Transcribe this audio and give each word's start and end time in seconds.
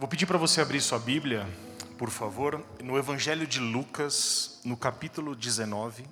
Vou 0.00 0.08
pedir 0.08 0.24
para 0.24 0.38
você 0.38 0.62
abrir 0.62 0.80
sua 0.80 0.98
Bíblia, 0.98 1.46
por 1.98 2.08
favor, 2.08 2.64
no 2.82 2.96
Evangelho 2.96 3.46
de 3.46 3.60
Lucas, 3.60 4.58
no 4.64 4.74
capítulo 4.74 5.36
19, 5.36 6.06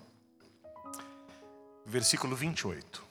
versículo 1.87 2.37
28. 2.37 3.03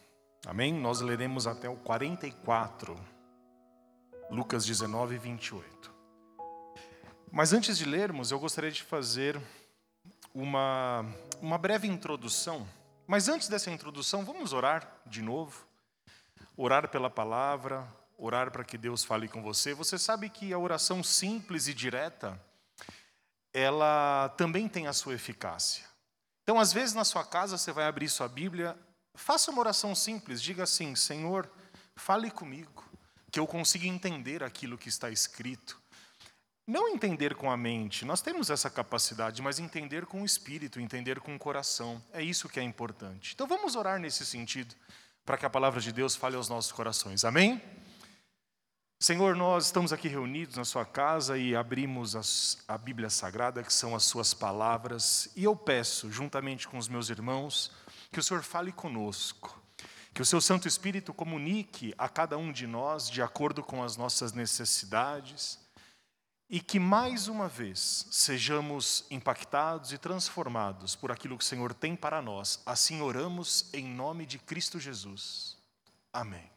Amém? 0.46 0.72
Nós 0.72 1.02
leremos 1.02 1.48
até 1.48 1.68
o 1.68 1.76
44. 1.78 2.96
Lucas 4.30 4.68
19, 4.68 5.18
28. 5.18 5.92
Mas 7.32 7.54
antes 7.54 7.76
de 7.76 7.86
lermos, 7.86 8.30
eu 8.30 8.40
gostaria 8.40 8.70
de 8.70 8.84
fazer 8.84 9.42
uma, 10.32 11.04
uma 11.42 11.58
breve 11.58 11.88
introdução. 11.88 12.68
Mas 13.08 13.28
antes 13.28 13.48
dessa 13.48 13.72
introdução, 13.72 14.24
vamos 14.24 14.54
orar 14.54 14.88
de 15.08 15.24
novo. 15.24 15.66
Orar 16.56 16.88
pela 16.88 17.10
palavra, 17.10 17.84
orar 18.18 18.52
para 18.52 18.64
que 18.64 18.78
Deus 18.78 19.04
fale 19.04 19.28
com 19.28 19.42
você. 19.42 19.74
Você 19.74 19.98
sabe 19.98 20.30
que 20.30 20.52
a 20.52 20.58
oração 20.58 21.04
simples 21.04 21.68
e 21.68 21.74
direta, 21.74 22.40
ela 23.54 24.30
também 24.38 24.68
tem 24.68 24.88
a 24.88 24.94
sua 24.94 25.14
eficácia. 25.14 25.86
Então, 26.44 26.60
às 26.60 26.74
vezes 26.74 26.96
na 26.96 27.04
sua 27.04 27.26
casa 27.26 27.58
você 27.58 27.72
vai 27.72 27.86
abrir 27.86 28.10
sua 28.10 28.28
Bíblia, 28.28 28.78
faça 29.14 29.52
uma 29.52 29.60
oração 29.60 29.94
simples, 29.94 30.42
diga 30.42 30.64
assim: 30.64 30.96
Senhor, 30.96 31.50
fale 31.96 32.32
comigo, 32.32 32.84
que 33.32 33.40
eu 33.40 33.46
consiga 33.46 33.86
entender 33.86 34.44
aquilo 34.44 34.78
que 34.78 34.90
está 34.90 35.10
escrito. 35.10 35.80
Não 36.66 36.90
entender 36.90 37.34
com 37.36 37.50
a 37.50 37.56
mente, 37.56 38.04
nós 38.04 38.22
temos 38.22 38.50
essa 38.50 38.70
capacidade, 38.70 39.42
mas 39.42 39.58
entender 39.58 40.06
com 40.06 40.22
o 40.22 40.26
espírito, 40.26 40.82
entender 40.82 41.22
com 41.22 41.34
o 41.34 41.40
coração. 41.40 42.04
É 42.12 42.22
isso 42.22 42.50
que 42.50 42.60
é 42.60 42.64
importante. 42.64 43.32
Então 43.34 43.48
vamos 43.48 43.78
orar 43.78 44.00
nesse 44.00 44.26
sentido, 44.26 44.76
para 45.26 45.38
que 45.38 45.46
a 45.46 45.50
palavra 45.50 45.80
de 45.80 45.94
Deus 45.94 46.16
fale 46.16 46.36
aos 46.36 46.50
nossos 46.50 46.74
corações. 46.74 47.24
Amém? 47.24 47.62
Senhor, 49.00 49.36
nós 49.36 49.66
estamos 49.66 49.94
aqui 49.94 50.08
reunidos 50.08 50.56
na 50.56 50.66
Sua 50.66 50.84
casa 50.84 51.38
e 51.38 51.56
abrimos 51.56 52.16
as, 52.16 52.58
a 52.68 52.80
Bíblia 52.80 53.12
Sagrada, 53.12 53.62
que 53.62 53.72
são 53.72 53.96
as 53.96 54.04
Suas 54.04 54.34
palavras, 54.34 55.30
e 55.36 55.44
eu 55.44 55.56
peço, 55.56 56.12
juntamente 56.12 56.68
com 56.68 56.80
os 56.80 56.88
meus 56.88 57.12
irmãos, 57.12 57.72
que 58.12 58.20
o 58.20 58.24
Senhor 58.24 58.42
fale 58.42 58.72
conosco, 58.72 59.62
que 60.16 60.22
o 60.22 60.26
Seu 60.26 60.42
Santo 60.42 60.68
Espírito 60.68 61.14
comunique 61.14 61.94
a 61.96 62.10
cada 62.10 62.40
um 62.40 62.52
de 62.52 62.66
nós 62.66 63.08
de 63.08 63.22
acordo 63.22 63.62
com 63.62 63.84
as 63.84 63.96
nossas 63.96 64.34
necessidades, 64.34 65.60
e 66.50 66.60
que 66.60 66.80
mais 66.80 67.28
uma 67.28 67.48
vez 67.48 68.08
sejamos 68.10 69.06
impactados 69.12 69.94
e 69.94 70.00
transformados 70.00 70.96
por 70.96 71.12
aquilo 71.12 71.38
que 71.38 71.44
o 71.44 71.48
Senhor 71.48 71.72
tem 71.72 71.96
para 71.96 72.20
nós. 72.20 72.64
Assim 72.66 73.00
oramos 73.02 73.70
em 73.74 73.86
nome 73.86 74.26
de 74.26 74.40
Cristo 74.40 74.80
Jesus. 74.80 75.56
Amém. 76.12 76.57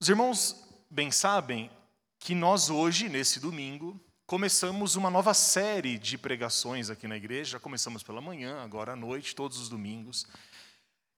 Os 0.00 0.08
irmãos 0.08 0.64
bem 0.88 1.10
sabem 1.10 1.68
que 2.20 2.32
nós 2.32 2.70
hoje, 2.70 3.08
nesse 3.08 3.40
domingo, 3.40 4.00
começamos 4.26 4.94
uma 4.94 5.10
nova 5.10 5.34
série 5.34 5.98
de 5.98 6.16
pregações 6.16 6.88
aqui 6.88 7.08
na 7.08 7.16
igreja. 7.16 7.52
Já 7.52 7.60
começamos 7.60 8.04
pela 8.04 8.20
manhã, 8.20 8.62
agora 8.62 8.92
à 8.92 8.96
noite, 8.96 9.34
todos 9.34 9.58
os 9.58 9.68
domingos. 9.68 10.24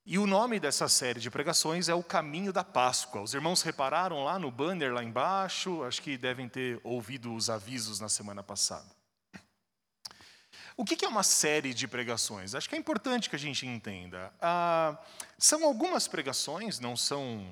E 0.06 0.18
o 0.18 0.26
nome 0.26 0.58
dessa 0.58 0.88
série 0.88 1.20
de 1.20 1.30
pregações 1.30 1.90
é 1.90 1.94
O 1.94 2.02
Caminho 2.02 2.54
da 2.54 2.64
Páscoa. 2.64 3.20
Os 3.20 3.34
irmãos 3.34 3.60
repararam 3.60 4.24
lá 4.24 4.38
no 4.38 4.50
banner 4.50 4.94
lá 4.94 5.04
embaixo, 5.04 5.82
acho 5.82 6.00
que 6.00 6.16
devem 6.16 6.48
ter 6.48 6.80
ouvido 6.82 7.34
os 7.34 7.50
avisos 7.50 8.00
na 8.00 8.08
semana 8.08 8.42
passada. 8.42 8.90
O 10.74 10.86
que 10.86 11.04
é 11.04 11.08
uma 11.08 11.22
série 11.22 11.74
de 11.74 11.86
pregações? 11.86 12.54
Acho 12.54 12.66
que 12.66 12.74
é 12.74 12.78
importante 12.78 13.28
que 13.28 13.36
a 13.36 13.38
gente 13.38 13.66
entenda. 13.66 14.32
Ah, 14.40 14.96
são 15.36 15.66
algumas 15.66 16.08
pregações, 16.08 16.80
não 16.80 16.96
são 16.96 17.46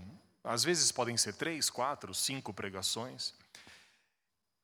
às 0.48 0.64
vezes 0.64 0.90
podem 0.90 1.14
ser 1.18 1.34
três, 1.34 1.68
quatro, 1.68 2.14
cinco 2.14 2.54
pregações, 2.54 3.34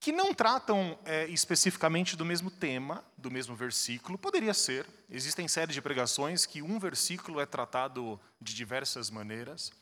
que 0.00 0.12
não 0.12 0.32
tratam 0.32 0.98
é, 1.04 1.26
especificamente 1.26 2.16
do 2.16 2.24
mesmo 2.24 2.50
tema, 2.50 3.04
do 3.18 3.30
mesmo 3.30 3.54
versículo. 3.54 4.16
Poderia 4.16 4.54
ser. 4.54 4.86
Existem 5.10 5.46
séries 5.46 5.74
de 5.74 5.82
pregações 5.82 6.46
que 6.46 6.62
um 6.62 6.78
versículo 6.78 7.38
é 7.38 7.44
tratado 7.44 8.18
de 8.40 8.54
diversas 8.54 9.10
maneiras. 9.10 9.72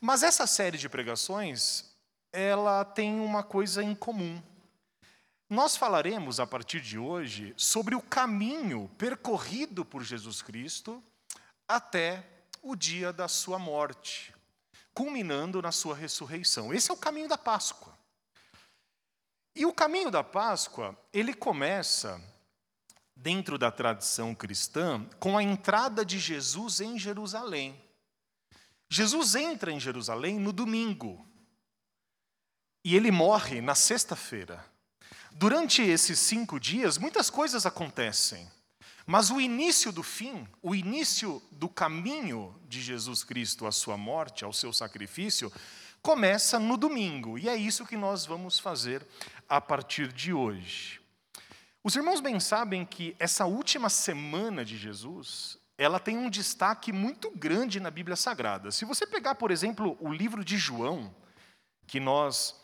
Mas 0.00 0.22
essa 0.22 0.46
série 0.46 0.78
de 0.78 0.88
pregações, 0.88 1.84
ela 2.32 2.82
tem 2.82 3.20
uma 3.20 3.42
coisa 3.42 3.82
em 3.82 3.94
comum. 3.94 4.42
Nós 5.48 5.76
falaremos 5.76 6.40
a 6.40 6.46
partir 6.46 6.80
de 6.80 6.98
hoje 6.98 7.52
sobre 7.54 7.94
o 7.94 8.00
caminho 8.00 8.90
percorrido 8.96 9.84
por 9.84 10.02
Jesus 10.02 10.40
Cristo 10.40 11.04
até 11.68 12.26
o 12.62 12.74
dia 12.74 13.12
da 13.12 13.28
sua 13.28 13.58
morte 13.58 14.32
culminando 14.94 15.62
na 15.62 15.72
sua 15.72 15.94
ressurreição. 15.94 16.72
Esse 16.72 16.90
é 16.90 16.94
o 16.94 16.96
caminho 16.96 17.28
da 17.28 17.38
Páscoa. 17.38 17.96
E 19.54 19.66
o 19.66 19.72
caminho 19.72 20.10
da 20.10 20.24
Páscoa, 20.24 20.98
ele 21.12 21.34
começa 21.34 22.20
dentro 23.14 23.58
da 23.58 23.70
tradição 23.70 24.34
cristã 24.34 25.04
com 25.20 25.36
a 25.36 25.42
entrada 25.42 26.04
de 26.04 26.18
Jesus 26.18 26.80
em 26.80 26.98
Jerusalém. 26.98 27.80
Jesus 28.88 29.34
entra 29.34 29.70
em 29.70 29.80
Jerusalém 29.80 30.38
no 30.38 30.52
domingo. 30.52 31.26
E 32.84 32.96
ele 32.96 33.10
morre 33.10 33.60
na 33.60 33.74
sexta-feira. 33.74 34.64
Durante 35.30 35.82
esses 35.82 36.18
cinco 36.18 36.58
dias, 36.58 36.98
muitas 36.98 37.30
coisas 37.30 37.64
acontecem. 37.64 38.50
Mas 39.06 39.30
o 39.30 39.40
início 39.40 39.90
do 39.90 40.02
fim, 40.02 40.46
o 40.62 40.74
início 40.74 41.42
do 41.50 41.68
caminho 41.68 42.54
de 42.68 42.80
Jesus 42.80 43.24
Cristo 43.24 43.66
à 43.66 43.72
sua 43.72 43.96
morte, 43.96 44.44
ao 44.44 44.52
seu 44.52 44.72
sacrifício, 44.72 45.52
começa 46.00 46.58
no 46.58 46.76
domingo. 46.76 47.38
E 47.38 47.48
é 47.48 47.56
isso 47.56 47.86
que 47.86 47.96
nós 47.96 48.26
vamos 48.26 48.58
fazer 48.58 49.06
a 49.48 49.60
partir 49.60 50.12
de 50.12 50.32
hoje. 50.32 51.00
Os 51.84 51.96
irmãos 51.96 52.20
bem 52.20 52.38
sabem 52.38 52.84
que 52.84 53.16
essa 53.18 53.44
última 53.44 53.88
semana 53.88 54.64
de 54.64 54.78
Jesus, 54.78 55.58
ela 55.76 55.98
tem 55.98 56.16
um 56.16 56.30
destaque 56.30 56.92
muito 56.92 57.30
grande 57.30 57.80
na 57.80 57.90
Bíblia 57.90 58.14
Sagrada. 58.14 58.70
Se 58.70 58.84
você 58.84 59.04
pegar, 59.04 59.34
por 59.34 59.50
exemplo, 59.50 59.96
o 60.00 60.12
livro 60.12 60.44
de 60.44 60.56
João, 60.56 61.12
que 61.86 61.98
nós 61.98 62.54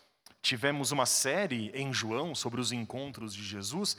tivemos 0.40 0.92
uma 0.92 1.04
série 1.04 1.70
em 1.74 1.92
João 1.92 2.34
sobre 2.34 2.60
os 2.60 2.70
encontros 2.70 3.34
de 3.34 3.42
Jesus, 3.42 3.96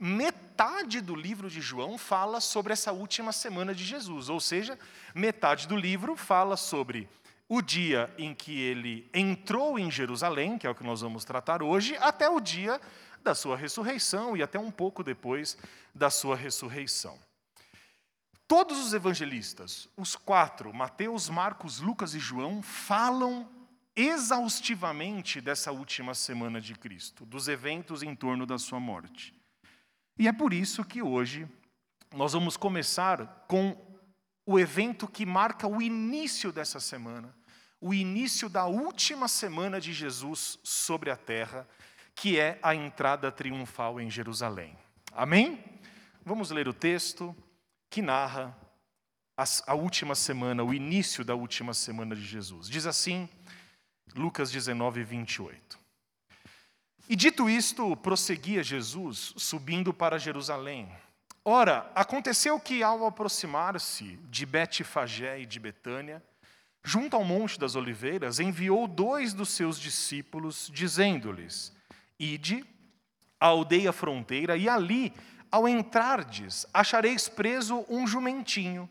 metade 0.00 1.02
do 1.02 1.14
livro 1.14 1.50
de 1.50 1.60
João 1.60 1.98
fala 1.98 2.40
sobre 2.40 2.72
essa 2.72 2.90
última 2.90 3.32
semana 3.32 3.74
de 3.74 3.84
Jesus, 3.84 4.30
ou 4.30 4.40
seja, 4.40 4.78
metade 5.14 5.68
do 5.68 5.76
livro 5.76 6.16
fala 6.16 6.56
sobre 6.56 7.06
o 7.46 7.60
dia 7.60 8.12
em 8.16 8.34
que 8.34 8.58
ele 8.58 9.10
entrou 9.12 9.78
em 9.78 9.90
Jerusalém, 9.90 10.56
que 10.56 10.66
é 10.66 10.70
o 10.70 10.74
que 10.74 10.84
nós 10.84 11.02
vamos 11.02 11.24
tratar 11.24 11.62
hoje, 11.62 11.96
até 11.98 12.30
o 12.30 12.40
dia 12.40 12.80
da 13.22 13.34
sua 13.34 13.56
ressurreição 13.56 14.36
e 14.36 14.42
até 14.42 14.58
um 14.58 14.70
pouco 14.70 15.04
depois 15.04 15.58
da 15.94 16.08
sua 16.08 16.34
ressurreição. 16.34 17.18
Todos 18.48 18.78
os 18.78 18.94
evangelistas, 18.94 19.88
os 19.96 20.16
quatro, 20.16 20.72
Mateus, 20.72 21.28
Marcos, 21.28 21.78
Lucas 21.78 22.14
e 22.14 22.18
João, 22.18 22.62
falam 22.62 23.48
exaustivamente 23.94 25.40
dessa 25.40 25.70
última 25.70 26.14
semana 26.14 26.60
de 26.60 26.74
Cristo, 26.74 27.26
dos 27.26 27.48
eventos 27.48 28.02
em 28.02 28.14
torno 28.14 28.46
da 28.46 28.58
sua 28.58 28.80
morte. 28.80 29.34
E 30.20 30.28
é 30.28 30.32
por 30.34 30.52
isso 30.52 30.84
que 30.84 31.00
hoje 31.00 31.48
nós 32.14 32.34
vamos 32.34 32.54
começar 32.54 33.46
com 33.48 33.74
o 34.44 34.60
evento 34.60 35.08
que 35.08 35.24
marca 35.24 35.66
o 35.66 35.80
início 35.80 36.52
dessa 36.52 36.78
semana, 36.78 37.34
o 37.80 37.94
início 37.94 38.46
da 38.46 38.66
última 38.66 39.28
semana 39.28 39.80
de 39.80 39.94
Jesus 39.94 40.58
sobre 40.62 41.10
a 41.10 41.16
terra, 41.16 41.66
que 42.14 42.38
é 42.38 42.58
a 42.62 42.74
entrada 42.74 43.32
triunfal 43.32 43.98
em 43.98 44.10
Jerusalém. 44.10 44.76
Amém? 45.10 45.64
Vamos 46.22 46.50
ler 46.50 46.68
o 46.68 46.74
texto 46.74 47.34
que 47.88 48.02
narra 48.02 48.54
a 49.66 49.74
última 49.74 50.14
semana, 50.14 50.62
o 50.62 50.74
início 50.74 51.24
da 51.24 51.34
última 51.34 51.72
semana 51.72 52.14
de 52.14 52.26
Jesus. 52.26 52.68
Diz 52.68 52.84
assim, 52.84 53.26
Lucas 54.14 54.52
19, 54.52 55.02
28. 55.02 55.79
E 57.10 57.16
dito 57.16 57.50
isto, 57.50 57.96
prosseguia 57.96 58.62
Jesus, 58.62 59.34
subindo 59.36 59.92
para 59.92 60.16
Jerusalém. 60.16 60.88
Ora, 61.44 61.90
aconteceu 61.92 62.60
que 62.60 62.84
ao 62.84 63.04
aproximar-se 63.04 64.16
de 64.30 64.46
Betfagé 64.46 65.40
e 65.40 65.44
de 65.44 65.58
Betânia, 65.58 66.22
junto 66.84 67.16
ao 67.16 67.24
Monte 67.24 67.58
das 67.58 67.74
Oliveiras, 67.74 68.38
enviou 68.38 68.86
dois 68.86 69.34
dos 69.34 69.48
seus 69.48 69.76
discípulos, 69.76 70.70
dizendo-lhes: 70.72 71.72
Ide 72.16 72.64
à 73.40 73.46
aldeia 73.46 73.92
fronteira, 73.92 74.56
e 74.56 74.68
ali, 74.68 75.12
ao 75.50 75.66
entrardes, 75.66 76.64
achareis 76.72 77.28
preso 77.28 77.84
um 77.88 78.06
jumentinho, 78.06 78.88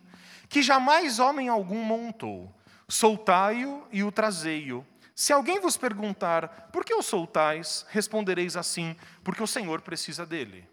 que 0.50 0.62
jamais 0.62 1.20
homem 1.20 1.48
algum 1.48 1.82
montou. 1.86 2.54
Soltai-o 2.86 3.88
e 3.94 4.04
o 4.04 4.12
trazei-o. 4.12 4.86
Se 5.20 5.34
alguém 5.34 5.60
vos 5.60 5.76
perguntar, 5.76 6.70
por 6.72 6.86
que 6.86 6.94
o 6.94 7.02
soltais? 7.02 7.86
Respondereis 7.90 8.56
assim, 8.56 8.96
porque 9.22 9.44
o 9.44 9.48
Senhor 9.48 9.82
precisa 9.82 10.26
dele. 10.26 10.66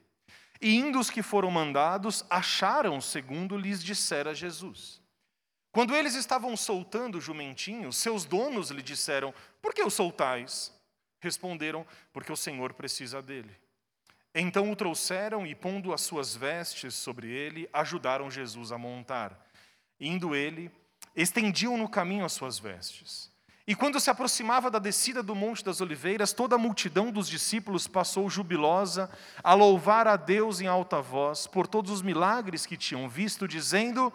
E 0.61 0.73
indo 0.77 1.01
os 1.01 1.11
que 1.11 1.21
foram 1.21 1.51
mandados, 1.51 2.25
acharam 2.31 3.01
segundo 3.01 3.59
lhes 3.59 3.83
dissera 3.83 4.33
Jesus. 4.33 5.03
Quando 5.73 5.97
eles 5.97 6.15
estavam 6.15 6.57
soltando 6.57 7.19
o 7.19 7.21
jumentinho, 7.21 7.93
seus 7.93 8.25
donos 8.25 8.71
lhe 8.71 8.83
disseram: 8.83 9.35
Por 9.61 9.75
que 9.75 9.83
o 9.83 9.91
soltais? 9.91 10.73
Responderam: 11.19 11.85
Porque 12.13 12.31
o 12.31 12.37
Senhor 12.37 12.73
precisa 12.73 13.21
dele. 13.21 13.51
Então 14.33 14.71
o 14.71 14.77
trouxeram 14.77 15.45
e, 15.45 15.57
pondo 15.57 15.93
as 15.93 16.03
suas 16.03 16.37
vestes 16.37 16.95
sobre 16.95 17.29
ele, 17.29 17.69
ajudaram 17.73 18.31
Jesus 18.31 18.71
a 18.71 18.79
montar. 18.79 19.45
Indo 19.99 20.37
ele, 20.37 20.71
estendiam 21.17 21.77
no 21.77 21.89
caminho 21.89 22.25
as 22.25 22.33
suas 22.33 22.61
vestes. 22.61 23.35
E 23.69 23.75
quando 23.75 23.99
se 23.99 24.09
aproximava 24.09 24.71
da 24.71 24.79
descida 24.79 25.25
do 25.25 25.35
Monte 25.35 25.65
das 25.65 25.81
Oliveiras, 25.81 26.33
toda 26.33 26.55
a 26.55 26.59
multidão 26.59 27.11
dos 27.11 27.29
discípulos 27.29 27.89
passou 27.89 28.31
jubilosa 28.31 29.11
a 29.43 29.55
louvar 29.55 30.07
a 30.07 30.17
Deus 30.17 30.61
em 30.61 30.69
alta 30.69 31.03
voz 31.03 31.49
por 31.49 31.67
todos 31.67 31.91
os 31.91 32.01
milagres 32.01 32.65
que 32.65 32.77
tinham 32.77 33.09
visto, 33.09 33.49
dizendo: 33.49 34.13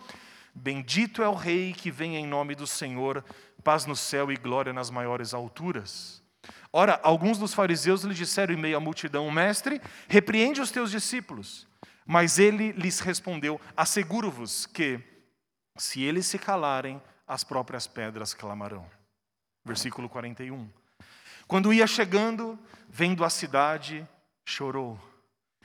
Bendito 0.55 1.21
é 1.21 1.27
o 1.27 1.33
Rei 1.33 1.73
que 1.73 1.91
vem 1.91 2.15
em 2.15 2.25
nome 2.25 2.55
do 2.55 2.65
Senhor, 2.65 3.25
paz 3.61 3.85
no 3.85 3.95
céu 3.95 4.31
e 4.31 4.37
glória 4.37 4.71
nas 4.71 4.89
maiores 4.89 5.33
alturas. 5.33 6.23
Ora, 6.71 6.97
alguns 7.03 7.37
dos 7.37 7.53
fariseus 7.53 8.03
lhe 8.03 8.13
disseram 8.13 8.53
em 8.53 8.57
meio 8.57 8.77
à 8.77 8.79
multidão: 8.79 9.29
Mestre, 9.29 9.81
repreende 10.07 10.61
os 10.61 10.71
teus 10.71 10.89
discípulos. 10.89 11.67
Mas 12.05 12.39
ele 12.39 12.71
lhes 12.71 13.01
respondeu: 13.01 13.59
Asseguro-vos 13.75 14.65
que, 14.65 14.97
se 15.77 16.01
eles 16.03 16.25
se 16.25 16.39
calarem, 16.39 17.01
as 17.27 17.43
próprias 17.43 17.85
pedras 17.85 18.33
clamarão. 18.33 19.00
Versículo 19.63 20.09
41. 20.09 20.69
Quando 21.47 21.73
ia 21.73 21.85
chegando, 21.85 22.57
vendo 22.89 23.23
a 23.23 23.29
cidade, 23.29 24.07
chorou 24.45 24.99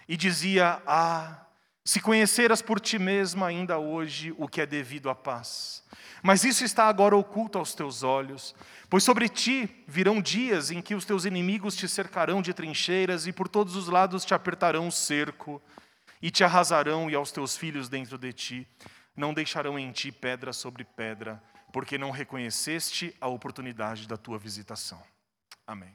e 0.08 0.16
dizia: 0.16 0.82
Ah, 0.87 1.46
se 1.84 2.00
conheceras 2.00 2.60
por 2.60 2.81
ti 2.81 2.98
mesma 2.98 3.46
ainda 3.46 3.78
hoje 3.78 4.34
o 4.37 4.48
que 4.48 4.60
é 4.60 4.66
devido 4.66 5.08
à 5.08 5.14
paz. 5.14 5.84
Mas 6.22 6.43
isso 6.43 6.64
está 6.64 6.88
agora 6.88 7.16
oculto 7.16 7.58
aos 7.58 7.75
teus 7.75 8.02
olhos, 8.02 8.54
pois 8.90 9.04
sobre 9.04 9.28
ti 9.28 9.84
virão 9.87 10.20
dias 10.20 10.72
em 10.72 10.82
que 10.82 10.94
os 10.94 11.04
teus 11.04 11.25
inimigos 11.25 11.76
te 11.76 11.88
cercarão 11.88 12.42
de 12.42 12.52
trincheiras 12.52 13.26
e 13.28 13.32
por 13.32 13.49
todos 13.49 13.76
os 13.76 13.87
lados 13.87 14.25
te 14.25 14.34
apertarão 14.34 14.88
o 14.88 14.92
cerco 14.92 15.62
e 16.20 16.31
te 16.31 16.42
arrasarão 16.42 17.08
e 17.08 17.14
aos 17.14 17.31
teus 17.31 17.56
filhos 17.56 17.88
dentro 17.88 18.19
de 18.19 18.32
ti. 18.32 18.69
Não 19.16 19.32
deixarão 19.32 19.78
em 19.78 19.92
ti 19.92 20.10
pedra 20.10 20.52
sobre 20.52 20.84
pedra, 20.84 21.40
porque 21.76 21.99
não 21.99 22.11
reconheceste 22.11 23.14
a 23.20 23.28
oportunidade 23.28 24.08
da 24.08 24.17
tua 24.17 24.38
visitação. 24.38 25.02
Amém. 25.67 25.94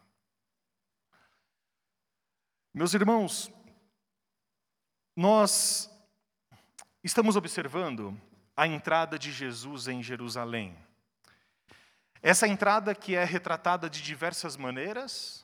Meus 2.72 2.94
irmãos, 2.94 3.52
nós 5.16 5.90
estamos 7.04 7.36
observando 7.36 8.16
a 8.56 8.68
entrada 8.68 9.18
de 9.18 9.32
Jesus 9.32 9.88
em 9.88 10.04
Jerusalém. 10.04 10.78
Essa 12.22 12.48
entrada 12.48 12.94
que 12.94 13.16
é 13.16 13.24
retratada 13.24 13.90
de 13.90 14.04
diversas 14.04 14.56
maneiras 14.56 15.44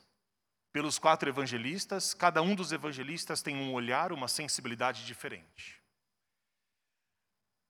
pelos 0.70 1.00
quatro 1.00 1.28
evangelistas, 1.28 2.14
cada 2.14 2.40
um 2.42 2.54
dos 2.54 2.70
evangelistas 2.70 3.42
tem 3.42 3.56
um 3.56 3.72
olhar, 3.72 4.12
uma 4.12 4.28
sensibilidade 4.28 5.04
diferente. 5.04 5.82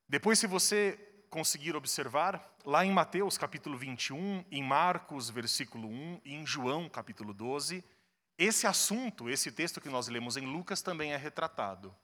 Depois, 0.06 0.38
se 0.38 0.46
você 0.46 1.07
conseguir 1.30 1.76
observar, 1.76 2.56
lá 2.64 2.84
em 2.84 2.90
Mateus 2.90 3.38
capítulo 3.38 3.76
21, 3.76 4.44
em 4.50 4.62
Marcos 4.62 5.30
versículo 5.30 5.88
1 5.88 6.20
e 6.24 6.34
em 6.34 6.46
João 6.46 6.88
capítulo 6.88 7.32
12, 7.32 7.84
esse 8.38 8.66
assunto, 8.66 9.28
esse 9.28 9.50
texto 9.50 9.80
que 9.80 9.88
nós 9.88 10.06
lemos 10.08 10.36
em 10.36 10.46
Lucas 10.46 10.80
também 10.80 11.12
é 11.12 11.16
retratado. 11.16 11.94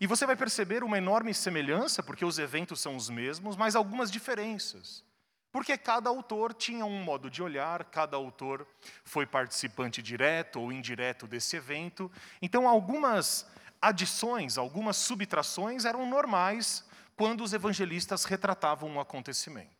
E 0.00 0.06
você 0.06 0.26
vai 0.26 0.34
perceber 0.34 0.82
uma 0.82 0.98
enorme 0.98 1.32
semelhança, 1.32 2.02
porque 2.02 2.24
os 2.24 2.38
eventos 2.38 2.80
são 2.80 2.96
os 2.96 3.08
mesmos, 3.08 3.56
mas 3.56 3.76
algumas 3.76 4.10
diferenças. 4.10 5.04
Porque 5.52 5.78
cada 5.78 6.10
autor 6.10 6.52
tinha 6.52 6.84
um 6.84 7.02
modo 7.02 7.30
de 7.30 7.42
olhar, 7.42 7.84
cada 7.84 8.16
autor 8.16 8.66
foi 9.04 9.24
participante 9.24 10.02
direto 10.02 10.60
ou 10.60 10.72
indireto 10.72 11.26
desse 11.26 11.56
evento. 11.56 12.10
Então, 12.42 12.68
algumas 12.68 13.46
adições, 13.80 14.58
algumas 14.58 14.96
subtrações 14.96 15.84
eram 15.84 16.04
normais 16.04 16.84
quando 17.16 17.42
os 17.42 17.52
evangelistas 17.52 18.24
retratavam 18.24 18.90
um 18.90 19.00
acontecimento. 19.00 19.74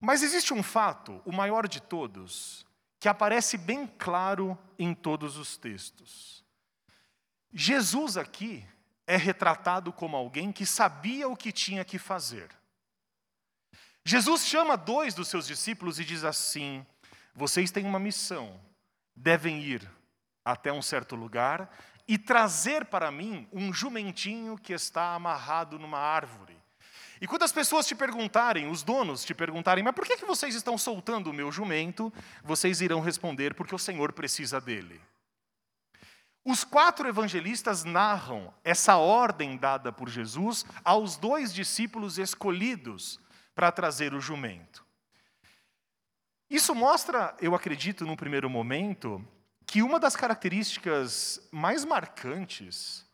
Mas 0.00 0.22
existe 0.22 0.52
um 0.52 0.62
fato, 0.62 1.22
o 1.24 1.32
maior 1.32 1.66
de 1.66 1.80
todos, 1.80 2.66
que 2.98 3.08
aparece 3.08 3.56
bem 3.56 3.86
claro 3.86 4.58
em 4.78 4.92
todos 4.92 5.36
os 5.36 5.56
textos. 5.56 6.44
Jesus 7.52 8.16
aqui 8.16 8.66
é 9.06 9.16
retratado 9.16 9.92
como 9.92 10.16
alguém 10.16 10.52
que 10.52 10.66
sabia 10.66 11.28
o 11.28 11.36
que 11.36 11.52
tinha 11.52 11.84
que 11.84 11.98
fazer. 11.98 12.50
Jesus 14.04 14.44
chama 14.46 14.76
dois 14.76 15.14
dos 15.14 15.28
seus 15.28 15.46
discípulos 15.46 15.98
e 15.98 16.04
diz 16.04 16.24
assim: 16.24 16.84
Vocês 17.34 17.70
têm 17.70 17.84
uma 17.84 17.98
missão, 17.98 18.60
devem 19.14 19.62
ir 19.62 19.88
até 20.44 20.72
um 20.72 20.82
certo 20.82 21.16
lugar 21.16 21.70
e 22.08 22.16
trazer 22.16 22.84
para 22.84 23.10
mim 23.10 23.48
um 23.52 23.72
jumentinho 23.72 24.56
que 24.56 24.72
está 24.72 25.14
amarrado 25.14 25.78
numa 25.78 25.98
árvore. 25.98 26.56
E 27.20 27.26
quando 27.26 27.44
as 27.44 27.52
pessoas 27.52 27.86
te 27.86 27.94
perguntarem, 27.94 28.70
os 28.70 28.82
donos 28.82 29.24
te 29.24 29.34
perguntarem, 29.34 29.82
mas 29.82 29.94
por 29.94 30.04
que, 30.04 30.24
vocês 30.24 30.54
estão 30.54 30.76
soltando 30.76 31.30
o 31.30 31.32
meu 31.32 31.50
jumento? 31.50 32.12
Vocês 32.44 32.80
irão 32.80 33.00
responder, 33.00 33.54
porque 33.54 33.74
o 33.74 33.78
Senhor 33.78 34.12
precisa 34.12 34.60
dele. 34.60 35.00
Os 36.44 36.62
quatro 36.62 37.08
evangelistas 37.08 37.84
narram 37.84 38.52
essa 38.62 38.96
ordem 38.96 39.56
dada 39.56 39.90
por 39.90 40.08
Jesus 40.08 40.64
aos 40.84 41.16
dois 41.16 41.52
discípulos 41.52 42.18
escolhidos 42.18 43.18
para 43.54 43.72
trazer 43.72 44.14
o 44.14 44.20
jumento. 44.20 44.84
Isso 46.48 46.72
mostra, 46.74 47.34
eu 47.40 47.54
acredito, 47.54 48.06
num 48.06 48.14
primeiro 48.14 48.48
momento, 48.48 49.26
que 49.66 49.82
uma 49.82 49.98
das 49.98 50.14
características 50.14 51.40
mais 51.50 51.84
marcantes 51.84 53.04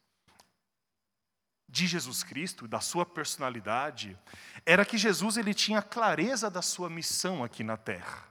de 1.66 1.86
Jesus 1.86 2.22
Cristo, 2.22 2.68
da 2.68 2.80
sua 2.80 3.06
personalidade, 3.06 4.18
era 4.66 4.84
que 4.84 4.98
Jesus 4.98 5.38
ele 5.38 5.54
tinha 5.54 5.80
clareza 5.80 6.50
da 6.50 6.60
sua 6.60 6.90
missão 6.90 7.42
aqui 7.42 7.64
na 7.64 7.78
terra. 7.78 8.28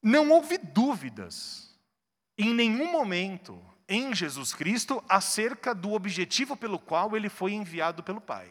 Não 0.00 0.30
houve 0.30 0.56
dúvidas 0.56 1.76
em 2.38 2.54
nenhum 2.54 2.92
momento 2.92 3.60
em 3.88 4.14
Jesus 4.14 4.54
Cristo 4.54 5.02
acerca 5.08 5.74
do 5.74 5.92
objetivo 5.92 6.56
pelo 6.56 6.78
qual 6.78 7.16
ele 7.16 7.28
foi 7.28 7.52
enviado 7.52 8.04
pelo 8.04 8.20
Pai. 8.20 8.48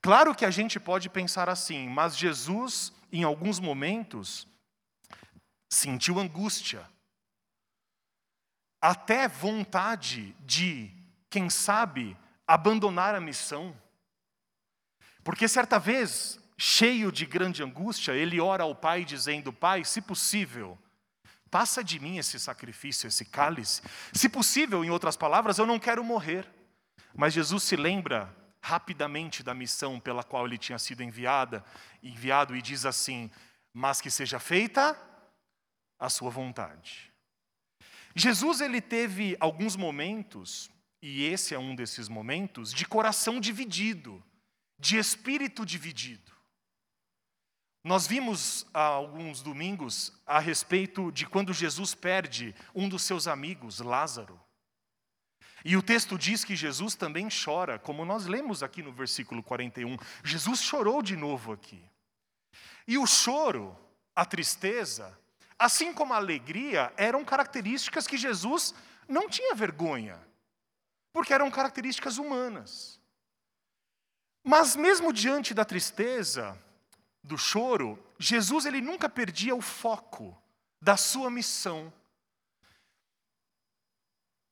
Claro 0.00 0.34
que 0.34 0.44
a 0.44 0.50
gente 0.50 0.78
pode 0.78 1.08
pensar 1.10 1.48
assim, 1.48 1.88
mas 1.88 2.16
Jesus, 2.16 2.92
em 3.12 3.24
alguns 3.24 3.58
momentos, 3.58 4.46
sentiu 5.74 6.18
angústia, 6.18 6.88
até 8.80 9.28
vontade 9.28 10.34
de, 10.40 10.90
quem 11.30 11.50
sabe, 11.50 12.16
abandonar 12.46 13.14
a 13.14 13.20
missão. 13.20 13.74
Porque 15.22 15.48
certa 15.48 15.78
vez, 15.78 16.38
cheio 16.56 17.10
de 17.10 17.24
grande 17.26 17.62
angústia, 17.62 18.12
ele 18.12 18.40
ora 18.40 18.64
ao 18.64 18.74
Pai 18.74 19.04
dizendo: 19.04 19.52
Pai, 19.52 19.84
se 19.84 20.00
possível, 20.00 20.78
Passa 21.54 21.84
de 21.84 22.00
mim 22.00 22.18
esse 22.18 22.36
sacrifício, 22.40 23.06
esse 23.06 23.24
cálice. 23.24 23.80
Se 24.12 24.28
possível, 24.28 24.84
em 24.84 24.90
outras 24.90 25.16
palavras, 25.16 25.56
eu 25.56 25.64
não 25.64 25.78
quero 25.78 26.02
morrer. 26.02 26.44
Mas 27.14 27.32
Jesus 27.32 27.62
se 27.62 27.76
lembra 27.76 28.34
rapidamente 28.60 29.40
da 29.40 29.54
missão 29.54 30.00
pela 30.00 30.24
qual 30.24 30.46
ele 30.46 30.58
tinha 30.58 30.80
sido 30.80 31.04
enviada, 31.04 31.64
enviado 32.02 32.56
e 32.56 32.60
diz 32.60 32.84
assim: 32.84 33.30
"Mas 33.72 34.00
que 34.00 34.10
seja 34.10 34.40
feita 34.40 34.98
a 35.98 36.08
sua 36.08 36.30
vontade". 36.30 37.12
Jesus 38.14 38.60
ele 38.60 38.80
teve 38.80 39.36
alguns 39.40 39.74
momentos, 39.74 40.70
e 41.02 41.24
esse 41.24 41.54
é 41.54 41.58
um 41.58 41.74
desses 41.74 42.08
momentos, 42.08 42.72
de 42.72 42.86
coração 42.86 43.40
dividido, 43.40 44.22
de 44.78 44.96
espírito 44.96 45.66
dividido. 45.66 46.32
Nós 47.82 48.06
vimos 48.06 48.66
há 48.72 48.80
alguns 48.80 49.42
domingos 49.42 50.12
a 50.24 50.38
respeito 50.38 51.12
de 51.12 51.26
quando 51.26 51.52
Jesus 51.52 51.94
perde 51.94 52.54
um 52.74 52.88
dos 52.88 53.02
seus 53.02 53.26
amigos, 53.28 53.80
Lázaro. 53.80 54.40
E 55.64 55.76
o 55.76 55.82
texto 55.82 56.16
diz 56.16 56.44
que 56.44 56.56
Jesus 56.56 56.94
também 56.94 57.28
chora, 57.28 57.78
como 57.78 58.04
nós 58.04 58.26
lemos 58.26 58.62
aqui 58.62 58.82
no 58.82 58.92
versículo 58.92 59.42
41. 59.42 59.96
Jesus 60.22 60.62
chorou 60.62 61.02
de 61.02 61.16
novo 61.16 61.52
aqui. 61.52 61.82
E 62.86 62.96
o 62.96 63.06
choro, 63.06 63.76
a 64.14 64.24
tristeza, 64.24 65.18
assim 65.58 65.92
como 65.92 66.12
a 66.12 66.16
alegria, 66.16 66.92
eram 66.96 67.24
características 67.24 68.06
que 68.06 68.16
Jesus 68.16 68.74
não 69.08 69.28
tinha 69.28 69.54
vergonha, 69.54 70.20
porque 71.12 71.32
eram 71.32 71.50
características 71.50 72.18
humanas. 72.18 73.00
Mas 74.42 74.76
mesmo 74.76 75.12
diante 75.12 75.54
da 75.54 75.64
tristeza, 75.64 76.58
do 77.22 77.38
choro, 77.38 77.98
Jesus 78.18 78.66
ele 78.66 78.80
nunca 78.80 79.08
perdia 79.08 79.54
o 79.54 79.62
foco 79.62 80.36
da 80.80 80.96
sua 80.96 81.30
missão. 81.30 81.92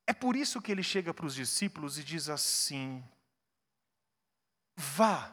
É 0.07 0.15
por 0.15 0.35
isso 0.35 0.61
que 0.61 0.73
ele 0.73 0.83
chega 0.83 1.13
para 1.13 1.27
os 1.27 1.35
discípulos 1.35 1.99
e 1.99 2.05
diz 2.05 2.29
assim: 2.31 3.05
vá 4.77 5.33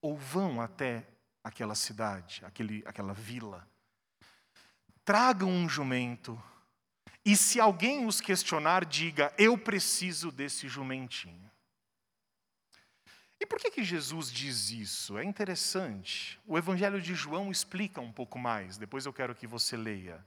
ou 0.00 0.16
vão 0.16 0.60
até 0.60 1.06
aquela 1.42 1.74
cidade, 1.74 2.42
aquele, 2.44 2.82
aquela 2.86 3.12
vila. 3.12 3.68
Tragam 5.04 5.48
um 5.48 5.68
jumento, 5.68 6.40
e 7.24 7.36
se 7.36 7.58
alguém 7.58 8.06
os 8.06 8.20
questionar, 8.20 8.84
diga: 8.84 9.32
Eu 9.38 9.56
preciso 9.56 10.30
desse 10.30 10.68
jumentinho. 10.68 11.50
E 13.40 13.46
por 13.46 13.58
que, 13.58 13.70
que 13.70 13.84
Jesus 13.84 14.30
diz 14.30 14.70
isso? 14.70 15.18
É 15.18 15.24
interessante. 15.24 16.38
O 16.46 16.56
Evangelho 16.56 17.00
de 17.00 17.14
João 17.14 17.50
explica 17.50 18.00
um 18.00 18.12
pouco 18.12 18.38
mais, 18.38 18.78
depois 18.78 19.04
eu 19.04 19.12
quero 19.12 19.34
que 19.34 19.46
você 19.46 19.76
leia. 19.76 20.24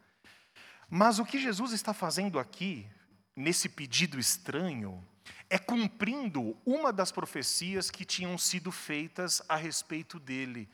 Mas 0.90 1.20
o 1.20 1.26
que 1.26 1.40
Jesus 1.40 1.72
está 1.72 1.94
fazendo 1.94 2.40
aqui, 2.40 2.88
nesse 3.36 3.70
pedido 3.70 4.20
estranho, 4.20 5.06
é 5.50 5.58
cumprindo 5.58 6.58
uma 6.66 6.92
das 6.92 7.12
profecias 7.12 7.90
que 7.90 8.06
tinham 8.06 8.38
sido 8.38 8.72
feitas 8.72 9.42
a 9.48 9.56
respeito 9.56 10.20
dele. 10.20 10.70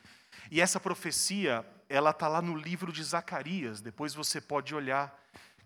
E 0.51 0.59
essa 0.61 0.79
profecia, 0.79 1.65
ela 1.93 2.09
está 2.09 2.27
lá 2.27 2.41
no 2.41 2.55
livro 2.55 2.91
de 2.91 3.03
Zacarias, 3.03 3.79
depois 3.79 4.15
você 4.15 4.41
pode 4.41 4.73
olhar, 4.73 5.15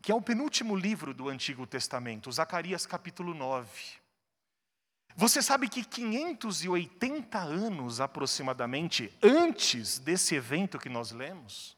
que 0.01 0.11
é 0.11 0.15
o 0.15 0.21
penúltimo 0.21 0.75
livro 0.75 1.13
do 1.13 1.29
Antigo 1.29 1.65
Testamento, 1.65 2.29
Zacarias 2.29 2.85
capítulo 2.85 3.33
9. 3.33 3.69
Você 5.15 5.41
sabe 5.41 5.69
que 5.69 5.85
580 5.85 7.39
anos 7.39 8.01
aproximadamente 8.01 9.09
antes 9.23 9.99
desse 9.99 10.35
evento 10.35 10.77
que 10.77 10.89
nós 10.89 11.11
lemos, 11.11 11.77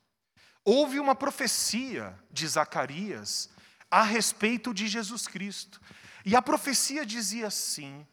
houve 0.65 0.99
uma 0.99 1.13
profecia 1.13 2.17
de 2.31 2.47
Zacarias 2.47 3.51
a 3.91 4.01
respeito 4.01 4.73
de 4.73 4.87
Jesus 4.87 5.27
Cristo. 5.27 5.79
E 6.25 6.35
a 6.35 6.41
profecia 6.41 7.05
dizia 7.05 7.45
assim: 7.45 8.03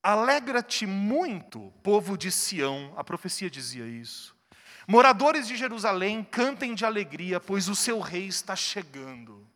Alegra-te 0.00 0.86
muito, 0.86 1.72
povo 1.82 2.16
de 2.16 2.30
Sião. 2.30 2.94
A 2.96 3.02
profecia 3.02 3.50
dizia 3.50 3.84
isso. 3.84 4.35
Moradores 4.86 5.48
de 5.48 5.56
Jerusalém, 5.56 6.22
cantem 6.22 6.74
de 6.74 6.84
alegria, 6.84 7.40
pois 7.40 7.68
o 7.68 7.74
seu 7.74 7.98
rei 7.98 8.26
está 8.26 8.54
chegando. 8.54 9.46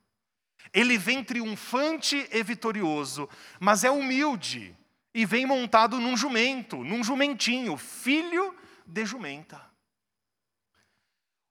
Ele 0.72 0.98
vem 0.98 1.22
triunfante 1.22 2.28
e 2.32 2.42
vitorioso, 2.42 3.28
mas 3.58 3.84
é 3.84 3.90
humilde 3.90 4.76
e 5.14 5.24
vem 5.24 5.46
montado 5.46 5.98
num 5.98 6.16
jumento, 6.16 6.82
num 6.84 7.02
jumentinho, 7.02 7.76
filho 7.76 8.54
de 8.86 9.04
jumenta. 9.04 9.70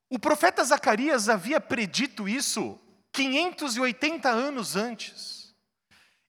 O 0.10 0.18
profeta 0.18 0.64
Zacarias 0.64 1.30
havia 1.30 1.62
predito 1.62 2.28
isso 2.28 2.80
580 3.12 4.30
anos 4.30 4.76
antes. 4.76 5.39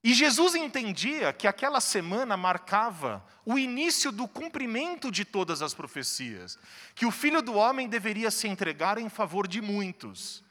E 0.02 0.14
Jesus 0.14 0.54
entendia 0.54 1.32
que 1.32 1.46
aquela 1.46 1.80
semana 1.80 2.36
marcava 2.36 3.24
o 3.44 3.58
início 3.58 4.10
do 4.10 4.26
cumprimento 4.26 5.10
de 5.10 5.26
todas 5.26 5.60
as 5.60 5.74
profecias, 5.74 6.58
que 6.94 7.04
o 7.04 7.10
filho 7.10 7.42
do 7.42 7.54
homem 7.54 7.86
deveria 7.86 8.30
se 8.30 8.48
entregar 8.48 8.96
em 8.96 9.10
favor 9.10 9.46
de 9.46 9.60
muitos. 9.60 10.42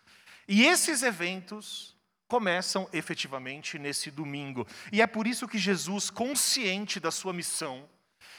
E 0.48 0.66
esses 0.66 1.02
eventos 1.02 1.96
começam 2.28 2.88
efetivamente 2.94 3.80
nesse 3.80 4.12
domingo. 4.12 4.68
E 4.92 5.02
é 5.02 5.08
por 5.08 5.26
isso 5.26 5.48
que 5.48 5.58
Jesus, 5.58 6.12
consciente 6.12 7.00
da 7.00 7.10
sua 7.10 7.34
missão, 7.34 7.90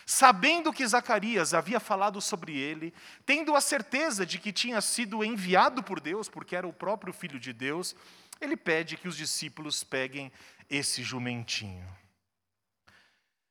sabendo 0.07 0.73
que 0.73 0.87
Zacarias 0.87 1.55
havia 1.55 1.81
falado 1.81 2.21
sobre 2.21 2.57
ele, 2.57 2.95
tendo 3.27 3.57
a 3.57 3.61
certeza 3.61 4.25
de 4.25 4.39
que 4.39 4.53
tinha 4.53 4.81
sido 4.81 5.25
enviado 5.25 5.83
por 5.83 6.01
Deus, 6.01 6.29
porque 6.29 6.55
era 6.55 6.69
o 6.69 6.73
próprio 6.73 7.13
filho 7.13 7.39
de 7.39 7.53
Deus, 7.53 7.97
ele 8.41 8.57
pede 8.57 8.97
que 8.97 9.09
os 9.09 9.17
discípulos 9.17 9.85
peguem 9.85 10.33
esse 10.71 11.03
jumentinho. 11.03 11.87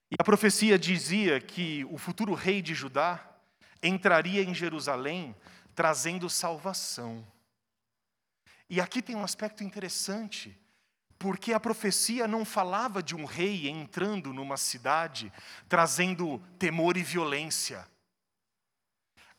E 0.10 0.16
a 0.18 0.24
profecia 0.24 0.80
dizia 0.80 1.40
que 1.40 1.86
o 1.92 1.98
futuro 1.98 2.34
rei 2.34 2.62
de 2.62 2.74
Judá 2.74 3.24
entraria 3.84 4.42
em 4.42 4.56
Jerusalém 4.56 5.36
trazendo 5.76 6.30
salvação. 6.30 7.26
E 8.70 8.82
aqui 8.82 9.02
tem 9.02 9.16
um 9.16 9.24
aspecto 9.24 9.64
interessante, 9.64 10.58
porque 11.18 11.54
a 11.54 11.60
profecia 11.60 12.28
não 12.28 12.44
falava 12.44 13.04
de 13.04 13.16
um 13.16 13.26
rei 13.26 13.68
entrando 13.70 14.34
numa 14.34 14.58
cidade 14.58 15.32
trazendo 15.68 16.40
temor 16.58 16.98
e 16.98 17.04
violência. 17.04 17.88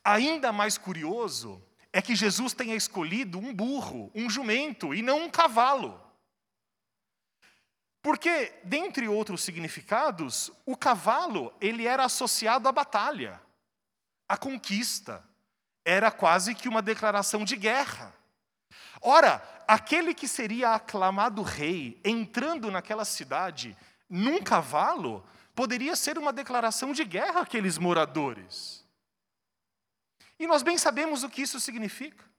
Ainda 0.04 0.52
mais 0.52 0.78
curioso 0.78 1.62
é 1.92 2.00
que 2.00 2.14
Jesus 2.14 2.52
tenha 2.52 2.74
escolhido 2.74 3.38
um 3.38 3.52
burro, 3.52 4.10
um 4.14 4.30
jumento, 4.30 4.94
e 4.94 5.02
não 5.02 5.24
um 5.24 5.30
cavalo. 5.30 6.09
Porque, 8.02 8.52
dentre 8.64 9.08
outros 9.08 9.42
significados, 9.42 10.50
o 10.64 10.76
cavalo 10.76 11.52
ele 11.60 11.86
era 11.86 12.04
associado 12.04 12.68
à 12.68 12.72
batalha, 12.72 13.40
à 14.28 14.36
conquista. 14.36 15.22
Era 15.84 16.10
quase 16.10 16.54
que 16.54 16.68
uma 16.68 16.80
declaração 16.80 17.44
de 17.44 17.56
guerra. 17.56 18.14
Ora, 19.02 19.42
aquele 19.66 20.14
que 20.14 20.28
seria 20.28 20.74
aclamado 20.74 21.42
rei, 21.42 22.00
entrando 22.04 22.70
naquela 22.70 23.04
cidade 23.04 23.76
num 24.08 24.42
cavalo, 24.42 25.24
poderia 25.54 25.94
ser 25.94 26.18
uma 26.18 26.32
declaração 26.32 26.92
de 26.92 27.04
guerra 27.04 27.42
àqueles 27.42 27.78
moradores. 27.78 28.84
E 30.38 30.46
nós 30.46 30.62
bem 30.62 30.78
sabemos 30.78 31.22
o 31.22 31.28
que 31.28 31.42
isso 31.42 31.60
significa. 31.60 32.29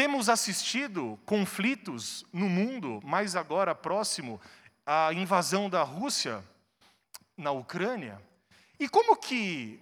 Temos 0.00 0.30
assistido 0.30 1.20
conflitos 1.26 2.24
no 2.32 2.48
mundo, 2.48 3.02
mais 3.04 3.36
agora 3.36 3.74
próximo 3.74 4.40
à 4.86 5.12
invasão 5.12 5.68
da 5.68 5.82
Rússia 5.82 6.42
na 7.36 7.50
Ucrânia. 7.50 8.18
E 8.78 8.88
como 8.88 9.14
que 9.14 9.78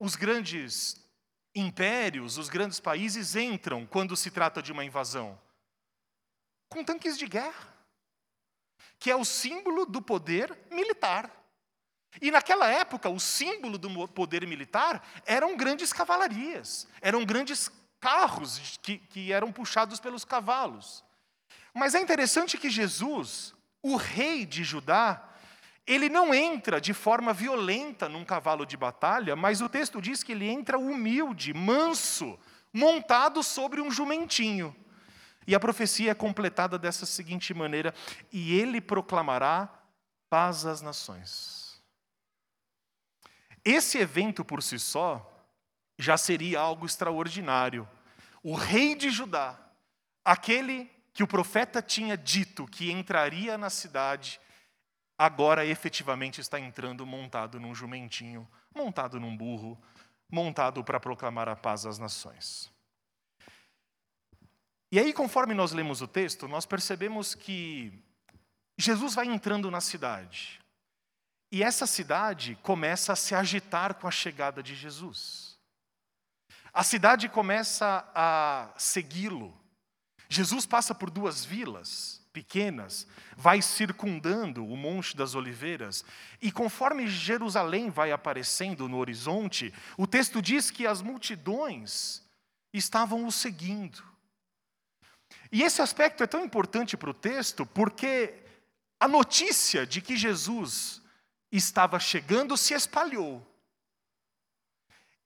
os 0.00 0.16
grandes 0.16 1.06
impérios, 1.54 2.38
os 2.38 2.48
grandes 2.48 2.80
países 2.80 3.36
entram 3.36 3.84
quando 3.84 4.16
se 4.16 4.30
trata 4.30 4.62
de 4.62 4.72
uma 4.72 4.86
invasão? 4.86 5.38
Com 6.70 6.82
tanques 6.82 7.18
de 7.18 7.26
guerra, 7.26 7.76
que 8.98 9.10
é 9.10 9.16
o 9.16 9.22
símbolo 9.22 9.84
do 9.84 10.00
poder 10.00 10.58
militar. 10.70 11.30
E 12.22 12.30
naquela 12.30 12.70
época, 12.70 13.10
o 13.10 13.20
símbolo 13.20 13.76
do 13.76 14.08
poder 14.08 14.46
militar 14.46 15.06
eram 15.26 15.58
grandes 15.58 15.92
cavalarias, 15.92 16.88
eram 17.02 17.22
grandes 17.22 17.70
carros 18.00 18.78
que, 18.82 18.98
que 18.98 19.32
eram 19.32 19.52
puxados 19.52 20.00
pelos 20.00 20.24
cavalos. 20.24 21.04
Mas 21.74 21.94
é 21.94 22.00
interessante 22.00 22.56
que 22.56 22.70
Jesus, 22.70 23.54
o 23.82 23.96
rei 23.96 24.46
de 24.46 24.64
Judá, 24.64 25.22
ele 25.86 26.08
não 26.08 26.34
entra 26.34 26.80
de 26.80 26.92
forma 26.92 27.32
violenta 27.32 28.08
num 28.08 28.24
cavalo 28.24 28.66
de 28.66 28.76
batalha, 28.76 29.36
mas 29.36 29.60
o 29.60 29.68
texto 29.68 30.00
diz 30.00 30.22
que 30.22 30.32
ele 30.32 30.48
entra 30.48 30.78
humilde, 30.78 31.54
manso, 31.54 32.38
montado 32.72 33.42
sobre 33.42 33.80
um 33.80 33.90
jumentinho. 33.90 34.74
E 35.46 35.54
a 35.54 35.60
profecia 35.60 36.10
é 36.10 36.14
completada 36.14 36.78
dessa 36.78 37.06
seguinte 37.06 37.54
maneira: 37.54 37.94
e 38.32 38.58
ele 38.58 38.80
proclamará 38.80 39.72
paz 40.28 40.66
às 40.66 40.82
nações. 40.82 41.80
Esse 43.64 43.98
evento 43.98 44.44
por 44.44 44.62
si 44.62 44.78
só 44.78 45.35
já 45.98 46.16
seria 46.16 46.60
algo 46.60 46.86
extraordinário, 46.86 47.88
o 48.42 48.54
rei 48.54 48.94
de 48.94 49.10
Judá, 49.10 49.58
aquele 50.24 50.90
que 51.12 51.22
o 51.22 51.26
profeta 51.26 51.80
tinha 51.80 52.16
dito 52.16 52.66
que 52.66 52.90
entraria 52.90 53.56
na 53.56 53.70
cidade, 53.70 54.40
agora 55.18 55.64
efetivamente 55.64 56.40
está 56.40 56.60
entrando 56.60 57.06
montado 57.06 57.58
num 57.58 57.74
jumentinho, 57.74 58.46
montado 58.74 59.18
num 59.18 59.36
burro, 59.36 59.80
montado 60.30 60.84
para 60.84 61.00
proclamar 61.00 61.48
a 61.48 61.56
paz 61.56 61.86
às 61.86 61.98
nações. 61.98 62.70
E 64.92 64.98
aí, 64.98 65.12
conforme 65.12 65.54
nós 65.54 65.72
lemos 65.72 66.00
o 66.00 66.08
texto, 66.08 66.46
nós 66.46 66.64
percebemos 66.64 67.34
que 67.34 67.92
Jesus 68.78 69.14
vai 69.14 69.26
entrando 69.26 69.70
na 69.70 69.80
cidade. 69.80 70.60
E 71.50 71.62
essa 71.62 71.86
cidade 71.86 72.58
começa 72.62 73.12
a 73.12 73.16
se 73.16 73.34
agitar 73.34 73.94
com 73.94 74.06
a 74.06 74.10
chegada 74.10 74.62
de 74.62 74.74
Jesus. 74.74 75.45
A 76.76 76.82
cidade 76.84 77.26
começa 77.26 78.06
a 78.14 78.68
segui-lo. 78.76 79.58
Jesus 80.28 80.66
passa 80.66 80.94
por 80.94 81.08
duas 81.08 81.42
vilas 81.42 82.20
pequenas, 82.34 83.06
vai 83.34 83.62
circundando 83.62 84.62
o 84.62 84.76
Monte 84.76 85.16
das 85.16 85.34
Oliveiras, 85.34 86.04
e 86.38 86.52
conforme 86.52 87.08
Jerusalém 87.08 87.88
vai 87.88 88.12
aparecendo 88.12 88.90
no 88.90 88.98
horizonte, 88.98 89.72
o 89.96 90.06
texto 90.06 90.42
diz 90.42 90.70
que 90.70 90.86
as 90.86 91.00
multidões 91.00 92.22
estavam 92.74 93.26
o 93.26 93.32
seguindo. 93.32 94.04
E 95.50 95.62
esse 95.62 95.80
aspecto 95.80 96.22
é 96.22 96.26
tão 96.26 96.44
importante 96.44 96.94
para 96.94 97.08
o 97.08 97.14
texto, 97.14 97.64
porque 97.64 98.34
a 99.00 99.08
notícia 99.08 99.86
de 99.86 100.02
que 100.02 100.14
Jesus 100.14 101.00
estava 101.50 101.98
chegando 101.98 102.54
se 102.54 102.74
espalhou. 102.74 103.55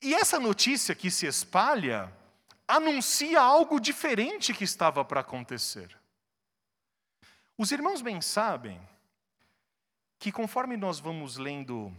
E 0.02 0.14
essa 0.14 0.40
notícia 0.40 0.94
que 0.94 1.10
se 1.10 1.26
espalha 1.26 2.12
anuncia 2.66 3.40
algo 3.40 3.80
diferente 3.80 4.54
que 4.54 4.64
estava 4.64 5.04
para 5.04 5.20
acontecer. 5.20 5.94
Os 7.58 7.70
irmãos 7.72 8.00
bem 8.00 8.20
sabem 8.22 8.80
que 10.18 10.32
conforme 10.32 10.76
nós 10.76 10.98
vamos 10.98 11.36
lendo 11.36 11.94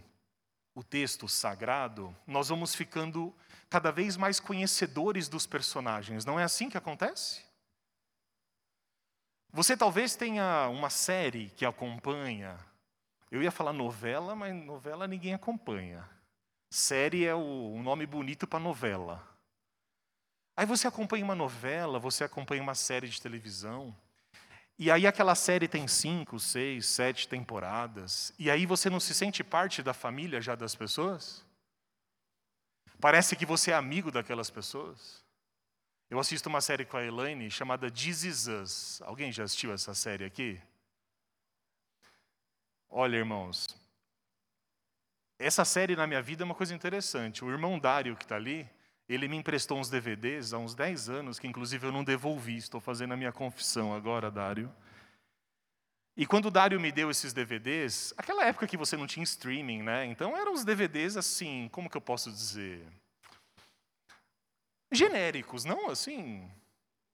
o 0.74 0.82
texto 0.82 1.28
sagrado, 1.28 2.16
nós 2.26 2.48
vamos 2.48 2.74
ficando 2.74 3.34
cada 3.68 3.92
vez 3.92 4.16
mais 4.16 4.40
conhecedores 4.40 5.28
dos 5.28 5.46
personagens. 5.46 6.24
Não 6.24 6.40
é 6.40 6.44
assim 6.44 6.68
que 6.68 6.78
acontece? 6.78 7.44
Você 9.52 9.76
talvez 9.76 10.16
tenha 10.16 10.66
uma 10.68 10.88
série 10.88 11.50
que 11.50 11.66
acompanha. 11.66 12.58
Eu 13.30 13.42
ia 13.42 13.50
falar 13.50 13.72
novela, 13.72 14.34
mas 14.34 14.54
novela 14.54 15.06
ninguém 15.06 15.34
acompanha. 15.34 16.08
Série 16.72 17.26
é 17.26 17.34
um 17.34 17.82
nome 17.82 18.06
bonito 18.06 18.46
para 18.46 18.58
novela. 18.58 19.22
Aí 20.56 20.64
você 20.64 20.88
acompanha 20.88 21.22
uma 21.22 21.34
novela, 21.34 21.98
você 21.98 22.24
acompanha 22.24 22.62
uma 22.62 22.74
série 22.74 23.10
de 23.10 23.20
televisão. 23.20 23.94
E 24.78 24.90
aí 24.90 25.06
aquela 25.06 25.34
série 25.34 25.68
tem 25.68 25.86
cinco, 25.86 26.40
seis, 26.40 26.86
sete 26.86 27.28
temporadas. 27.28 28.32
E 28.38 28.50
aí 28.50 28.64
você 28.64 28.88
não 28.88 28.98
se 28.98 29.12
sente 29.12 29.44
parte 29.44 29.82
da 29.82 29.92
família 29.92 30.40
já 30.40 30.54
das 30.54 30.74
pessoas? 30.74 31.44
Parece 32.98 33.36
que 33.36 33.44
você 33.44 33.70
é 33.70 33.74
amigo 33.74 34.10
daquelas 34.10 34.48
pessoas? 34.48 35.22
Eu 36.08 36.18
assisto 36.18 36.48
uma 36.48 36.62
série 36.62 36.86
com 36.86 36.96
a 36.96 37.04
Elaine 37.04 37.50
chamada 37.50 37.90
This 37.90 38.24
Is 38.24 38.46
Us. 38.46 39.02
Alguém 39.02 39.30
já 39.30 39.44
assistiu 39.44 39.74
essa 39.74 39.92
série 39.92 40.24
aqui? 40.24 40.58
Olha, 42.88 43.18
irmãos, 43.18 43.66
essa 45.38 45.64
série 45.64 45.96
na 45.96 46.06
minha 46.06 46.22
vida 46.22 46.42
é 46.42 46.46
uma 46.46 46.54
coisa 46.54 46.74
interessante. 46.74 47.44
O 47.44 47.50
irmão 47.50 47.78
Dário, 47.78 48.16
que 48.16 48.24
está 48.24 48.36
ali, 48.36 48.68
ele 49.08 49.28
me 49.28 49.36
emprestou 49.36 49.78
uns 49.78 49.90
DVDs 49.90 50.52
há 50.52 50.58
uns 50.58 50.74
10 50.74 51.10
anos, 51.10 51.38
que 51.38 51.46
inclusive 51.46 51.86
eu 51.86 51.92
não 51.92 52.04
devolvi. 52.04 52.56
Estou 52.56 52.80
fazendo 52.80 53.12
a 53.12 53.16
minha 53.16 53.32
confissão 53.32 53.94
agora, 53.94 54.30
Dário. 54.30 54.72
E 56.16 56.26
quando 56.26 56.46
o 56.46 56.50
Dário 56.50 56.78
me 56.78 56.92
deu 56.92 57.10
esses 57.10 57.32
DVDs, 57.32 58.12
aquela 58.16 58.44
época 58.44 58.66
que 58.66 58.76
você 58.76 58.96
não 58.96 59.06
tinha 59.06 59.24
streaming, 59.24 59.82
né? 59.82 60.04
Então 60.04 60.36
eram 60.36 60.52
os 60.52 60.64
DVDs 60.64 61.16
assim, 61.16 61.68
como 61.72 61.88
que 61.88 61.96
eu 61.96 62.02
posso 62.02 62.30
dizer? 62.30 62.86
Genéricos, 64.92 65.64
não 65.64 65.88
assim, 65.88 66.50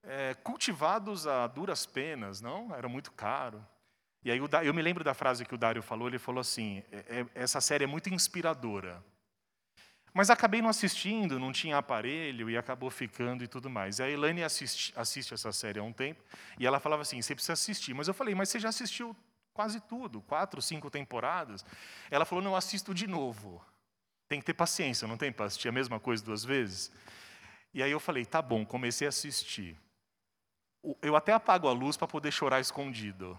é, 0.02 0.34
cultivados 0.34 1.28
a 1.28 1.46
duras 1.46 1.87
penas, 1.87 2.40
não? 2.40 2.75
Era 2.75 2.88
muito 2.88 3.12
caro. 3.12 3.64
E 4.25 4.30
aí 4.30 4.38
eu 4.38 4.75
me 4.75 4.82
lembro 4.82 5.04
da 5.04 5.14
frase 5.14 5.44
que 5.44 5.54
o 5.54 5.58
Dário 5.58 5.82
falou, 5.82 6.08
ele 6.08 6.18
falou 6.18 6.40
assim, 6.40 6.82
é, 6.90 7.20
é, 7.20 7.26
essa 7.34 7.60
série 7.60 7.84
é 7.84 7.87
muito 7.87 8.12
inspiradora. 8.12 9.02
Mas 10.12 10.30
acabei 10.30 10.60
não 10.60 10.68
assistindo, 10.68 11.38
não 11.38 11.52
tinha 11.52 11.76
aparelho 11.76 12.50
e 12.50 12.56
acabou 12.56 12.90
ficando 12.90 13.44
e 13.44 13.46
tudo 13.46 13.70
mais. 13.70 13.98
E 13.98 14.02
a 14.02 14.10
Elaine 14.10 14.42
assiste, 14.42 14.92
assiste 14.96 15.34
essa 15.34 15.52
série 15.52 15.78
há 15.78 15.82
um 15.82 15.92
tempo 15.92 16.22
e 16.58 16.66
ela 16.66 16.80
falava 16.80 17.02
assim: 17.02 17.20
você 17.20 17.34
precisa 17.34 17.52
assistir. 17.52 17.94
Mas 17.94 18.08
eu 18.08 18.14
falei: 18.14 18.34
mas 18.34 18.48
você 18.48 18.58
já 18.58 18.68
assistiu 18.70 19.14
quase 19.52 19.80
tudo, 19.80 20.20
quatro, 20.22 20.60
cinco 20.60 20.90
temporadas? 20.90 21.64
Ela 22.10 22.25
falou: 22.25 22.42
não, 22.42 22.56
assisto 22.56 22.92
de 22.92 23.06
novo. 23.06 23.64
Tem 24.28 24.40
que 24.40 24.46
ter 24.46 24.54
paciência, 24.54 25.06
não 25.06 25.16
tem 25.16 25.32
para 25.32 25.46
assistir 25.46 25.68
a 25.68 25.72
mesma 25.72 26.00
coisa 26.00 26.25
duas 26.25 26.44
vezes? 26.44 26.90
E 27.72 27.82
aí 27.82 27.90
eu 27.90 28.00
falei: 28.00 28.25
tá 28.25 28.42
bom, 28.42 28.64
comecei 28.64 29.06
a 29.06 29.10
assistir. 29.10 29.76
Eu 31.02 31.14
até 31.16 31.32
apago 31.32 31.68
a 31.68 31.72
luz 31.72 31.96
para 31.96 32.08
poder 32.08 32.32
chorar 32.32 32.60
escondido. 32.60 33.38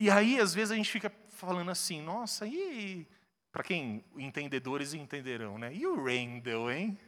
E 0.00 0.10
aí, 0.10 0.40
às 0.40 0.52
vezes, 0.54 0.72
a 0.72 0.76
gente 0.76 0.90
fica 0.90 1.10
falando 1.28 1.70
assim: 1.70 2.00
nossa, 2.02 2.46
e 2.46 3.06
para 3.50 3.62
quem 3.62 4.04
entendedores 4.16 4.94
entenderão, 4.94 5.58
né? 5.58 5.74
E 5.74 5.86
o 5.86 6.02
Randall, 6.02 6.70
hein? 6.70 6.98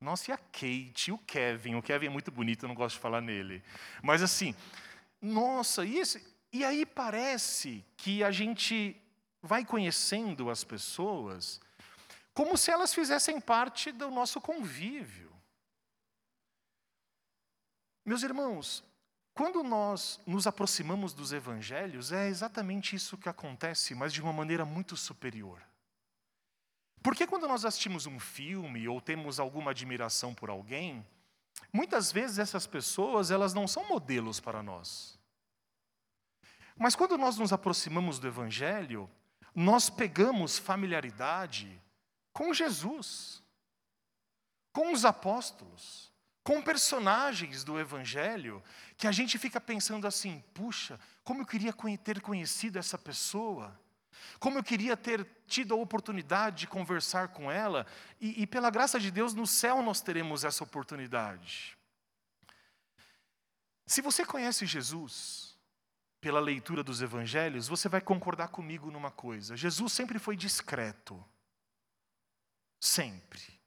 Nossa, 0.00 0.30
e 0.30 0.34
a 0.34 0.38
Kate, 0.38 1.12
o 1.12 1.18
Kevin. 1.18 1.74
O 1.74 1.82
Kevin 1.82 2.06
é 2.06 2.10
muito 2.10 2.30
bonito, 2.30 2.64
eu 2.64 2.68
não 2.68 2.74
gosto 2.74 2.96
de 2.96 3.00
falar 3.00 3.20
nele. 3.20 3.62
Mas 4.02 4.22
assim, 4.22 4.54
nossa, 5.20 5.84
e, 5.84 5.98
esse, 5.98 6.24
e 6.52 6.64
aí 6.64 6.86
parece 6.86 7.84
que 7.96 8.22
a 8.22 8.30
gente 8.30 8.96
vai 9.42 9.64
conhecendo 9.64 10.50
as 10.50 10.64
pessoas 10.64 11.60
como 12.32 12.56
se 12.56 12.70
elas 12.70 12.94
fizessem 12.94 13.40
parte 13.40 13.90
do 13.90 14.10
nosso 14.10 14.40
convívio. 14.40 15.28
Meus 18.04 18.22
irmãos, 18.22 18.84
quando 19.38 19.62
nós 19.62 20.18
nos 20.26 20.48
aproximamos 20.48 21.12
dos 21.12 21.32
evangelhos, 21.32 22.10
é 22.10 22.26
exatamente 22.26 22.96
isso 22.96 23.16
que 23.16 23.28
acontece, 23.28 23.94
mas 23.94 24.12
de 24.12 24.20
uma 24.20 24.32
maneira 24.32 24.64
muito 24.64 24.96
superior. 24.96 25.62
Porque 27.04 27.24
quando 27.24 27.46
nós 27.46 27.64
assistimos 27.64 28.04
um 28.04 28.18
filme 28.18 28.88
ou 28.88 29.00
temos 29.00 29.38
alguma 29.38 29.70
admiração 29.70 30.34
por 30.34 30.50
alguém, 30.50 31.06
muitas 31.72 32.10
vezes 32.10 32.40
essas 32.40 32.66
pessoas, 32.66 33.30
elas 33.30 33.54
não 33.54 33.68
são 33.68 33.86
modelos 33.86 34.40
para 34.40 34.60
nós. 34.60 35.16
Mas 36.76 36.96
quando 36.96 37.16
nós 37.16 37.38
nos 37.38 37.52
aproximamos 37.52 38.18
do 38.18 38.26
evangelho, 38.26 39.08
nós 39.54 39.88
pegamos 39.88 40.58
familiaridade 40.58 41.80
com 42.32 42.52
Jesus, 42.52 43.40
com 44.72 44.92
os 44.92 45.04
apóstolos, 45.04 46.12
com 46.48 46.62
personagens 46.62 47.62
do 47.62 47.78
Evangelho 47.78 48.64
que 48.96 49.06
a 49.06 49.12
gente 49.12 49.36
fica 49.36 49.60
pensando 49.60 50.06
assim: 50.06 50.42
puxa, 50.54 50.98
como 51.22 51.42
eu 51.42 51.46
queria 51.46 51.74
ter 52.02 52.22
conhecido 52.22 52.78
essa 52.78 52.96
pessoa, 52.96 53.78
como 54.40 54.56
eu 54.58 54.64
queria 54.64 54.96
ter 54.96 55.28
tido 55.46 55.74
a 55.74 55.76
oportunidade 55.76 56.60
de 56.60 56.66
conversar 56.66 57.28
com 57.28 57.52
ela, 57.52 57.86
e, 58.18 58.44
e 58.44 58.46
pela 58.46 58.70
graça 58.70 58.98
de 58.98 59.10
Deus, 59.10 59.34
no 59.34 59.46
céu 59.46 59.82
nós 59.82 60.00
teremos 60.00 60.42
essa 60.42 60.64
oportunidade. 60.64 61.76
Se 63.86 64.00
você 64.00 64.24
conhece 64.24 64.64
Jesus, 64.64 65.54
pela 66.18 66.40
leitura 66.40 66.82
dos 66.82 67.02
evangelhos, 67.02 67.68
você 67.68 67.90
vai 67.90 68.00
concordar 68.00 68.48
comigo 68.48 68.90
numa 68.90 69.10
coisa: 69.10 69.54
Jesus 69.54 69.92
sempre 69.92 70.18
foi 70.18 70.34
discreto. 70.34 71.22
Sempre. 72.80 73.57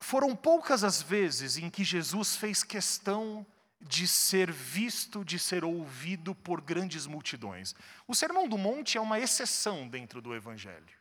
Foram 0.00 0.34
poucas 0.34 0.84
as 0.84 1.02
vezes 1.02 1.56
em 1.56 1.68
que 1.68 1.84
Jesus 1.84 2.36
fez 2.36 2.62
questão 2.62 3.46
de 3.80 4.08
ser 4.08 4.50
visto, 4.50 5.24
de 5.24 5.38
ser 5.38 5.64
ouvido 5.64 6.34
por 6.34 6.60
grandes 6.60 7.06
multidões. 7.06 7.74
O 8.06 8.14
Sermão 8.14 8.48
do 8.48 8.58
Monte 8.58 8.98
é 8.98 9.00
uma 9.00 9.20
exceção 9.20 9.88
dentro 9.88 10.20
do 10.20 10.34
Evangelho. 10.34 10.98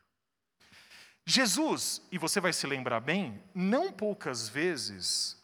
Jesus, 1.26 2.02
e 2.12 2.18
você 2.18 2.40
vai 2.40 2.54
se 2.54 2.66
lembrar 2.66 3.02
bem, 3.02 3.44
não 3.54 3.92
poucas 3.92 4.48
vezes, 4.48 5.38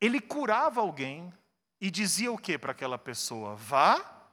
ele 0.00 0.20
curava 0.20 0.80
alguém 0.80 1.32
e 1.80 1.90
dizia 1.90 2.32
o 2.32 2.38
que 2.38 2.58
para 2.58 2.72
aquela 2.72 2.98
pessoa? 2.98 3.54
Vá, 3.54 4.26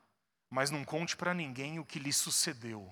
mas 0.50 0.72
não 0.72 0.84
conte 0.84 1.16
para 1.16 1.34
ninguém 1.34 1.80
o 1.80 1.86
que 1.86 2.00
lhe 2.00 2.12
sucedeu. 2.12 2.92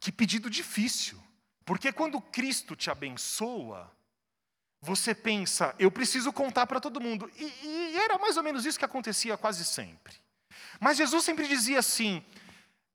Que 0.00 0.10
pedido 0.10 0.50
difícil. 0.50 1.22
Porque 1.64 1.92
quando 1.92 2.20
Cristo 2.20 2.76
te 2.76 2.90
abençoa, 2.90 3.90
você 4.80 5.14
pensa, 5.14 5.74
eu 5.78 5.90
preciso 5.90 6.32
contar 6.32 6.66
para 6.66 6.80
todo 6.80 7.00
mundo. 7.00 7.30
E, 7.36 7.44
e, 7.62 7.96
era 7.96 8.18
mais 8.18 8.36
ou 8.36 8.42
menos 8.42 8.66
isso 8.66 8.78
que 8.78 8.84
acontecia 8.84 9.36
quase 9.36 9.64
sempre. 9.64 10.14
Mas 10.78 10.98
Jesus 10.98 11.24
sempre 11.24 11.48
dizia 11.48 11.78
assim: 11.78 12.22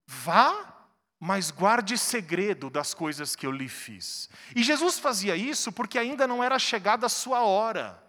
vá, 0.06 0.88
mas 1.20 1.50
guarde 1.50 1.98
segredo 1.98 2.70
das 2.70 2.94
coisas 2.94 3.36
que 3.36 3.46
eu 3.46 3.52
lhe 3.52 3.68
fiz. 3.68 4.30
E 4.56 4.64
Jesus 4.64 5.00
fazia 5.00 5.36
isso 5.36 5.72
porque 5.72 5.98
ainda 5.98 6.28
não 6.28 6.44
era 6.44 6.60
chegada 6.60 7.08
a 7.08 7.10
sua 7.10 7.42
hora. 7.42 8.04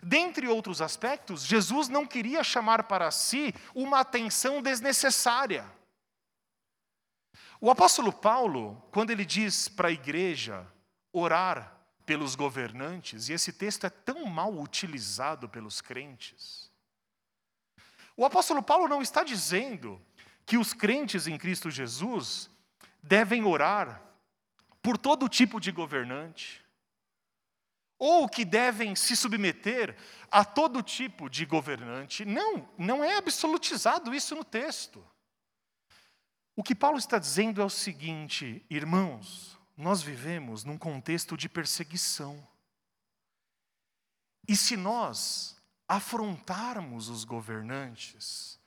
Dentre 0.00 0.46
outros 0.46 0.80
aspectos, 0.80 1.42
Jesus 1.44 1.88
não 1.88 2.06
queria 2.06 2.44
chamar 2.44 2.84
para 2.84 3.10
si 3.10 3.52
uma 3.74 4.00
atenção 4.00 4.62
desnecessária. 4.62 5.66
O 7.60 7.70
apóstolo 7.70 8.12
Paulo, 8.12 8.80
quando 8.92 9.10
ele 9.10 9.24
diz 9.24 9.68
para 9.68 9.88
a 9.88 9.92
igreja 9.92 10.66
orar 11.12 11.76
pelos 12.06 12.34
governantes, 12.34 13.28
e 13.28 13.32
esse 13.32 13.52
texto 13.52 13.84
é 13.84 13.90
tão 13.90 14.24
mal 14.26 14.54
utilizado 14.54 15.48
pelos 15.48 15.80
crentes, 15.80 16.70
o 18.16 18.24
apóstolo 18.24 18.62
Paulo 18.62 18.88
não 18.88 19.02
está 19.02 19.22
dizendo 19.22 20.00
que 20.44 20.56
os 20.56 20.72
crentes 20.72 21.26
em 21.26 21.36
Cristo 21.36 21.70
Jesus 21.70 22.50
devem 23.02 23.44
orar 23.44 24.02
por 24.82 24.96
todo 24.96 25.28
tipo 25.28 25.60
de 25.60 25.70
governante, 25.70 26.64
ou 27.98 28.28
que 28.28 28.44
devem 28.44 28.94
se 28.94 29.16
submeter 29.16 29.96
a 30.30 30.44
todo 30.44 30.82
tipo 30.82 31.28
de 31.28 31.44
governante. 31.44 32.24
Não, 32.24 32.68
não 32.78 33.02
é 33.02 33.16
absolutizado 33.16 34.14
isso 34.14 34.36
no 34.36 34.44
texto. 34.44 35.04
O 36.58 36.62
que 36.64 36.74
Paulo 36.74 36.98
está 36.98 37.20
dizendo 37.20 37.62
é 37.62 37.64
o 37.64 37.70
seguinte, 37.70 38.66
irmãos, 38.68 39.56
nós 39.76 40.02
vivemos 40.02 40.64
num 40.64 40.76
contexto 40.76 41.36
de 41.36 41.48
perseguição. 41.48 42.44
E 44.48 44.56
se 44.56 44.76
nós 44.76 45.56
afrontarmos 45.86 47.08
os 47.10 47.22
governantes, 47.22 48.58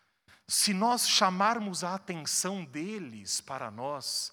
se 0.47 0.73
nós 0.73 1.05
chamarmos 1.05 1.83
a 1.83 1.93
atenção 1.93 2.63
deles 2.63 3.41
para 3.41 3.69
nós, 3.69 4.31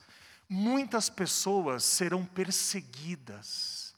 muitas 0.48 1.10
pessoas 1.10 1.82
serão 1.82 2.24
perseguidas. 2.24 3.92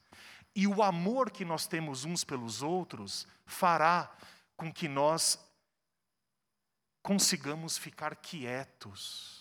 E 0.56 0.66
o 0.66 0.82
amor 0.82 1.30
que 1.30 1.44
nós 1.44 1.66
temos 1.66 2.06
uns 2.06 2.24
pelos 2.24 2.62
outros 2.62 3.26
fará 3.44 4.10
com 4.56 4.72
que 4.72 4.88
nós 4.88 5.38
consigamos 7.02 7.76
ficar 7.76 8.16
quietos 8.16 9.39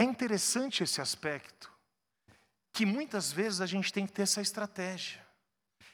é 0.00 0.02
interessante 0.02 0.82
esse 0.82 0.98
aspecto, 0.98 1.70
que 2.72 2.86
muitas 2.86 3.30
vezes 3.30 3.60
a 3.60 3.66
gente 3.66 3.92
tem 3.92 4.06
que 4.06 4.12
ter 4.12 4.22
essa 4.22 4.40
estratégia. 4.40 5.20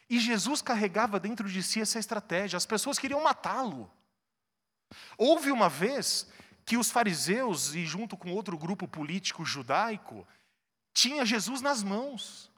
E 0.08 0.20
Jesus 0.20 0.62
carregava 0.62 1.18
dentro 1.18 1.48
de 1.48 1.60
si 1.60 1.80
essa 1.80 1.98
estratégia, 1.98 2.56
as 2.56 2.64
pessoas 2.64 3.00
queriam 3.00 3.20
matá-lo. 3.20 3.90
Houve 5.18 5.50
uma 5.50 5.68
vez 5.68 6.28
que 6.64 6.76
os 6.76 6.88
fariseus, 6.88 7.74
e 7.74 7.84
junto 7.84 8.16
com 8.16 8.32
outro 8.32 8.56
grupo 8.56 8.86
político 8.86 9.44
judaico, 9.44 10.24
tinha 10.94 11.26
Jesus 11.26 11.60
nas 11.60 11.82
mãos. 11.82 12.48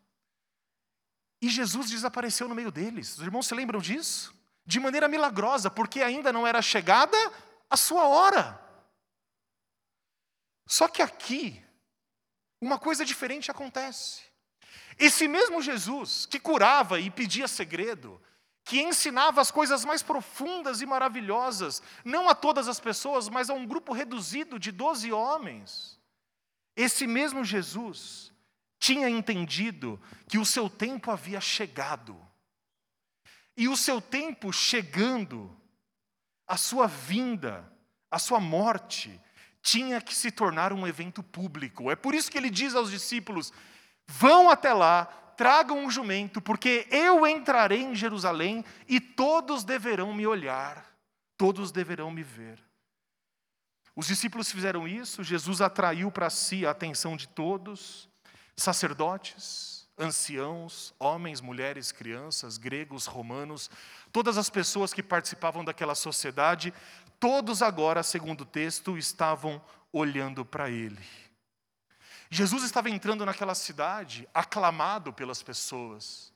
E 1.40 1.48
Jesus 1.48 1.88
desapareceu 1.88 2.46
no 2.46 2.54
meio 2.54 2.70
deles. 2.70 3.16
Os 3.16 3.22
irmãos 3.22 3.46
se 3.46 3.54
lembram 3.54 3.80
disso? 3.80 4.34
De 4.66 4.78
maneira 4.78 5.08
milagrosa, 5.08 5.70
porque 5.70 6.02
ainda 6.02 6.30
não 6.30 6.46
era 6.46 6.60
chegada 6.60 7.16
a 7.70 7.76
sua 7.76 8.06
hora. 8.06 8.67
Só 10.68 10.86
que 10.86 11.00
aqui, 11.00 11.64
uma 12.60 12.78
coisa 12.78 13.02
diferente 13.02 13.50
acontece. 13.50 14.20
Esse 14.98 15.26
mesmo 15.26 15.62
Jesus 15.62 16.26
que 16.26 16.38
curava 16.38 17.00
e 17.00 17.10
pedia 17.10 17.48
segredo, 17.48 18.20
que 18.64 18.82
ensinava 18.82 19.40
as 19.40 19.50
coisas 19.50 19.82
mais 19.82 20.02
profundas 20.02 20.82
e 20.82 20.86
maravilhosas, 20.86 21.82
não 22.04 22.28
a 22.28 22.34
todas 22.34 22.68
as 22.68 22.78
pessoas, 22.78 23.30
mas 23.30 23.48
a 23.48 23.54
um 23.54 23.66
grupo 23.66 23.94
reduzido 23.94 24.58
de 24.58 24.70
doze 24.70 25.10
homens. 25.10 25.98
Esse 26.76 27.06
mesmo 27.06 27.42
Jesus 27.42 28.30
tinha 28.78 29.08
entendido 29.08 29.98
que 30.28 30.36
o 30.36 30.44
seu 30.44 30.68
tempo 30.68 31.10
havia 31.10 31.40
chegado. 31.40 32.20
E 33.56 33.68
o 33.68 33.76
seu 33.76 34.02
tempo 34.02 34.52
chegando, 34.52 35.50
a 36.46 36.58
sua 36.58 36.86
vinda, 36.86 37.72
a 38.10 38.18
sua 38.18 38.38
morte, 38.38 39.18
tinha 39.70 40.00
que 40.00 40.14
se 40.14 40.30
tornar 40.30 40.72
um 40.72 40.86
evento 40.86 41.22
público. 41.22 41.90
É 41.90 41.96
por 41.96 42.14
isso 42.14 42.30
que 42.30 42.38
ele 42.38 42.48
diz 42.48 42.74
aos 42.74 42.90
discípulos: 42.90 43.52
vão 44.06 44.48
até 44.48 44.72
lá, 44.72 45.04
tragam 45.36 45.84
um 45.84 45.90
jumento, 45.90 46.40
porque 46.40 46.86
eu 46.90 47.26
entrarei 47.26 47.82
em 47.82 47.94
Jerusalém 47.94 48.64
e 48.88 48.98
todos 48.98 49.64
deverão 49.64 50.14
me 50.14 50.26
olhar, 50.26 50.84
todos 51.36 51.70
deverão 51.70 52.10
me 52.10 52.22
ver. 52.22 52.58
Os 53.94 54.06
discípulos 54.06 54.50
fizeram 54.50 54.88
isso, 54.88 55.22
Jesus 55.22 55.60
atraiu 55.60 56.10
para 56.10 56.30
si 56.30 56.64
a 56.64 56.70
atenção 56.70 57.16
de 57.16 57.28
todos, 57.28 58.08
sacerdotes, 58.56 59.88
anciãos, 59.98 60.94
homens, 60.98 61.40
mulheres, 61.40 61.90
crianças, 61.92 62.56
gregos, 62.56 63.06
romanos, 63.06 63.68
todas 64.12 64.38
as 64.38 64.48
pessoas 64.48 64.94
que 64.94 65.02
participavam 65.02 65.64
daquela 65.64 65.96
sociedade, 65.96 66.72
todos 67.20 67.62
agora, 67.62 68.02
segundo 68.02 68.42
o 68.42 68.46
texto, 68.46 68.96
estavam 68.96 69.62
olhando 69.92 70.44
para 70.44 70.70
ele. 70.70 71.04
Jesus 72.30 72.62
estava 72.62 72.90
entrando 72.90 73.24
naquela 73.24 73.54
cidade, 73.54 74.28
aclamado 74.34 75.12
pelas 75.12 75.42
pessoas, 75.42 76.32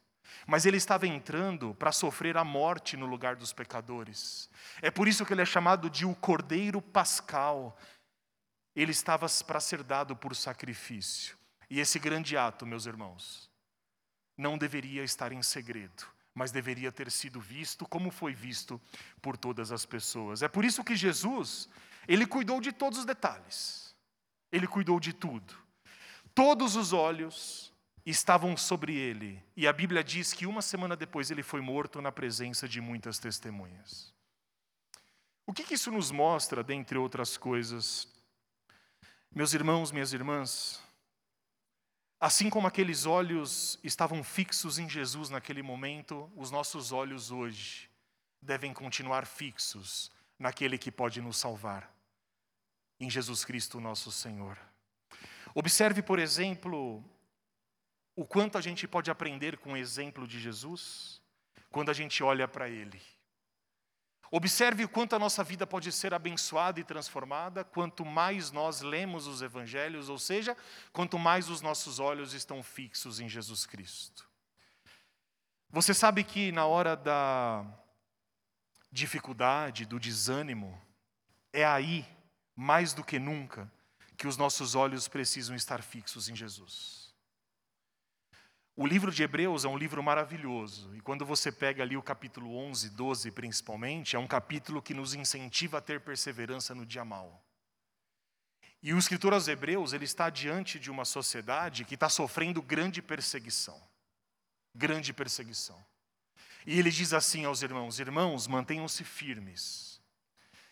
mas 0.46 0.64
ele 0.64 0.76
estava 0.76 1.06
entrando 1.06 1.74
para 1.74 1.92
sofrer 1.92 2.36
a 2.36 2.44
morte 2.44 2.96
no 2.96 3.06
lugar 3.06 3.36
dos 3.36 3.52
pecadores. 3.52 4.48
É 4.80 4.90
por 4.90 5.06
isso 5.06 5.24
que 5.26 5.32
ele 5.32 5.42
é 5.42 5.46
chamado 5.46 5.90
de 5.90 6.06
o 6.06 6.14
Cordeiro 6.14 6.80
Pascal. 6.80 7.76
Ele 8.74 8.92
estava 8.92 9.26
para 9.46 9.60
ser 9.60 9.82
dado 9.82 10.16
por 10.16 10.34
sacrifício. 10.34 11.36
E 11.68 11.78
esse 11.78 11.98
grande 11.98 12.36
ato, 12.36 12.66
meus 12.66 12.86
irmãos, 12.86 13.50
não 14.36 14.56
deveria 14.58 15.04
estar 15.04 15.30
em 15.32 15.42
segredo, 15.42 16.04
mas 16.34 16.50
deveria 16.50 16.90
ter 16.90 17.10
sido 17.10 17.40
visto 17.40 17.86
como 17.86 18.10
foi 18.10 18.34
visto 18.34 18.80
por 19.20 19.36
todas 19.36 19.70
as 19.70 19.84
pessoas. 19.84 20.42
É 20.42 20.48
por 20.48 20.64
isso 20.64 20.84
que 20.84 20.96
Jesus, 20.96 21.68
ele 22.08 22.26
cuidou 22.26 22.60
de 22.60 22.72
todos 22.72 23.00
os 23.00 23.04
detalhes. 23.04 23.94
Ele 24.50 24.66
cuidou 24.66 24.98
de 24.98 25.12
tudo. 25.12 25.54
Todos 26.34 26.76
os 26.76 26.92
olhos 26.92 27.72
estavam 28.04 28.56
sobre 28.56 28.96
ele, 28.96 29.42
e 29.56 29.66
a 29.66 29.72
Bíblia 29.72 30.02
diz 30.02 30.32
que 30.32 30.44
uma 30.44 30.60
semana 30.60 30.96
depois 30.96 31.30
ele 31.30 31.42
foi 31.42 31.60
morto 31.60 32.02
na 32.02 32.10
presença 32.10 32.68
de 32.68 32.80
muitas 32.80 33.18
testemunhas. 33.18 34.12
O 35.46 35.52
que, 35.52 35.62
que 35.62 35.74
isso 35.74 35.90
nos 35.90 36.10
mostra, 36.10 36.64
dentre 36.64 36.98
outras 36.98 37.36
coisas? 37.36 38.08
Meus 39.34 39.54
irmãos, 39.54 39.92
minhas 39.92 40.12
irmãs, 40.12 40.82
Assim 42.22 42.48
como 42.48 42.68
aqueles 42.68 43.04
olhos 43.04 43.80
estavam 43.82 44.22
fixos 44.22 44.78
em 44.78 44.88
Jesus 44.88 45.28
naquele 45.28 45.60
momento, 45.60 46.30
os 46.36 46.52
nossos 46.52 46.92
olhos 46.92 47.32
hoje 47.32 47.90
devem 48.40 48.72
continuar 48.72 49.26
fixos 49.26 50.08
naquele 50.38 50.78
que 50.78 50.92
pode 50.92 51.20
nos 51.20 51.36
salvar, 51.36 51.92
em 53.00 53.10
Jesus 53.10 53.44
Cristo, 53.44 53.80
nosso 53.80 54.12
Senhor. 54.12 54.56
Observe, 55.52 56.00
por 56.00 56.20
exemplo, 56.20 57.02
o 58.14 58.24
quanto 58.24 58.56
a 58.56 58.60
gente 58.60 58.86
pode 58.86 59.10
aprender 59.10 59.58
com 59.58 59.72
o 59.72 59.76
exemplo 59.76 60.24
de 60.24 60.38
Jesus 60.38 61.20
quando 61.72 61.90
a 61.90 61.92
gente 61.92 62.22
olha 62.22 62.46
para 62.46 62.68
Ele. 62.68 63.02
Observe 64.34 64.82
o 64.82 64.88
quanto 64.88 65.14
a 65.14 65.18
nossa 65.18 65.44
vida 65.44 65.66
pode 65.66 65.92
ser 65.92 66.14
abençoada 66.14 66.80
e 66.80 66.84
transformada 66.84 67.62
quanto 67.62 68.02
mais 68.02 68.50
nós 68.50 68.80
lemos 68.80 69.26
os 69.26 69.42
evangelhos, 69.42 70.08
ou 70.08 70.18
seja, 70.18 70.56
quanto 70.90 71.18
mais 71.18 71.50
os 71.50 71.60
nossos 71.60 72.00
olhos 72.00 72.32
estão 72.32 72.62
fixos 72.62 73.20
em 73.20 73.28
Jesus 73.28 73.66
Cristo. 73.66 74.26
Você 75.68 75.92
sabe 75.92 76.24
que 76.24 76.50
na 76.50 76.64
hora 76.64 76.96
da 76.96 77.62
dificuldade, 78.90 79.84
do 79.84 80.00
desânimo, 80.00 80.80
é 81.52 81.66
aí, 81.66 82.06
mais 82.56 82.94
do 82.94 83.04
que 83.04 83.18
nunca, 83.18 83.70
que 84.16 84.26
os 84.26 84.38
nossos 84.38 84.74
olhos 84.74 85.08
precisam 85.08 85.54
estar 85.54 85.82
fixos 85.82 86.30
em 86.30 86.34
Jesus. 86.34 87.01
O 88.74 88.86
livro 88.86 89.12
de 89.12 89.22
Hebreus 89.22 89.66
é 89.66 89.68
um 89.68 89.76
livro 89.76 90.02
maravilhoso, 90.02 90.96
e 90.96 91.00
quando 91.00 91.26
você 91.26 91.52
pega 91.52 91.82
ali 91.82 91.94
o 91.94 92.02
capítulo 92.02 92.56
11, 92.56 92.88
12 92.90 93.30
principalmente, 93.30 94.16
é 94.16 94.18
um 94.18 94.26
capítulo 94.26 94.80
que 94.80 94.94
nos 94.94 95.12
incentiva 95.12 95.76
a 95.76 95.80
ter 95.80 96.00
perseverança 96.00 96.74
no 96.74 96.86
dia 96.86 97.04
mal. 97.04 97.44
E 98.82 98.94
o 98.94 98.98
escritor 98.98 99.34
aos 99.34 99.46
Hebreus, 99.46 99.92
ele 99.92 100.06
está 100.06 100.30
diante 100.30 100.78
de 100.78 100.90
uma 100.90 101.04
sociedade 101.04 101.84
que 101.84 101.94
está 101.94 102.08
sofrendo 102.08 102.62
grande 102.62 103.02
perseguição. 103.02 103.80
Grande 104.74 105.12
perseguição. 105.12 105.78
E 106.66 106.78
ele 106.78 106.90
diz 106.90 107.12
assim 107.12 107.44
aos 107.44 107.62
irmãos: 107.62 108.00
Irmãos, 108.00 108.46
mantenham-se 108.46 109.04
firmes. 109.04 110.00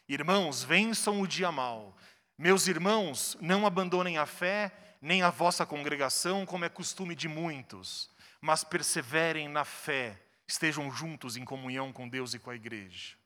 Irmãos, 0.08 0.64
vençam 0.64 1.20
o 1.20 1.26
dia 1.26 1.52
mal. 1.52 1.96
Meus 2.36 2.66
irmãos, 2.66 3.36
não 3.40 3.66
abandonem 3.66 4.18
a 4.18 4.26
fé 4.26 4.72
nem 5.00 5.22
a 5.22 5.30
vossa 5.30 5.64
congregação, 5.64 6.44
como 6.44 6.64
é 6.64 6.68
costume 6.68 7.14
de 7.14 7.28
muitos, 7.28 8.10
mas 8.40 8.64
perseverem 8.64 9.48
na 9.48 9.64
fé, 9.64 10.20
estejam 10.46 10.90
juntos 10.90 11.36
em 11.36 11.44
comunhão 11.44 11.92
com 11.92 12.08
Deus 12.08 12.34
e 12.34 12.38
com 12.38 12.50
a 12.50 12.54
igreja. 12.54 13.16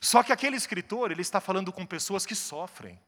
Só 0.00 0.22
que 0.22 0.32
aquele 0.32 0.56
escritor, 0.56 1.10
ele 1.10 1.22
está 1.22 1.40
falando 1.40 1.72
com 1.72 1.86
pessoas 1.86 2.26
que 2.26 2.34
sofrem, 2.34 3.00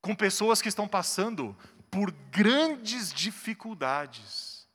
com 0.00 0.14
pessoas 0.14 0.60
que 0.60 0.68
estão 0.68 0.88
passando 0.88 1.56
por 1.90 2.10
grandes 2.30 3.12
dificuldades. 3.12 4.66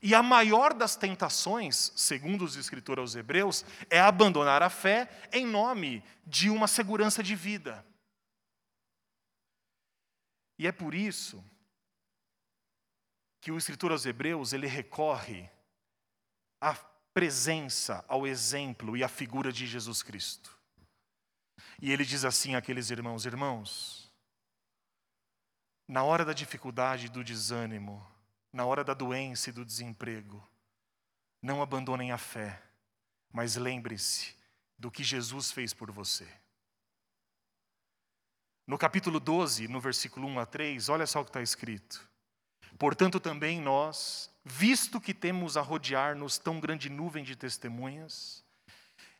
E 0.00 0.14
a 0.14 0.22
maior 0.22 0.74
das 0.74 0.96
tentações, 0.96 1.92
segundo 1.96 2.44
os 2.44 2.56
escritores 2.56 3.00
aos 3.00 3.16
Hebreus, 3.16 3.64
é 3.90 4.00
abandonar 4.00 4.62
a 4.62 4.70
fé 4.70 5.08
em 5.32 5.46
nome 5.46 6.02
de 6.26 6.50
uma 6.50 6.68
segurança 6.68 7.22
de 7.22 7.34
vida. 7.34 7.84
E 10.58 10.66
é 10.66 10.72
por 10.72 10.94
isso 10.94 11.44
que 13.40 13.52
o 13.52 13.56
escritor 13.56 13.92
aos 13.92 14.04
Hebreus 14.04 14.52
ele 14.52 14.66
recorre 14.66 15.48
à 16.60 16.74
presença, 17.14 18.04
ao 18.08 18.26
exemplo 18.26 18.96
e 18.96 19.04
à 19.04 19.08
figura 19.08 19.52
de 19.52 19.66
Jesus 19.66 20.02
Cristo. 20.02 20.56
E 21.80 21.92
ele 21.92 22.04
diz 22.04 22.24
assim 22.24 22.54
àqueles 22.54 22.90
irmãos: 22.90 23.24
Irmãos, 23.24 24.12
na 25.86 26.02
hora 26.02 26.24
da 26.24 26.32
dificuldade 26.32 27.06
e 27.06 27.08
do 27.08 27.22
desânimo, 27.22 28.04
na 28.52 28.64
hora 28.66 28.82
da 28.82 28.94
doença 28.94 29.50
e 29.50 29.52
do 29.52 29.64
desemprego, 29.64 30.46
não 31.40 31.62
abandonem 31.62 32.10
a 32.10 32.18
fé, 32.18 32.60
mas 33.32 33.56
lembre-se 33.56 34.36
do 34.76 34.90
que 34.90 35.04
Jesus 35.04 35.52
fez 35.52 35.72
por 35.72 35.90
você. 35.90 36.28
No 38.68 38.76
capítulo 38.76 39.18
12, 39.18 39.66
no 39.66 39.80
versículo 39.80 40.28
1 40.28 40.40
a 40.40 40.44
3, 40.44 40.90
olha 40.90 41.06
só 41.06 41.22
o 41.22 41.24
que 41.24 41.30
está 41.30 41.40
escrito. 41.40 42.06
Portanto, 42.78 43.18
também 43.18 43.62
nós, 43.62 44.30
visto 44.44 45.00
que 45.00 45.14
temos 45.14 45.56
a 45.56 45.62
rodear-nos 45.62 46.36
tão 46.36 46.60
grande 46.60 46.90
nuvem 46.90 47.24
de 47.24 47.34
testemunhas, 47.34 48.44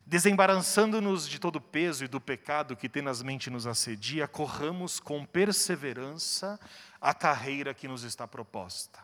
desembaraçando-nos 0.05 1.27
de 1.27 1.39
todo 1.39 1.57
o 1.57 1.63
peso 1.63 2.05
e 2.05 2.09
do 2.09 2.21
pecado 2.21 2.77
que 2.77 2.91
tenazmente 2.91 3.49
nos 3.49 3.67
assedia, 3.67 4.29
corramos 4.29 5.01
com 5.01 5.25
perseverança 5.25 6.61
a 7.01 7.15
carreira 7.15 7.73
que 7.73 7.89
nos 7.89 8.03
está 8.03 8.29
proposta. 8.29 9.01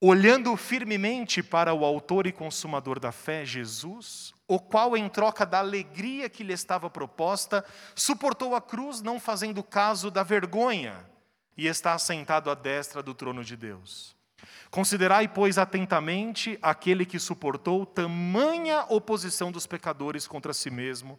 Olhando 0.00 0.56
firmemente 0.56 1.42
para 1.42 1.74
o 1.74 1.84
Autor 1.84 2.28
e 2.28 2.32
Consumador 2.32 3.00
da 3.00 3.10
fé, 3.10 3.44
Jesus, 3.44 4.33
o 4.46 4.58
qual, 4.58 4.96
em 4.96 5.08
troca 5.08 5.46
da 5.46 5.58
alegria 5.58 6.28
que 6.28 6.44
lhe 6.44 6.52
estava 6.52 6.90
proposta, 6.90 7.64
suportou 7.94 8.54
a 8.54 8.60
cruz, 8.60 9.00
não 9.00 9.18
fazendo 9.18 9.62
caso 9.62 10.10
da 10.10 10.22
vergonha, 10.22 11.04
e 11.56 11.66
está 11.66 11.94
assentado 11.94 12.50
à 12.50 12.54
destra 12.54 13.02
do 13.02 13.14
trono 13.14 13.42
de 13.42 13.56
Deus. 13.56 14.14
Considerai, 14.70 15.28
pois, 15.28 15.56
atentamente 15.56 16.58
aquele 16.60 17.06
que 17.06 17.18
suportou 17.18 17.86
tamanha 17.86 18.84
oposição 18.88 19.50
dos 19.50 19.66
pecadores 19.66 20.26
contra 20.26 20.52
si 20.52 20.70
mesmo, 20.70 21.18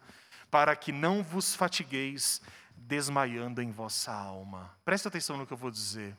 para 0.52 0.76
que 0.76 0.92
não 0.92 1.24
vos 1.24 1.56
fatigueis 1.56 2.42
desmaiando 2.76 3.62
em 3.62 3.72
vossa 3.72 4.12
alma. 4.12 4.72
Preste 4.84 5.08
atenção 5.08 5.38
no 5.38 5.48
que 5.48 5.54
eu 5.54 5.58
vou 5.58 5.72
dizer. 5.72 6.16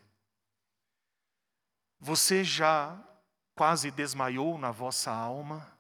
Você 2.01 2.43
já 2.43 2.99
quase 3.55 3.91
desmaiou 3.91 4.59
na 4.59 4.71
vossa 4.71 5.11
alma? 5.11 5.76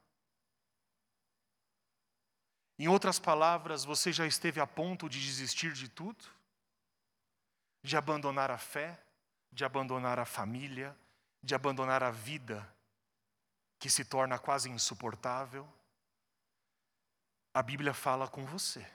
Em 2.78 2.88
outras 2.88 3.18
palavras, 3.18 3.84
você 3.84 4.12
já 4.12 4.26
esteve 4.26 4.60
a 4.60 4.66
ponto 4.66 5.08
de 5.08 5.20
desistir 5.20 5.72
de 5.72 5.88
tudo? 5.88 6.24
De 7.82 7.96
abandonar 7.96 8.50
a 8.50 8.58
fé, 8.58 9.00
de 9.50 9.64
abandonar 9.64 10.18
a 10.18 10.26
família, 10.26 10.96
de 11.42 11.54
abandonar 11.54 12.02
a 12.02 12.10
vida, 12.10 12.66
que 13.78 13.88
se 13.88 14.04
torna 14.04 14.38
quase 14.38 14.68
insuportável? 14.68 15.66
A 17.54 17.62
Bíblia 17.62 17.94
fala 17.94 18.28
com 18.28 18.44
você. 18.44 18.86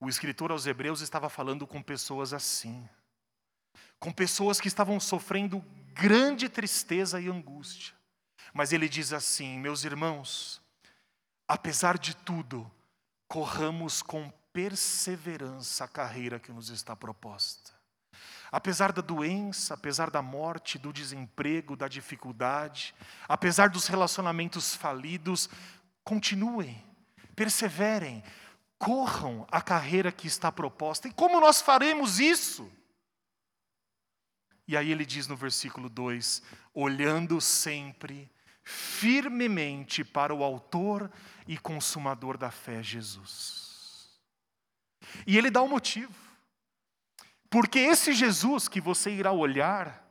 O 0.00 0.08
escritor 0.08 0.50
aos 0.50 0.66
Hebreus 0.66 1.00
estava 1.00 1.28
falando 1.28 1.66
com 1.66 1.80
pessoas 1.80 2.32
assim, 2.32 2.88
com 3.98 4.12
pessoas 4.12 4.60
que 4.60 4.68
estavam 4.68 4.98
sofrendo 4.98 5.60
grande 5.92 6.48
tristeza 6.48 7.20
e 7.20 7.28
angústia. 7.28 7.94
Mas 8.52 8.72
ele 8.72 8.88
diz 8.88 9.12
assim: 9.12 9.58
Meus 9.58 9.84
irmãos, 9.84 10.60
apesar 11.48 11.98
de 11.98 12.14
tudo, 12.14 12.70
corramos 13.28 14.02
com 14.02 14.30
perseverança 14.52 15.84
a 15.84 15.88
carreira 15.88 16.40
que 16.40 16.52
nos 16.52 16.70
está 16.70 16.96
proposta. 16.96 17.72
Apesar 18.50 18.92
da 18.92 19.02
doença, 19.02 19.74
apesar 19.74 20.10
da 20.10 20.22
morte, 20.22 20.78
do 20.78 20.92
desemprego, 20.92 21.76
da 21.76 21.88
dificuldade, 21.88 22.94
apesar 23.28 23.68
dos 23.68 23.86
relacionamentos 23.86 24.74
falidos, 24.74 25.50
continuem, 26.04 26.82
perseverem, 27.34 28.22
corram 28.78 29.46
a 29.50 29.60
carreira 29.60 30.12
que 30.12 30.26
está 30.26 30.50
proposta. 30.52 31.08
E 31.08 31.12
como 31.12 31.40
nós 31.40 31.60
faremos 31.60 32.20
isso? 32.20 32.70
E 34.68 34.76
aí 34.76 34.90
ele 34.90 35.04
diz 35.04 35.26
no 35.26 35.36
versículo 35.36 35.88
2: 35.88 36.42
olhando 36.72 37.40
sempre 37.40 38.30
firmemente 38.68 40.02
para 40.02 40.34
o 40.34 40.42
Autor 40.42 41.08
e 41.46 41.56
Consumador 41.56 42.36
da 42.36 42.50
fé, 42.50 42.82
Jesus. 42.82 44.10
E 45.24 45.38
ele 45.38 45.52
dá 45.52 45.62
o 45.62 45.66
um 45.66 45.68
motivo. 45.68 46.12
Porque 47.48 47.78
esse 47.78 48.12
Jesus 48.12 48.66
que 48.66 48.80
você 48.80 49.12
irá 49.12 49.30
olhar, 49.30 50.10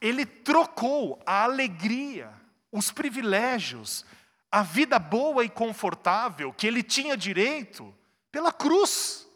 ele 0.00 0.26
trocou 0.26 1.22
a 1.24 1.44
alegria, 1.44 2.32
os 2.72 2.90
privilégios, 2.90 4.04
a 4.50 4.64
vida 4.64 4.98
boa 4.98 5.44
e 5.44 5.48
confortável 5.48 6.52
que 6.52 6.66
ele 6.66 6.82
tinha 6.82 7.16
direito 7.16 7.94
pela 8.32 8.52
cruz. 8.52 9.28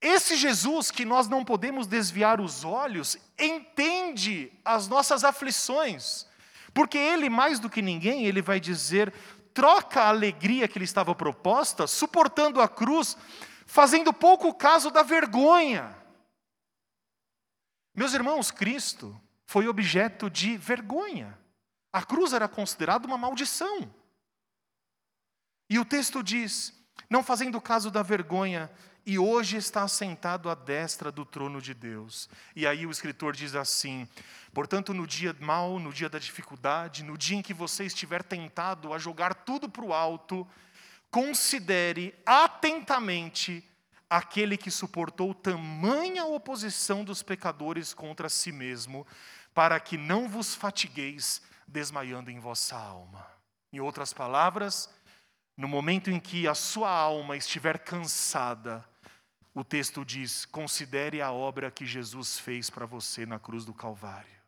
Esse 0.00 0.36
Jesus 0.36 0.90
que 0.90 1.04
nós 1.04 1.28
não 1.28 1.44
podemos 1.44 1.86
desviar 1.86 2.40
os 2.40 2.64
olhos, 2.64 3.16
entende 3.38 4.52
as 4.64 4.86
nossas 4.86 5.24
aflições, 5.24 6.26
porque 6.72 6.96
ele, 6.96 7.28
mais 7.28 7.58
do 7.58 7.68
que 7.68 7.82
ninguém, 7.82 8.24
ele 8.24 8.40
vai 8.40 8.60
dizer: 8.60 9.12
troca 9.52 10.02
a 10.02 10.08
alegria 10.08 10.68
que 10.68 10.78
lhe 10.78 10.84
estava 10.84 11.14
proposta, 11.14 11.86
suportando 11.86 12.60
a 12.60 12.68
cruz, 12.68 13.16
fazendo 13.66 14.12
pouco 14.12 14.54
caso 14.54 14.90
da 14.90 15.02
vergonha. 15.02 15.96
Meus 17.92 18.14
irmãos, 18.14 18.52
Cristo 18.52 19.20
foi 19.44 19.66
objeto 19.66 20.30
de 20.30 20.56
vergonha. 20.56 21.36
A 21.92 22.02
cruz 22.04 22.32
era 22.32 22.46
considerada 22.46 23.08
uma 23.08 23.18
maldição. 23.18 23.92
E 25.68 25.76
o 25.80 25.84
texto 25.84 26.22
diz: 26.22 26.72
não 27.10 27.24
fazendo 27.24 27.60
caso 27.60 27.90
da 27.90 28.02
vergonha, 28.02 28.70
e 29.08 29.18
hoje 29.18 29.56
está 29.56 29.88
sentado 29.88 30.50
à 30.50 30.54
destra 30.54 31.10
do 31.10 31.24
trono 31.24 31.62
de 31.62 31.72
Deus. 31.72 32.28
E 32.54 32.66
aí 32.66 32.84
o 32.84 32.90
escritor 32.90 33.34
diz 33.34 33.54
assim: 33.54 34.06
portanto, 34.52 34.92
no 34.92 35.06
dia 35.06 35.34
mau, 35.40 35.78
no 35.78 35.94
dia 35.94 36.10
da 36.10 36.18
dificuldade, 36.18 37.02
no 37.02 37.16
dia 37.16 37.38
em 37.38 37.40
que 37.40 37.54
você 37.54 37.86
estiver 37.86 38.22
tentado 38.22 38.92
a 38.92 38.98
jogar 38.98 39.32
tudo 39.32 39.66
para 39.66 39.82
o 39.82 39.94
alto, 39.94 40.46
considere 41.10 42.14
atentamente 42.26 43.66
aquele 44.10 44.58
que 44.58 44.70
suportou 44.70 45.32
tamanha 45.32 46.26
oposição 46.26 47.02
dos 47.02 47.22
pecadores 47.22 47.94
contra 47.94 48.28
si 48.28 48.52
mesmo, 48.52 49.06
para 49.54 49.80
que 49.80 49.96
não 49.96 50.28
vos 50.28 50.54
fatigueis 50.54 51.40
desmaiando 51.66 52.30
em 52.30 52.38
vossa 52.38 52.76
alma. 52.76 53.26
Em 53.72 53.80
outras 53.80 54.12
palavras, 54.12 54.90
no 55.56 55.66
momento 55.66 56.10
em 56.10 56.20
que 56.20 56.46
a 56.46 56.54
sua 56.54 56.90
alma 56.90 57.38
estiver 57.38 57.78
cansada, 57.78 58.86
o 59.54 59.64
texto 59.64 60.04
diz: 60.04 60.44
considere 60.44 61.20
a 61.20 61.32
obra 61.32 61.70
que 61.70 61.86
Jesus 61.86 62.38
fez 62.38 62.70
para 62.70 62.86
você 62.86 63.26
na 63.26 63.38
cruz 63.38 63.64
do 63.64 63.74
Calvário. 63.74 64.38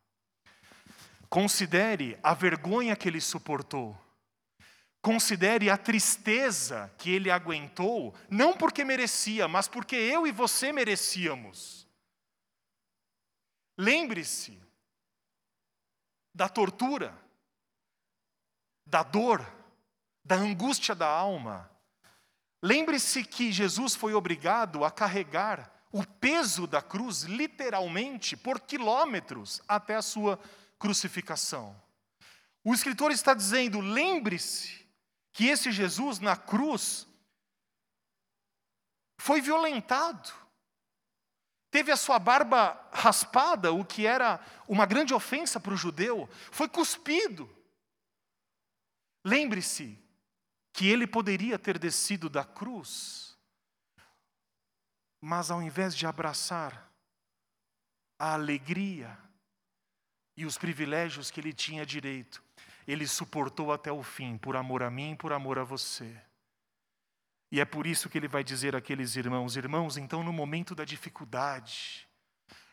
Considere 1.29 2.19
a 2.23 2.35
vergonha 2.35 2.97
que 2.97 3.09
ele 3.09 3.21
suportou. 3.21 3.97
Considere 5.01 5.71
a 5.71 5.79
tristeza 5.79 6.93
que 6.99 7.11
ele 7.11 7.31
aguentou, 7.31 8.15
não 8.29 8.55
porque 8.55 8.85
merecia, 8.85 9.49
mas 9.49 9.67
porque 9.67 9.97
eu 9.97 10.27
e 10.27 10.33
você 10.33 10.73
merecíamos. 10.73 11.87
Lembre-se 13.79 14.61
da 16.35 16.51
tortura, 16.51 17.17
da 18.85 19.03
dor, 19.03 19.41
da 20.23 20.37
angústia 20.37 20.95
da 20.95 21.09
alma, 21.09 21.70
Lembre-se 22.63 23.25
que 23.25 23.51
Jesus 23.51 23.95
foi 23.95 24.13
obrigado 24.13 24.85
a 24.85 24.91
carregar 24.91 25.73
o 25.91 26.05
peso 26.05 26.67
da 26.67 26.83
cruz, 26.83 27.23
literalmente, 27.23 28.37
por 28.37 28.61
quilômetros 28.61 29.61
até 29.67 29.97
a 29.97 30.03
sua 30.03 30.39
crucificação. 30.79 31.81
O 32.63 32.75
escritor 32.75 33.11
está 33.11 33.35
dizendo: 33.35 33.81
lembre-se 33.81 34.87
que 35.33 35.47
esse 35.47 35.73
Jesus 35.73 36.19
na 36.19 36.37
cruz 36.37 37.07
foi 39.19 39.41
violentado, 39.41 40.33
teve 41.71 41.91
a 41.91 41.97
sua 41.97 42.19
barba 42.19 42.79
raspada, 42.93 43.73
o 43.73 43.85
que 43.85 44.07
era 44.07 44.41
uma 44.69 44.87
grande 44.87 45.15
ofensa 45.15 45.59
para 45.59 45.75
o 45.75 45.77
judeu, 45.77 46.29
foi 46.51 46.69
cuspido. 46.69 47.49
Lembre-se 49.25 49.99
que 50.81 50.89
ele 50.89 51.07
poderia 51.07 51.59
ter 51.59 51.79
descido 51.79 52.31
da 52.31 52.43
cruz, 52.43 53.37
mas 55.21 55.51
ao 55.51 55.63
invés 55.63 55.95
de 55.95 56.07
abraçar 56.07 56.91
a 58.19 58.33
alegria 58.33 59.15
e 60.35 60.47
os 60.47 60.57
privilégios 60.57 61.31
que 61.31 61.39
ele 61.39 61.53
tinha 61.53 61.85
direito, 61.85 62.43
ele 62.89 63.07
suportou 63.07 63.75
até 63.75 63.93
o 63.93 64.03
fim, 64.03 64.39
por 64.39 64.57
amor 64.57 64.83
a 64.83 64.91
mim 64.91 65.15
por 65.15 65.35
amor 65.35 65.59
a 65.59 65.65
você. 65.65 66.19
E 67.53 67.61
é 67.61 67.67
por 67.67 67.87
isso 67.87 68.09
que 68.09 68.17
ele 68.17 68.27
vai 68.27 68.43
dizer 68.43 68.75
àqueles 68.75 69.17
irmãos: 69.17 69.57
irmãos, 69.57 69.99
então 69.99 70.25
no 70.25 70.33
momento 70.33 70.75
da 70.75 70.87
dificuldade, 70.87 72.09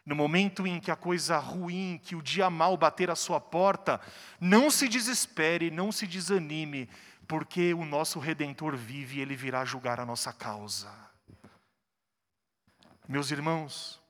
no 0.08 0.16
momento 0.16 0.66
em 0.66 0.80
que 0.80 0.90
a 0.90 0.96
coisa 0.96 1.38
ruim, 1.38 2.00
que 2.02 2.16
o 2.16 2.22
dia 2.22 2.50
mal 2.50 2.78
bater 2.78 3.12
à 3.12 3.16
sua 3.16 3.42
porta, 3.42 4.00
não 4.40 4.72
se 4.72 4.88
desespere, 4.88 5.70
não 5.70 5.92
se 5.92 6.08
desanime, 6.08 6.90
porque 7.28 7.74
o 7.74 7.84
nosso 7.84 8.18
redentor 8.18 8.78
vive 8.78 9.18
e 9.18 9.22
ele 9.22 9.36
virá 9.36 9.66
julgar 9.66 10.00
a 10.00 10.06
nossa 10.06 10.32
causa. 10.32 10.90
Meus 13.06 13.32
irmãos, 13.32 14.02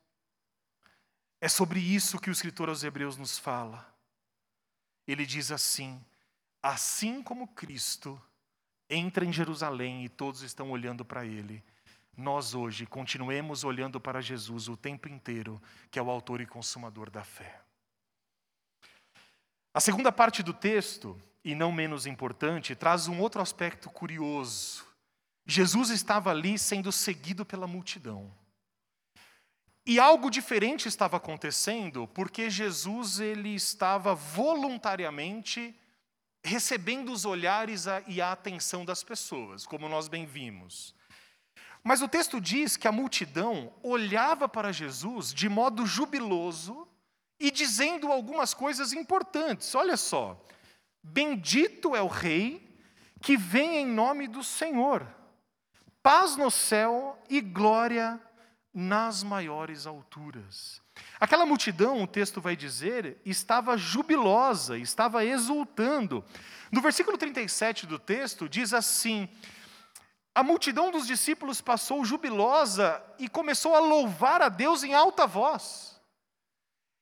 é 1.41 1.49
sobre 1.49 1.79
isso 1.79 2.19
que 2.19 2.29
o 2.29 2.31
escritor 2.31 2.69
aos 2.69 2.83
Hebreus 2.83 3.17
nos 3.17 3.39
fala. 3.39 3.91
Ele 5.07 5.25
diz 5.25 5.51
assim: 5.51 5.99
assim 6.61 7.23
como 7.23 7.47
Cristo 7.47 8.21
entra 8.87 9.25
em 9.25 9.33
Jerusalém 9.33 10.05
e 10.05 10.09
todos 10.09 10.43
estão 10.43 10.69
olhando 10.69 11.03
para 11.03 11.25
ele, 11.25 11.63
nós 12.17 12.53
hoje 12.53 12.85
continuemos 12.85 13.63
olhando 13.63 13.99
para 13.99 14.19
Jesus 14.19 14.67
o 14.67 14.75
tempo 14.75 15.07
inteiro, 15.07 15.61
que 15.91 15.99
é 15.99 16.01
o 16.01 16.09
autor 16.09 16.41
e 16.41 16.45
consumador 16.45 17.09
da 17.09 17.23
fé. 17.23 17.61
A 19.73 19.79
segunda 19.79 20.11
parte 20.11 20.41
do 20.41 20.53
texto 20.53 21.21
e 21.47 21.55
não 21.55 21.71
menos 21.71 22.05
importante, 22.05 22.75
traz 22.75 23.07
um 23.07 23.21
outro 23.21 23.41
aspecto 23.41 23.89
curioso. 23.89 24.85
Jesus 25.45 25.89
estava 25.89 26.29
ali 26.29 26.59
sendo 26.59 26.91
seguido 26.91 27.45
pela 27.45 27.65
multidão. 27.65 28.29
E 29.85 29.97
algo 29.97 30.29
diferente 30.29 30.89
estava 30.89 31.15
acontecendo, 31.15 32.05
porque 32.09 32.49
Jesus 32.49 33.21
ele 33.21 33.55
estava 33.55 34.13
voluntariamente 34.13 35.73
recebendo 36.43 37.13
os 37.13 37.23
olhares 37.23 37.85
e 38.07 38.21
a 38.21 38.33
atenção 38.33 38.83
das 38.83 39.01
pessoas, 39.01 39.65
como 39.65 39.87
nós 39.87 40.09
bem 40.09 40.25
vimos. 40.25 40.93
Mas 41.83 42.01
o 42.01 42.07
texto 42.07 42.41
diz 42.41 42.75
que 42.75 42.87
a 42.87 42.91
multidão 42.91 43.73
olhava 43.81 44.49
para 44.49 44.71
Jesus 44.71 45.33
de 45.33 45.47
modo 45.47 45.85
jubiloso 45.85 46.87
e 47.39 47.51
dizendo 47.51 48.11
algumas 48.11 48.53
coisas 48.53 48.93
importantes. 48.93 49.73
Olha 49.75 49.95
só: 49.95 50.41
Bendito 51.01 51.95
é 51.95 52.01
o 52.01 52.07
Rei 52.07 52.67
que 53.21 53.37
vem 53.37 53.77
em 53.77 53.85
nome 53.85 54.27
do 54.27 54.43
Senhor, 54.43 55.07
paz 56.03 56.35
no 56.35 56.51
céu 56.51 57.17
e 57.29 57.41
glória 57.41 58.19
nas 58.73 59.23
maiores 59.23 59.87
alturas. 59.87 60.81
Aquela 61.19 61.45
multidão, 61.45 62.03
o 62.03 62.07
texto 62.07 62.39
vai 62.39 62.55
dizer, 62.55 63.19
estava 63.25 63.77
jubilosa, 63.77 64.77
estava 64.77 65.25
exultando. 65.25 66.23
No 66.71 66.81
versículo 66.81 67.17
37 67.17 67.87
do 67.87 67.97
texto, 67.97 68.47
diz 68.47 68.73
assim: 68.73 69.27
A 70.37 70.43
multidão 70.43 70.91
dos 70.91 71.07
discípulos 71.07 71.61
passou 71.61 72.05
jubilosa 72.05 73.03
e 73.17 73.27
começou 73.27 73.73
a 73.73 73.79
louvar 73.79 74.39
a 74.39 74.49
Deus 74.49 74.83
em 74.83 74.93
alta 74.93 75.25
voz. 75.25 75.99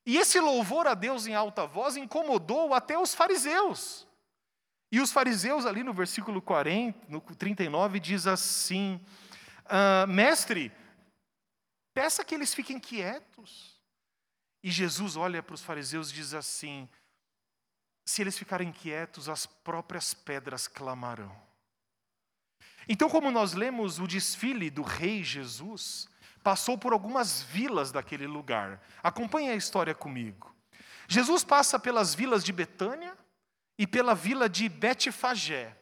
E 0.06 0.16
esse 0.16 0.40
louvor 0.40 0.88
a 0.88 0.94
Deus 0.94 1.28
em 1.28 1.36
alta 1.36 1.68
voz 1.68 1.98
incomodou 1.98 2.74
até 2.74 2.98
os 2.98 3.14
fariseus. 3.14 4.08
E 4.90 5.02
os 5.02 5.12
fariseus, 5.12 5.66
ali 5.66 5.84
no 5.84 5.92
versículo 5.92 6.42
40, 6.42 6.98
no 7.10 7.20
39, 7.20 8.00
diz 8.00 8.26
assim: 8.26 9.02
ah, 9.66 10.08
Mestre, 10.08 10.72
peça 11.94 12.24
que 12.24 12.36
eles 12.36 12.54
fiquem 12.54 12.80
quietos. 12.80 13.78
E 14.64 14.72
Jesus 14.72 15.18
olha 15.18 15.44
para 15.44 15.56
os 15.56 15.62
fariseus 15.62 16.10
e 16.10 16.14
diz 16.14 16.34
assim: 16.34 16.88
se 18.06 18.22
eles 18.22 18.38
ficarem 18.38 18.72
quietos, 18.72 19.28
as 19.28 19.46
próprias 19.46 20.14
pedras 20.14 20.70
clamarão. 20.70 21.45
Então, 22.88 23.10
como 23.10 23.32
nós 23.32 23.54
lemos 23.54 24.00
o 24.00 24.08
desfile 24.08 24.70
do 24.70 24.82
rei 24.82 25.24
Jesus, 25.24 26.08
passou 26.44 26.78
por 26.78 26.94
algumas 26.94 27.42
vilas 27.42 27.92
daquele 27.92 28.28
lugar. 28.28 28.82
Acompanhe 29.02 29.50
a 29.50 29.56
história 29.56 29.96
comigo. 29.96 30.54
Jesus 31.08 31.44
passa 31.44 31.80
pelas 31.80 32.14
vilas 32.14 32.44
de 32.44 32.52
Betânia 32.52 33.16
e 33.78 33.86
pela 33.86 34.16
vila 34.16 34.48
de 34.48 34.70
Betfagé. 34.70 35.76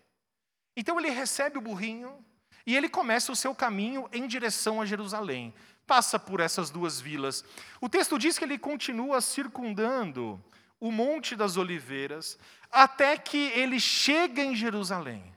Então 0.76 1.00
ele 1.00 1.10
recebe 1.10 1.58
o 1.58 1.62
burrinho 1.62 2.24
e 2.66 2.76
ele 2.76 2.90
começa 2.90 3.32
o 3.32 3.36
seu 3.36 3.54
caminho 3.54 4.10
em 4.12 4.26
direção 4.28 4.82
a 4.82 4.86
Jerusalém 4.86 5.54
passa 5.86 6.18
por 6.18 6.40
essas 6.40 6.70
duas 6.70 7.00
vilas. 7.00 7.44
O 7.82 7.90
texto 7.90 8.18
diz 8.18 8.38
que 8.38 8.46
ele 8.46 8.58
continua 8.58 9.22
circundando 9.22 10.44
o 10.80 10.92
Monte 10.92 11.36
das 11.36 11.58
Oliveiras 11.58 12.38
até 12.72 13.18
que 13.18 13.38
ele 13.38 13.80
chega 13.80 14.42
em 14.42 14.56
Jerusalém. 14.56 15.33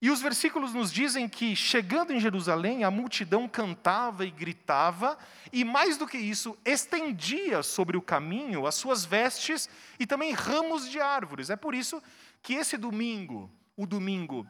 E 0.00 0.10
os 0.10 0.20
versículos 0.20 0.74
nos 0.74 0.92
dizem 0.92 1.26
que, 1.26 1.56
chegando 1.56 2.12
em 2.12 2.20
Jerusalém, 2.20 2.84
a 2.84 2.90
multidão 2.90 3.48
cantava 3.48 4.26
e 4.26 4.30
gritava, 4.30 5.16
e 5.50 5.64
mais 5.64 5.96
do 5.96 6.06
que 6.06 6.18
isso, 6.18 6.56
estendia 6.64 7.62
sobre 7.62 7.96
o 7.96 8.02
caminho 8.02 8.66
as 8.66 8.74
suas 8.74 9.06
vestes 9.06 9.68
e 9.98 10.06
também 10.06 10.32
ramos 10.32 10.88
de 10.90 11.00
árvores. 11.00 11.48
É 11.48 11.56
por 11.56 11.74
isso 11.74 12.02
que 12.42 12.54
esse 12.54 12.76
domingo, 12.76 13.50
o 13.74 13.86
domingo 13.86 14.46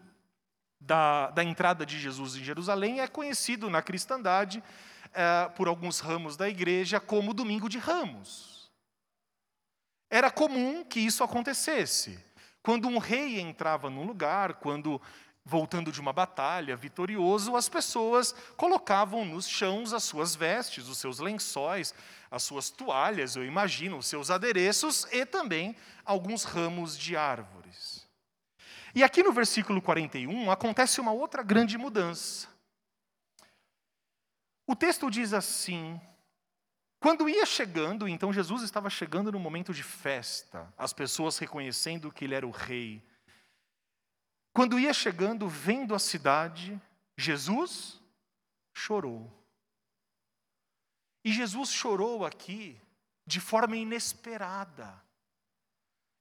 da, 0.80 1.30
da 1.30 1.44
entrada 1.44 1.86
de 1.86 1.98
Jesus 1.98 2.34
em 2.34 2.44
Jerusalém 2.44 3.00
é 3.00 3.06
conhecido 3.06 3.70
na 3.70 3.80
cristandade, 3.80 4.62
é, 5.12 5.48
por 5.50 5.68
alguns 5.68 6.00
ramos 6.00 6.36
da 6.36 6.48
igreja, 6.48 6.98
como 6.98 7.32
Domingo 7.32 7.68
de 7.68 7.78
Ramos. 7.78 8.70
Era 10.10 10.30
comum 10.30 10.84
que 10.84 11.00
isso 11.00 11.24
acontecesse. 11.24 12.24
Quando 12.62 12.88
um 12.88 12.98
rei 12.98 13.40
entrava 13.40 13.88
num 13.88 14.04
lugar, 14.04 14.54
quando 14.54 15.00
voltando 15.46 15.92
de 15.92 16.00
uma 16.00 16.12
batalha, 16.12 16.74
vitorioso, 16.76 17.54
as 17.54 17.68
pessoas 17.68 18.34
colocavam 18.56 19.24
nos 19.24 19.48
chãos 19.48 19.92
as 19.92 20.02
suas 20.02 20.34
vestes, 20.34 20.88
os 20.88 20.98
seus 20.98 21.20
lençóis, 21.20 21.94
as 22.28 22.42
suas 22.42 22.68
toalhas, 22.68 23.36
eu 23.36 23.44
imagino, 23.44 23.96
os 23.96 24.08
seus 24.08 24.28
adereços 24.28 25.06
e 25.12 25.24
também 25.24 25.76
alguns 26.04 26.42
ramos 26.42 26.98
de 26.98 27.16
árvores. 27.16 28.04
E 28.92 29.04
aqui 29.04 29.22
no 29.22 29.32
versículo 29.32 29.80
41 29.80 30.50
acontece 30.50 31.00
uma 31.00 31.12
outra 31.12 31.44
grande 31.44 31.78
mudança. 31.78 32.48
O 34.66 34.74
texto 34.74 35.08
diz 35.08 35.32
assim: 35.32 36.00
quando 36.98 37.28
ia 37.28 37.46
chegando, 37.46 38.08
então 38.08 38.32
Jesus 38.32 38.62
estava 38.62 38.90
chegando 38.90 39.30
no 39.30 39.38
momento 39.38 39.72
de 39.72 39.84
festa, 39.84 40.72
as 40.76 40.92
pessoas 40.92 41.38
reconhecendo 41.38 42.10
que 42.10 42.24
ele 42.24 42.34
era 42.34 42.44
o 42.44 42.50
rei. 42.50 43.00
Quando 44.56 44.78
ia 44.78 44.94
chegando, 44.94 45.46
vendo 45.50 45.94
a 45.94 45.98
cidade, 45.98 46.80
Jesus 47.14 48.00
chorou. 48.74 49.30
E 51.22 51.30
Jesus 51.30 51.70
chorou 51.70 52.24
aqui 52.24 52.80
de 53.26 53.38
forma 53.38 53.76
inesperada. 53.76 54.98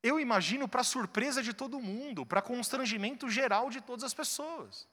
Eu 0.03 0.19
imagino 0.19 0.67
para 0.67 0.83
surpresa 0.83 1.41
de 1.41 1.53
todo 1.53 1.79
mundo, 1.79 2.25
para 2.25 2.41
constrangimento 2.41 3.29
geral 3.29 3.69
de 3.69 3.79
todas 3.79 4.03
as 4.03 4.13
pessoas. 4.13 4.85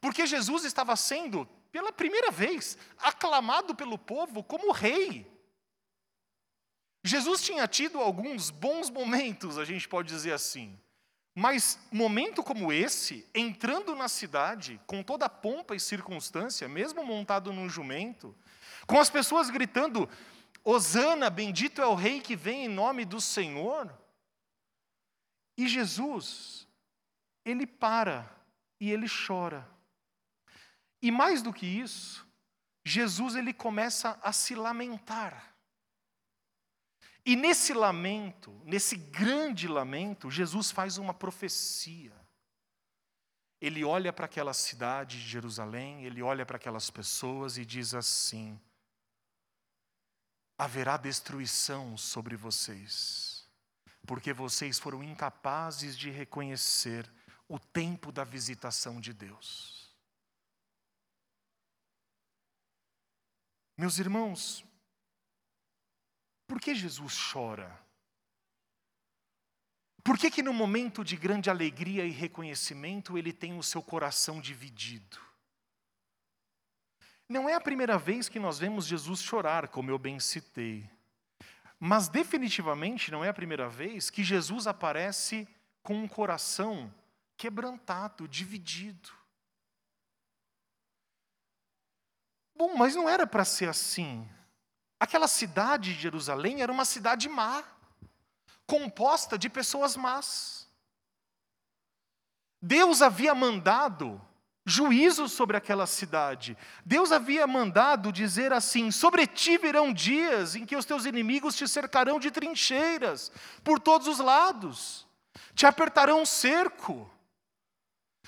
Porque 0.00 0.26
Jesus 0.26 0.64
estava 0.64 0.96
sendo, 0.96 1.46
pela 1.70 1.92
primeira 1.92 2.32
vez, 2.32 2.76
aclamado 2.98 3.76
pelo 3.76 3.96
povo 3.96 4.42
como 4.42 4.72
rei. 4.72 5.24
Jesus 7.04 7.44
tinha 7.44 7.68
tido 7.68 8.00
alguns 8.00 8.50
bons 8.50 8.90
momentos, 8.90 9.56
a 9.56 9.64
gente 9.64 9.88
pode 9.88 10.08
dizer 10.08 10.32
assim. 10.32 10.76
Mas 11.34 11.78
momento 11.90 12.42
como 12.42 12.72
esse, 12.72 13.26
entrando 13.34 13.94
na 13.94 14.08
cidade, 14.08 14.80
com 14.86 15.02
toda 15.02 15.26
a 15.26 15.30
pompa 15.30 15.74
e 15.74 15.80
circunstância, 15.80 16.68
mesmo 16.68 17.04
montado 17.04 17.52
num 17.52 17.68
jumento, 17.68 18.36
com 18.86 18.98
as 19.00 19.08
pessoas 19.08 19.48
gritando: 19.48 20.08
Hosana, 20.62 21.30
bendito 21.30 21.80
é 21.80 21.86
o 21.86 21.94
rei 21.94 22.20
que 22.20 22.36
vem 22.36 22.66
em 22.66 22.68
nome 22.68 23.04
do 23.04 23.20
Senhor, 23.20 23.90
e 25.56 25.66
Jesus, 25.66 26.68
ele 27.44 27.66
para 27.66 28.30
e 28.78 28.90
ele 28.90 29.06
chora. 29.08 29.68
E 31.00 31.10
mais 31.10 31.42
do 31.42 31.52
que 31.52 31.66
isso, 31.66 32.26
Jesus 32.84 33.36
ele 33.36 33.52
começa 33.52 34.18
a 34.22 34.32
se 34.32 34.54
lamentar. 34.54 35.51
E 37.24 37.36
nesse 37.36 37.72
lamento, 37.72 38.50
nesse 38.64 38.96
grande 38.96 39.68
lamento, 39.68 40.30
Jesus 40.30 40.70
faz 40.70 40.98
uma 40.98 41.14
profecia. 41.14 42.12
Ele 43.60 43.84
olha 43.84 44.12
para 44.12 44.24
aquela 44.24 44.52
cidade 44.52 45.20
de 45.22 45.28
Jerusalém, 45.28 46.04
ele 46.04 46.20
olha 46.20 46.44
para 46.44 46.56
aquelas 46.56 46.90
pessoas 46.90 47.58
e 47.58 47.64
diz 47.64 47.94
assim: 47.94 48.60
haverá 50.58 50.96
destruição 50.96 51.96
sobre 51.96 52.34
vocês 52.34 53.32
porque 54.06 54.32
vocês 54.32 54.78
foram 54.78 55.02
incapazes 55.02 55.96
de 55.96 56.10
reconhecer 56.10 57.10
o 57.48 57.58
tempo 57.58 58.10
da 58.10 58.24
visitação 58.24 59.00
de 59.00 59.12
Deus. 59.12 59.90
Meus 63.76 63.98
irmãos, 63.98 64.64
por 66.52 66.60
que 66.60 66.74
Jesus 66.74 67.16
chora? 67.32 67.80
Por 70.04 70.18
que, 70.18 70.30
que 70.30 70.42
no 70.42 70.52
momento 70.52 71.02
de 71.02 71.16
grande 71.16 71.48
alegria 71.48 72.04
e 72.04 72.10
reconhecimento 72.10 73.16
ele 73.16 73.32
tem 73.32 73.56
o 73.56 73.62
seu 73.62 73.82
coração 73.82 74.38
dividido? 74.38 75.18
Não 77.26 77.48
é 77.48 77.54
a 77.54 77.60
primeira 77.60 77.96
vez 77.96 78.28
que 78.28 78.38
nós 78.38 78.58
vemos 78.58 78.84
Jesus 78.84 79.22
chorar, 79.22 79.68
como 79.68 79.90
eu 79.90 79.98
bem 79.98 80.20
citei. 80.20 80.86
Mas 81.80 82.10
definitivamente 82.10 83.10
não 83.10 83.24
é 83.24 83.30
a 83.30 83.34
primeira 83.34 83.66
vez 83.66 84.10
que 84.10 84.22
Jesus 84.22 84.66
aparece 84.66 85.48
com 85.82 85.94
um 85.94 86.06
coração 86.06 86.94
quebrantado, 87.34 88.28
dividido. 88.28 89.10
Bom, 92.54 92.76
mas 92.76 92.94
não 92.94 93.08
era 93.08 93.26
para 93.26 93.42
ser 93.42 93.70
assim. 93.70 94.28
Aquela 95.02 95.26
cidade 95.26 95.94
de 95.94 96.00
Jerusalém 96.00 96.62
era 96.62 96.70
uma 96.70 96.84
cidade 96.84 97.28
má, 97.28 97.64
composta 98.64 99.36
de 99.36 99.48
pessoas 99.48 99.96
más. 99.96 100.68
Deus 102.62 103.02
havia 103.02 103.34
mandado 103.34 104.24
juízo 104.64 105.28
sobre 105.28 105.56
aquela 105.56 105.88
cidade. 105.88 106.56
Deus 106.86 107.10
havia 107.10 107.48
mandado 107.48 108.12
dizer 108.12 108.52
assim: 108.52 108.92
Sobre 108.92 109.26
ti 109.26 109.58
virão 109.58 109.92
dias 109.92 110.54
em 110.54 110.64
que 110.64 110.76
os 110.76 110.84
teus 110.84 111.04
inimigos 111.04 111.56
te 111.56 111.66
cercarão 111.66 112.20
de 112.20 112.30
trincheiras 112.30 113.32
por 113.64 113.80
todos 113.80 114.06
os 114.06 114.20
lados, 114.20 115.04
te 115.52 115.66
apertarão 115.66 116.22
um 116.22 116.26
cerco. 116.26 117.11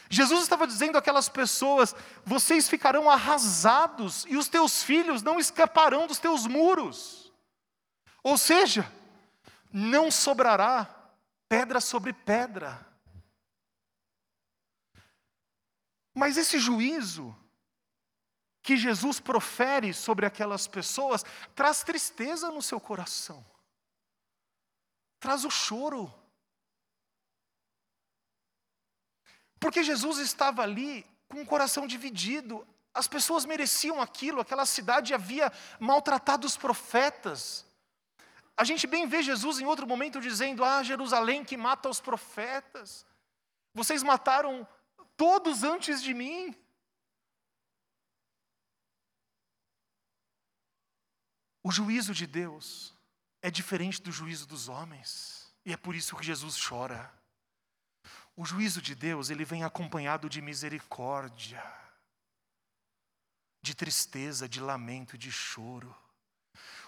Jesus 0.09 0.43
estava 0.43 0.67
dizendo 0.67 0.99
àquelas 0.99 1.29
pessoas: 1.29 1.95
vocês 2.25 2.69
ficarão 2.69 3.11
arrasados 3.11 4.25
e 4.29 4.37
os 4.37 4.49
teus 4.49 4.83
filhos 4.83 5.23
não 5.23 5.39
escaparão 5.39 6.07
dos 6.07 6.19
teus 6.19 6.47
muros. 6.47 7.33
Ou 8.23 8.39
seja, 8.39 8.91
não 9.73 10.11
sobrará 10.11 10.89
pedra 11.49 11.81
sobre 11.81 12.13
pedra. 12.13 12.87
Mas 16.15 16.37
esse 16.37 16.59
juízo 16.59 17.37
que 18.63 18.77
Jesus 18.77 19.21
profere 19.21 19.93
sobre 19.93 20.25
aquelas 20.25 20.67
pessoas 20.67 21.25
traz 21.55 21.83
tristeza 21.83 22.51
no 22.51 22.63
seu 22.63 22.81
coração, 22.81 23.45
traz 25.21 25.45
o 25.45 25.51
choro. 25.51 26.13
Porque 29.65 29.83
Jesus 29.83 30.19
estava 30.19 30.61
ali 30.61 31.07
com 31.27 31.41
o 31.41 31.47
coração 31.47 31.87
dividido, 31.87 32.69
as 32.93 33.09
pessoas 33.09 33.47
mereciam 33.47 33.99
aquilo, 33.99 34.43
aquela 34.43 34.67
cidade 34.67 35.15
havia 35.15 35.51
maltratado 35.81 36.47
os 36.47 36.55
profetas. 36.55 37.65
A 38.55 38.63
gente 38.63 38.87
bem 38.87 39.07
vê 39.07 39.23
Jesus 39.23 39.61
em 39.61 39.65
outro 39.65 39.87
momento 39.87 40.21
dizendo: 40.21 40.63
Ah, 40.63 40.83
Jerusalém 40.83 41.43
que 41.43 41.57
mata 41.57 41.89
os 41.89 41.99
profetas, 41.99 43.07
vocês 43.73 44.03
mataram 44.03 44.69
todos 45.17 45.63
antes 45.63 46.03
de 46.03 46.13
mim. 46.13 46.55
O 51.63 51.73
juízo 51.73 52.13
de 52.13 52.27
Deus 52.27 52.93
é 53.41 53.51
diferente 53.51 54.03
do 54.03 54.13
juízo 54.13 54.47
dos 54.47 54.69
homens, 54.69 55.57
e 55.65 55.73
é 55.73 55.77
por 55.79 55.95
isso 55.95 56.15
que 56.17 56.23
Jesus 56.23 56.63
chora. 56.63 57.11
O 58.37 58.45
juízo 58.45 58.83
de 58.83 58.95
Deus, 58.95 59.31
ele 59.31 59.45
vem 59.45 59.63
acompanhado 59.65 60.29
de 60.29 60.41
misericórdia 60.41 61.63
de 63.65 63.75
tristeza, 63.75 64.47
de 64.47 64.61
lamento, 64.61 65.17
de 65.17 65.33
choro. 65.33 65.97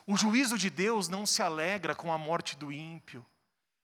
O 0.07 0.15
juízo 0.15 0.59
de 0.59 0.69
Deus 0.69 1.09
não 1.09 1.25
se 1.25 1.43
alegra 1.43 1.95
com 1.95 2.13
a 2.13 2.19
morte 2.19 2.55
do 2.55 2.71
ímpio, 2.71 3.25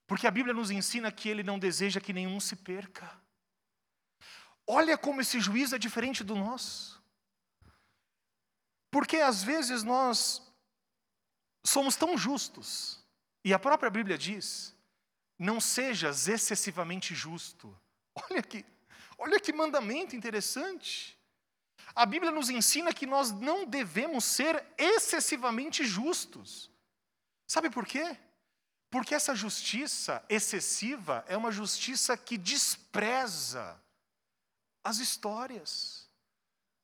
porque 0.07 0.27
a 0.27 0.31
Bíblia 0.31 0.53
nos 0.53 0.71
ensina 0.71 1.11
que 1.11 1.27
ele 1.27 1.43
não 1.43 1.59
deseja 1.59 2.03
que 2.03 2.13
nenhum 2.13 2.39
se 2.39 2.55
perca. 2.55 3.11
Olha 4.67 4.99
como 4.99 5.23
esse 5.23 5.41
juízo 5.41 5.75
é 5.75 5.79
diferente 5.79 6.23
do 6.23 6.37
nosso. 6.37 7.03
Porque 8.91 9.17
às 9.17 9.43
vezes 9.43 9.83
nós 9.83 10.43
somos 11.65 11.97
tão 11.97 12.19
justos, 12.19 13.03
e 13.43 13.55
a 13.55 13.59
própria 13.59 13.91
Bíblia 13.91 14.19
diz: 14.19 14.77
não 15.39 15.61
sejas 15.61 16.29
excessivamente 16.29 17.15
justo. 17.15 17.77
Olha 18.31 18.43
que, 18.43 18.65
olha 19.17 19.41
que 19.41 19.53
mandamento 19.53 20.15
interessante. 20.15 21.19
A 21.95 22.05
Bíblia 22.05 22.31
nos 22.31 22.51
ensina 22.51 22.93
que 22.93 23.07
nós 23.07 23.31
não 23.33 23.65
devemos 23.65 24.25
ser 24.25 24.63
excessivamente 24.77 25.85
justos. 25.85 26.71
Sabe 27.47 27.71
por 27.71 27.87
quê? 27.87 28.19
Porque 28.91 29.15
essa 29.15 29.35
justiça 29.35 30.23
excessiva 30.29 31.25
é 31.27 31.37
uma 31.37 31.51
justiça 31.51 32.17
que 32.17 32.37
despreza 32.37 33.81
as 34.85 34.99
histórias, 34.99 36.07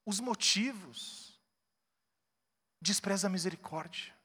os 0.06 0.20
motivos, 0.20 1.38
despreza 2.80 3.26
a 3.26 3.30
misericórdia. 3.30 4.17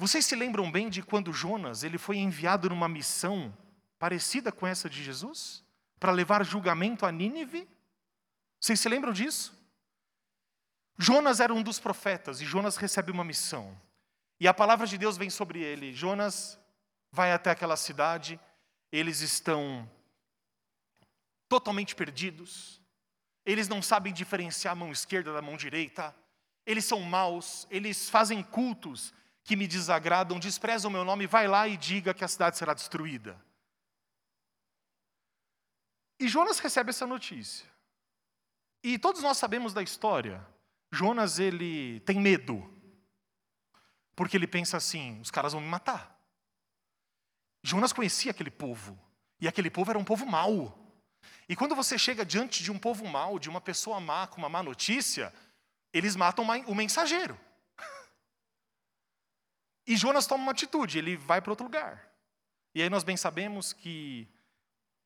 Vocês 0.00 0.24
se 0.24 0.36
lembram 0.36 0.70
bem 0.70 0.88
de 0.88 1.02
quando 1.02 1.32
Jonas 1.32 1.82
ele 1.82 1.98
foi 1.98 2.18
enviado 2.18 2.68
numa 2.68 2.88
missão 2.88 3.52
parecida 3.98 4.52
com 4.52 4.64
essa 4.64 4.88
de 4.88 5.02
Jesus? 5.02 5.64
Para 5.98 6.12
levar 6.12 6.46
julgamento 6.46 7.04
a 7.04 7.10
Nínive? 7.10 7.68
Vocês 8.60 8.78
se 8.78 8.88
lembram 8.88 9.12
disso? 9.12 9.52
Jonas 10.96 11.40
era 11.40 11.52
um 11.52 11.64
dos 11.64 11.80
profetas 11.80 12.40
e 12.40 12.44
Jonas 12.44 12.76
recebe 12.76 13.10
uma 13.10 13.24
missão. 13.24 13.76
E 14.38 14.46
a 14.46 14.54
palavra 14.54 14.86
de 14.86 14.96
Deus 14.96 15.16
vem 15.16 15.30
sobre 15.30 15.62
ele. 15.62 15.92
Jonas 15.92 16.56
vai 17.10 17.32
até 17.32 17.50
aquela 17.50 17.76
cidade, 17.76 18.38
eles 18.92 19.20
estão 19.20 19.90
totalmente 21.48 21.96
perdidos. 21.96 22.80
Eles 23.44 23.66
não 23.66 23.82
sabem 23.82 24.12
diferenciar 24.12 24.72
a 24.72 24.76
mão 24.76 24.92
esquerda 24.92 25.32
da 25.32 25.42
mão 25.42 25.56
direita. 25.56 26.14
Eles 26.64 26.84
são 26.84 27.00
maus, 27.00 27.66
eles 27.68 28.08
fazem 28.08 28.44
cultos 28.44 29.12
que 29.48 29.56
me 29.56 29.66
desagradam, 29.66 30.38
desprezam 30.38 30.90
o 30.90 30.92
meu 30.92 31.06
nome, 31.06 31.26
vai 31.26 31.48
lá 31.48 31.66
e 31.66 31.74
diga 31.78 32.12
que 32.12 32.22
a 32.22 32.28
cidade 32.28 32.58
será 32.58 32.74
destruída. 32.74 33.42
E 36.20 36.28
Jonas 36.28 36.58
recebe 36.58 36.90
essa 36.90 37.06
notícia. 37.06 37.66
E 38.84 38.98
todos 38.98 39.22
nós 39.22 39.38
sabemos 39.38 39.72
da 39.72 39.82
história. 39.82 40.46
Jonas 40.92 41.38
ele 41.38 42.00
tem 42.00 42.20
medo. 42.20 42.62
Porque 44.14 44.36
ele 44.36 44.46
pensa 44.46 44.76
assim: 44.76 45.18
os 45.22 45.30
caras 45.30 45.54
vão 45.54 45.62
me 45.62 45.68
matar. 45.68 46.14
Jonas 47.62 47.94
conhecia 47.94 48.32
aquele 48.32 48.50
povo. 48.50 49.00
E 49.40 49.48
aquele 49.48 49.70
povo 49.70 49.90
era 49.90 49.98
um 49.98 50.04
povo 50.04 50.26
mau. 50.26 50.78
E 51.48 51.56
quando 51.56 51.74
você 51.74 51.96
chega 51.96 52.22
diante 52.22 52.62
de 52.62 52.70
um 52.70 52.78
povo 52.78 53.06
mau, 53.06 53.38
de 53.38 53.48
uma 53.48 53.62
pessoa 53.62 53.98
má 53.98 54.26
com 54.26 54.36
uma 54.36 54.48
má 54.50 54.62
notícia, 54.62 55.32
eles 55.90 56.14
matam 56.16 56.44
o 56.66 56.74
mensageiro. 56.74 57.47
E 59.88 59.96
Jonas 59.96 60.26
toma 60.26 60.42
uma 60.42 60.52
atitude, 60.52 60.98
ele 60.98 61.16
vai 61.16 61.40
para 61.40 61.50
outro 61.50 61.64
lugar. 61.64 62.12
E 62.74 62.82
aí 62.82 62.90
nós 62.90 63.02
bem 63.02 63.16
sabemos 63.16 63.72
que 63.72 64.28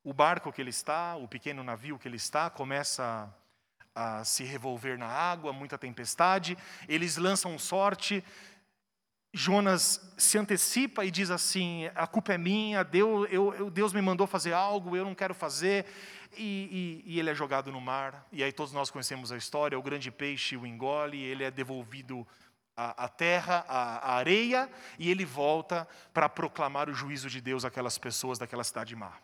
o 0.02 0.12
barco 0.12 0.52
que 0.52 0.60
ele 0.60 0.70
está, 0.70 1.14
o 1.14 1.28
pequeno 1.28 1.62
navio 1.62 1.96
que 1.96 2.08
ele 2.08 2.16
está, 2.16 2.50
começa 2.50 3.32
a 3.94 4.24
se 4.24 4.42
revolver 4.42 4.98
na 4.98 5.06
água, 5.06 5.52
muita 5.52 5.78
tempestade, 5.78 6.58
eles 6.88 7.16
lançam 7.16 7.56
sorte. 7.60 8.24
Jonas 9.32 10.12
se 10.18 10.36
antecipa 10.36 11.04
e 11.04 11.12
diz 11.12 11.30
assim: 11.30 11.88
a 11.94 12.08
culpa 12.08 12.34
é 12.34 12.38
minha, 12.38 12.82
Deus, 12.82 13.28
eu, 13.30 13.70
Deus 13.70 13.92
me 13.92 14.02
mandou 14.02 14.26
fazer 14.26 14.52
algo, 14.52 14.96
eu 14.96 15.04
não 15.04 15.14
quero 15.14 15.32
fazer. 15.32 15.86
E, 16.36 17.02
e, 17.06 17.14
e, 17.14 17.18
ele 17.20 17.30
é 17.30 17.34
jogado 17.34 17.70
no 17.70 17.80
mar. 17.80 18.26
E 18.32 18.42
aí 18.42 18.52
todos 18.52 18.72
nós 18.72 18.90
conhecemos 18.90 19.30
a 19.30 19.36
história: 19.36 19.78
o 19.78 19.82
grande 19.82 20.10
peixe 20.10 20.56
o 20.56 20.66
engole, 20.66 21.22
ele 21.22 21.44
é 21.44 21.52
devolvido 21.52 22.26
à, 22.76 23.04
à 23.04 23.08
terra, 23.08 23.64
à, 23.68 24.12
à 24.12 24.14
areia, 24.16 24.70
e 24.98 25.10
ele 25.10 25.24
volta 25.24 25.88
para 26.12 26.28
proclamar 26.28 26.88
o 26.88 26.94
juízo 26.94 27.28
de 27.28 27.40
Deus 27.40 27.64
àquelas 27.64 27.98
pessoas 27.98 28.38
daquela 28.38 28.64
cidade 28.64 28.94
má. 28.96 29.18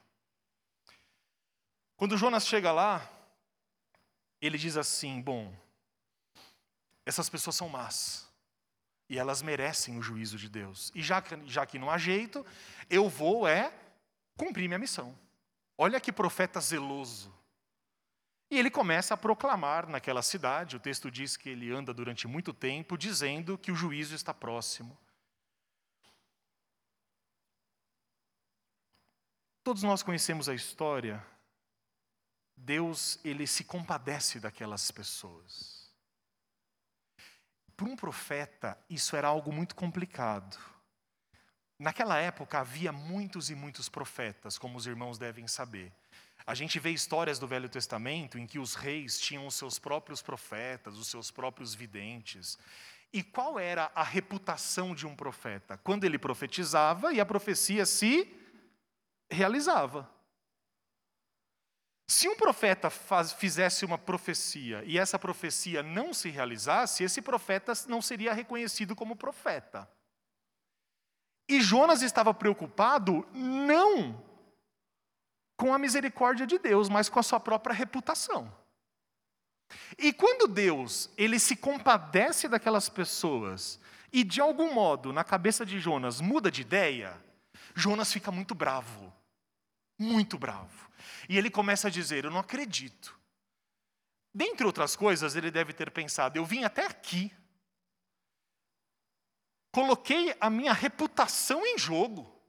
Quando 1.97 2.17
Jonas 2.17 2.47
chega 2.47 2.71
lá, 2.71 3.09
ele 4.41 4.57
diz 4.57 4.77
assim: 4.77 5.21
bom, 5.21 5.55
essas 7.05 7.29
pessoas 7.29 7.57
são 7.57 7.69
más. 7.69 8.29
E 9.11 9.19
elas 9.19 9.41
merecem 9.41 9.99
o 9.99 10.03
juízo 10.03 10.37
de 10.37 10.51
Deus. 10.51 10.93
E 10.95 11.03
já 11.03 11.23
que, 11.23 11.35
já 11.47 11.65
que 11.65 11.79
não 11.79 11.91
há 11.91 11.97
jeito, 11.97 12.45
eu 12.91 13.09
vou 13.09 13.49
é 13.49 13.73
cumprir 14.37 14.69
minha 14.69 14.79
missão. 14.79 15.19
Olha 15.79 15.99
que 15.99 16.13
profeta 16.13 16.61
zeloso. 16.61 17.35
E 18.51 18.59
ele 18.59 18.71
começa 18.71 19.15
a 19.15 19.17
proclamar 19.17 19.89
naquela 19.89 20.23
cidade, 20.23 20.77
o 20.77 20.81
texto 20.81 21.11
diz 21.11 21.37
que 21.37 21.51
ele 21.51 21.71
anda 21.71 21.93
durante 21.93 22.27
muito 22.27 22.53
tempo 22.55 22.97
dizendo 22.97 23.59
que 23.59 23.71
o 23.71 23.77
juízo 23.77 24.15
está 24.15 24.33
próximo. 24.33 24.97
Todos 29.63 29.83
nós 29.83 30.03
conhecemos 30.03 30.49
a 30.49 30.55
história 30.55 31.23
Deus 32.59 33.21
ele 33.25 33.47
se 33.47 33.63
compadece 33.63 34.41
daquelas 34.41 34.91
pessoas. 34.91 35.89
Para 37.77 37.87
um 37.87 37.95
profeta, 37.95 38.77
isso 38.91 39.15
era 39.15 39.29
algo 39.29 39.53
muito 39.53 39.77
complicado. 39.77 40.59
Naquela 41.79 42.19
época 42.19 42.59
havia 42.59 42.91
muitos 42.91 43.51
e 43.51 43.55
muitos 43.55 43.89
profetas, 43.89 44.59
como 44.59 44.77
os 44.77 44.87
irmãos 44.87 45.17
devem 45.17 45.47
saber. 45.47 45.93
A 46.49 46.55
gente 46.55 46.79
vê 46.79 46.93
histórias 46.93 47.39
do 47.39 47.47
Velho 47.47 47.69
Testamento 47.69 48.39
em 48.39 48.47
que 48.47 48.59
os 48.59 48.75
reis 48.75 49.21
tinham 49.21 49.47
os 49.47 49.55
seus 49.55 49.79
próprios 49.79 50.23
profetas, 50.23 50.97
os 50.97 51.07
seus 51.07 51.31
próprios 51.31 51.75
videntes. 51.75 52.59
E 53.13 53.23
qual 53.23 53.59
era 53.59 53.93
a 53.95 54.03
reputação 54.03 54.95
de 54.95 55.07
um 55.07 55.15
profeta? 55.15 55.77
Quando 55.77 56.05
ele 56.05 56.19
profetizava 56.19 57.13
e 57.13 57.21
a 57.21 57.27
profecia 57.27 57.85
se 57.85 58.35
realizava. 59.31 60.11
Se 62.09 62.27
um 62.27 62.35
profeta 62.35 62.89
faz, 62.89 63.31
fizesse 63.31 63.85
uma 63.85 63.99
profecia 63.99 64.83
e 64.87 64.99
essa 64.99 65.19
profecia 65.19 65.83
não 65.83 66.15
se 66.15 66.31
realizasse, 66.31 67.05
esse 67.05 67.21
profeta 67.21 67.75
não 67.87 68.01
seria 68.01 68.33
reconhecido 68.33 68.97
como 68.97 69.15
profeta. 69.15 69.87
E 71.47 71.61
Jonas 71.61 72.01
estava 72.01 72.33
preocupado 72.33 73.29
não 73.35 74.27
com 75.69 75.75
a 75.75 75.79
misericórdia 75.79 76.47
de 76.47 76.59
Deus, 76.59 76.89
mas 76.89 77.11
com 77.11 77.21
a 77.21 77.23
sua 77.23 77.39
própria 77.39 77.75
reputação. 77.75 78.51
E 79.99 80.15
quando 80.15 80.49
Deus, 80.49 81.11
ele 81.15 81.39
se 81.39 81.55
compadece 81.55 82.49
daquelas 82.49 82.89
pessoas 82.89 83.79
e 84.11 84.25
de 84.25 84.41
algum 84.41 84.73
modo, 84.73 85.13
na 85.13 85.23
cabeça 85.23 85.67
de 85.67 85.79
Jonas, 85.79 86.23
muda 86.23 86.51
de 86.51 86.63
ideia, 86.63 87.23
Jonas 87.75 88.11
fica 88.11 88.33
muito 88.33 88.55
bravo. 88.55 89.13
Muito 89.99 90.39
bravo. 90.39 90.91
E 91.29 91.37
ele 91.37 91.51
começa 91.51 91.89
a 91.89 91.91
dizer: 91.91 92.25
Eu 92.25 92.31
não 92.31 92.41
acredito. 92.41 93.15
Dentre 94.33 94.67
outras 94.67 94.97
coisas, 94.97 95.37
ele 95.37 95.51
deve 95.51 95.75
ter 95.75 95.91
pensado: 95.91 96.39
Eu 96.39 96.47
vim 96.47 96.65
até 96.65 96.87
aqui, 96.87 97.31
coloquei 99.71 100.35
a 100.41 100.49
minha 100.49 100.73
reputação 100.73 101.67
em 101.67 101.77
jogo, 101.77 102.41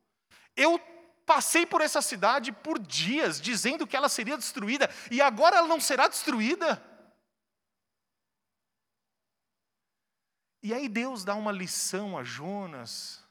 eu 0.56 0.80
Passei 1.30 1.64
por 1.64 1.80
essa 1.80 2.02
cidade 2.02 2.52
por 2.52 2.80
dias 2.80 3.40
dizendo 3.40 3.86
que 3.86 3.96
ela 3.96 4.10
seria 4.10 4.36
destruída 4.36 4.90
e 5.12 5.22
agora 5.22 5.58
ela 5.58 5.68
não 5.68 5.80
será 5.80 6.08
destruída. 6.08 6.84
E 10.64 10.74
aí 10.74 10.90
Deus 10.90 11.24
dá 11.24 11.36
uma 11.36 11.52
lição 11.52 12.18
a 12.18 12.24
Jonas. 12.24 13.24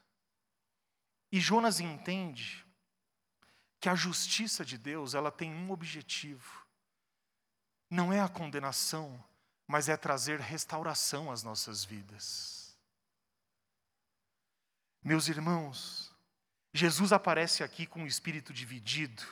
E 1.29 1.41
Jonas 1.41 1.81
entende 1.81 2.65
que 3.81 3.89
a 3.89 3.95
justiça 3.95 4.63
de 4.63 4.77
Deus, 4.77 5.13
ela 5.13 5.29
tem 5.29 5.53
um 5.53 5.69
objetivo. 5.69 6.65
Não 7.89 8.13
é 8.13 8.21
a 8.21 8.29
condenação, 8.29 9.21
mas 9.67 9.89
é 9.89 9.97
trazer 9.97 10.39
restauração 10.39 11.29
às 11.29 11.43
nossas 11.43 11.83
vidas. 11.83 12.77
Meus 15.03 15.27
irmãos, 15.27 16.08
Jesus 16.73 17.11
aparece 17.11 17.63
aqui 17.63 17.85
com 17.85 18.03
o 18.03 18.07
espírito 18.07 18.53
dividido, 18.53 19.23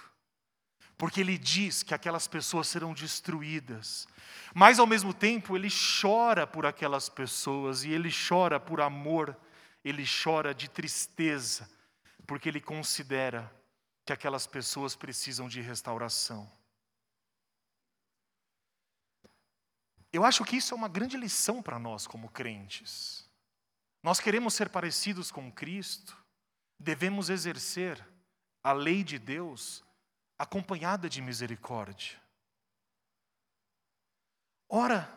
porque 0.98 1.22
ele 1.22 1.38
diz 1.38 1.84
que 1.84 1.94
aquelas 1.94 2.28
pessoas 2.28 2.68
serão 2.68 2.94
destruídas, 2.94 4.08
mas 4.54 4.80
ao 4.80 4.88
mesmo 4.88 5.14
tempo 5.14 5.56
ele 5.56 5.70
chora 6.02 6.48
por 6.48 6.66
aquelas 6.66 7.10
pessoas 7.10 7.84
e 7.84 7.92
ele 7.92 8.10
chora 8.12 8.60
por 8.60 8.82
amor, 8.82 9.38
ele 9.84 10.04
chora 10.06 10.54
de 10.54 10.68
tristeza, 10.68 11.70
porque 12.26 12.50
ele 12.50 12.60
considera 12.60 13.52
que 14.04 14.12
aquelas 14.12 14.48
pessoas 14.48 14.96
precisam 14.96 15.48
de 15.48 15.62
restauração. 15.62 16.52
Eu 20.12 20.26
acho 20.26 20.44
que 20.44 20.56
isso 20.56 20.74
é 20.74 20.78
uma 20.78 20.88
grande 20.88 21.18
lição 21.18 21.62
para 21.62 21.78
nós 21.78 22.08
como 22.08 22.30
crentes. 22.30 23.30
Nós 24.02 24.20
queremos 24.20 24.54
ser 24.54 24.70
parecidos 24.70 25.30
com 25.30 25.52
Cristo, 25.52 26.18
devemos 26.80 27.30
exercer 27.30 28.06
a 28.64 28.72
lei 28.72 29.04
de 29.04 29.18
Deus 29.18 29.84
acompanhada 30.38 31.10
de 31.10 31.22
misericórdia. 31.22 32.22
Ora, 34.70 35.10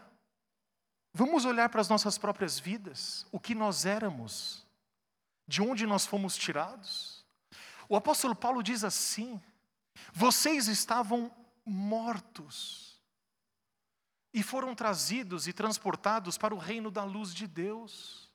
vamos 1.12 1.44
olhar 1.44 1.68
para 1.68 1.80
as 1.80 1.88
nossas 1.88 2.16
próprias 2.16 2.58
vidas, 2.58 3.26
o 3.32 3.40
que 3.40 3.54
nós 3.54 3.84
éramos, 3.84 4.64
de 5.46 5.60
onde 5.60 5.86
nós 5.86 6.06
fomos 6.06 6.36
tirados. 6.36 7.24
O 7.88 7.96
apóstolo 7.96 8.34
Paulo 8.34 8.62
diz 8.62 8.84
assim: 8.84 9.42
vocês 10.12 10.68
estavam 10.68 11.34
mortos 11.64 13.00
e 14.32 14.42
foram 14.42 14.74
trazidos 14.74 15.48
e 15.48 15.52
transportados 15.52 16.38
para 16.38 16.54
o 16.54 16.58
reino 16.58 16.90
da 16.90 17.04
luz 17.04 17.34
de 17.34 17.46
Deus. 17.46 18.30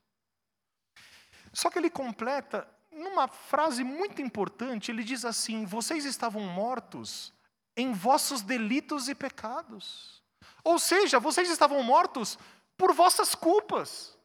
Só 1.52 1.70
que 1.70 1.78
ele 1.78 1.90
completa 1.90 2.68
numa 2.96 3.28
frase 3.28 3.84
muito 3.84 4.20
importante, 4.20 4.90
ele 4.90 5.04
diz 5.04 5.24
assim: 5.24 5.64
Vocês 5.64 6.04
estavam 6.04 6.42
mortos 6.42 7.32
em 7.76 7.92
vossos 7.92 8.42
delitos 8.42 9.08
e 9.08 9.14
pecados. 9.14 10.22
Ou 10.64 10.78
seja, 10.78 11.20
vocês 11.20 11.50
estavam 11.50 11.82
mortos 11.82 12.38
por 12.76 12.92
vossas 12.92 13.34
culpas. 13.34 14.16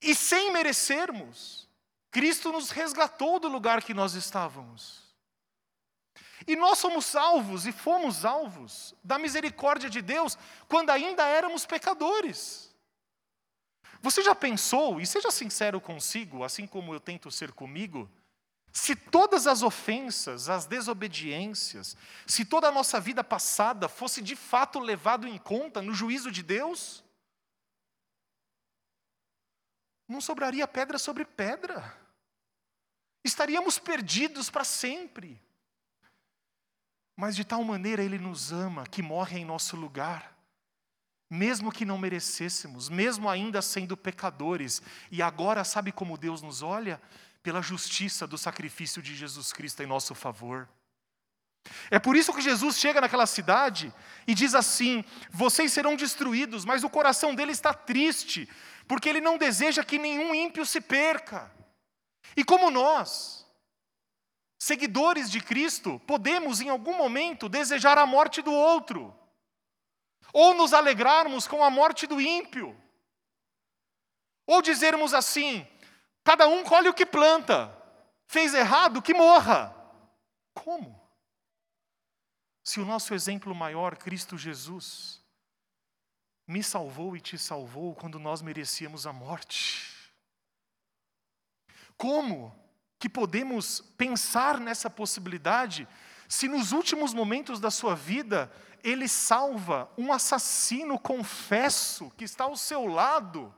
E 0.00 0.14
sem 0.14 0.52
merecermos, 0.52 1.68
Cristo 2.10 2.50
nos 2.50 2.70
resgatou 2.70 3.38
do 3.38 3.48
lugar 3.48 3.82
que 3.82 3.94
nós 3.94 4.14
estávamos. 4.14 5.02
E 6.46 6.56
nós 6.56 6.78
somos 6.78 7.04
salvos 7.04 7.66
e 7.66 7.72
fomos 7.72 8.24
alvos 8.24 8.94
da 9.02 9.18
misericórdia 9.18 9.88
de 9.88 10.02
Deus 10.02 10.36
quando 10.68 10.90
ainda 10.90 11.24
éramos 11.24 11.66
pecadores. 11.66 12.71
Você 14.02 14.20
já 14.20 14.34
pensou, 14.34 15.00
e 15.00 15.06
seja 15.06 15.30
sincero 15.30 15.80
consigo, 15.80 16.42
assim 16.42 16.66
como 16.66 16.92
eu 16.92 16.98
tento 16.98 17.30
ser 17.30 17.52
comigo, 17.52 18.10
se 18.72 18.96
todas 18.96 19.46
as 19.46 19.62
ofensas, 19.62 20.48
as 20.48 20.66
desobediências, 20.66 21.96
se 22.26 22.44
toda 22.44 22.66
a 22.66 22.72
nossa 22.72 22.98
vida 22.98 23.22
passada 23.22 23.88
fosse 23.88 24.20
de 24.20 24.34
fato 24.34 24.80
levado 24.80 25.28
em 25.28 25.38
conta 25.38 25.80
no 25.80 25.94
juízo 25.94 26.32
de 26.32 26.42
Deus, 26.42 27.04
não 30.08 30.20
sobraria 30.20 30.66
pedra 30.66 30.98
sobre 30.98 31.24
pedra. 31.24 31.96
Estaríamos 33.22 33.78
perdidos 33.78 34.50
para 34.50 34.64
sempre. 34.64 35.40
Mas 37.14 37.36
de 37.36 37.44
tal 37.44 37.62
maneira 37.62 38.02
Ele 38.02 38.18
nos 38.18 38.52
ama 38.52 38.84
que 38.84 39.00
morre 39.00 39.38
em 39.38 39.44
nosso 39.44 39.76
lugar 39.76 40.31
mesmo 41.32 41.72
que 41.72 41.86
não 41.86 41.96
merecêssemos, 41.96 42.90
mesmo 42.90 43.26
ainda 43.26 43.62
sendo 43.62 43.96
pecadores. 43.96 44.82
E 45.10 45.22
agora, 45.22 45.64
sabe 45.64 45.90
como 45.90 46.18
Deus 46.18 46.42
nos 46.42 46.60
olha? 46.60 47.00
Pela 47.42 47.62
justiça 47.62 48.26
do 48.26 48.36
sacrifício 48.36 49.00
de 49.00 49.16
Jesus 49.16 49.50
Cristo 49.50 49.82
em 49.82 49.86
nosso 49.86 50.14
favor. 50.14 50.68
É 51.90 51.98
por 51.98 52.16
isso 52.16 52.34
que 52.34 52.42
Jesus 52.42 52.76
chega 52.78 53.00
naquela 53.00 53.24
cidade 53.24 53.94
e 54.26 54.34
diz 54.34 54.54
assim: 54.54 55.02
Vocês 55.30 55.72
serão 55.72 55.96
destruídos, 55.96 56.66
mas 56.66 56.84
o 56.84 56.90
coração 56.90 57.34
dele 57.34 57.52
está 57.52 57.72
triste, 57.72 58.46
porque 58.86 59.08
ele 59.08 59.20
não 59.20 59.38
deseja 59.38 59.82
que 59.82 59.98
nenhum 59.98 60.34
ímpio 60.34 60.66
se 60.66 60.82
perca. 60.82 61.50
E 62.36 62.44
como 62.44 62.70
nós, 62.70 63.46
seguidores 64.58 65.30
de 65.30 65.40
Cristo, 65.40 65.98
podemos 66.06 66.60
em 66.60 66.68
algum 66.68 66.94
momento 66.94 67.48
desejar 67.48 67.96
a 67.96 68.04
morte 68.04 68.42
do 68.42 68.52
outro 68.52 69.16
ou 70.32 70.54
nos 70.54 70.72
alegrarmos 70.72 71.46
com 71.46 71.62
a 71.62 71.70
morte 71.70 72.06
do 72.06 72.20
ímpio, 72.20 72.76
ou 74.46 74.62
dizermos 74.62 75.12
assim: 75.12 75.66
cada 76.24 76.48
um 76.48 76.64
colhe 76.64 76.88
o 76.88 76.94
que 76.94 77.04
planta, 77.04 77.76
fez 78.26 78.54
errado, 78.54 79.02
que 79.02 79.12
morra. 79.12 79.76
Como? 80.54 81.00
Se 82.64 82.80
o 82.80 82.84
nosso 82.84 83.12
exemplo 83.14 83.54
maior, 83.54 83.96
Cristo 83.96 84.38
Jesus, 84.38 85.20
me 86.46 86.62
salvou 86.62 87.16
e 87.16 87.20
te 87.20 87.36
salvou 87.36 87.94
quando 87.94 88.18
nós 88.18 88.40
merecíamos 88.40 89.06
a 89.06 89.12
morte. 89.12 89.92
Como 91.96 92.54
que 92.98 93.08
podemos 93.08 93.80
pensar 93.96 94.60
nessa 94.60 94.88
possibilidade 94.88 95.88
se 96.32 96.48
nos 96.48 96.72
últimos 96.72 97.12
momentos 97.12 97.60
da 97.60 97.70
sua 97.70 97.94
vida 97.94 98.50
ele 98.82 99.06
salva 99.06 99.92
um 99.98 100.10
assassino 100.10 100.98
confesso 100.98 102.10
que 102.12 102.24
está 102.24 102.44
ao 102.44 102.56
seu 102.56 102.86
lado. 102.86 103.54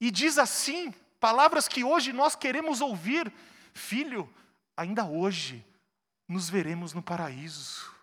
E 0.00 0.10
diz 0.10 0.36
assim, 0.36 0.90
palavras 1.20 1.68
que 1.68 1.84
hoje 1.84 2.12
nós 2.12 2.34
queremos 2.34 2.80
ouvir: 2.80 3.32
Filho, 3.72 4.28
ainda 4.76 5.04
hoje 5.04 5.64
nos 6.26 6.50
veremos 6.50 6.92
no 6.92 7.00
paraíso. 7.00 7.94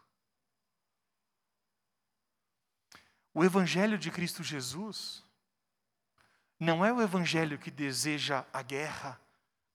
O 3.33 3.43
Evangelho 3.43 3.97
de 3.97 4.09
Cristo 4.09 4.43
Jesus 4.43 5.25
não 6.57 6.85
é 6.85 6.93
o 6.93 7.01
Evangelho 7.01 7.59
que 7.59 7.69
deseja 7.69 8.45
a 8.53 8.61
guerra, 8.61 9.19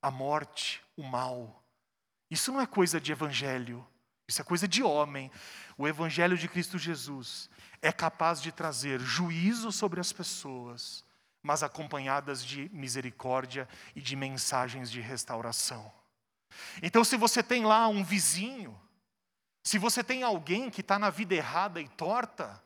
a 0.00 0.10
morte, 0.10 0.82
o 0.96 1.02
mal. 1.02 1.63
Isso 2.30 2.52
não 2.52 2.60
é 2.60 2.66
coisa 2.66 3.00
de 3.00 3.12
Evangelho. 3.12 3.86
Isso 4.26 4.40
é 4.40 4.44
coisa 4.44 4.66
de 4.66 4.82
homem. 4.82 5.30
O 5.76 5.86
Evangelho 5.86 6.36
de 6.36 6.48
Cristo 6.48 6.78
Jesus 6.78 7.50
é 7.82 7.92
capaz 7.92 8.40
de 8.40 8.50
trazer 8.50 9.00
juízo 9.00 9.70
sobre 9.70 10.00
as 10.00 10.12
pessoas, 10.12 11.04
mas 11.42 11.62
acompanhadas 11.62 12.44
de 12.44 12.70
misericórdia 12.72 13.68
e 13.94 14.00
de 14.00 14.16
mensagens 14.16 14.90
de 14.90 15.00
restauração. 15.00 15.92
Então, 16.82 17.04
se 17.04 17.16
você 17.16 17.42
tem 17.42 17.64
lá 17.64 17.88
um 17.88 18.02
vizinho, 18.02 18.78
se 19.62 19.78
você 19.78 20.02
tem 20.02 20.22
alguém 20.22 20.70
que 20.70 20.80
está 20.80 20.98
na 20.98 21.10
vida 21.10 21.34
errada 21.34 21.80
e 21.80 21.88
torta, 21.88 22.62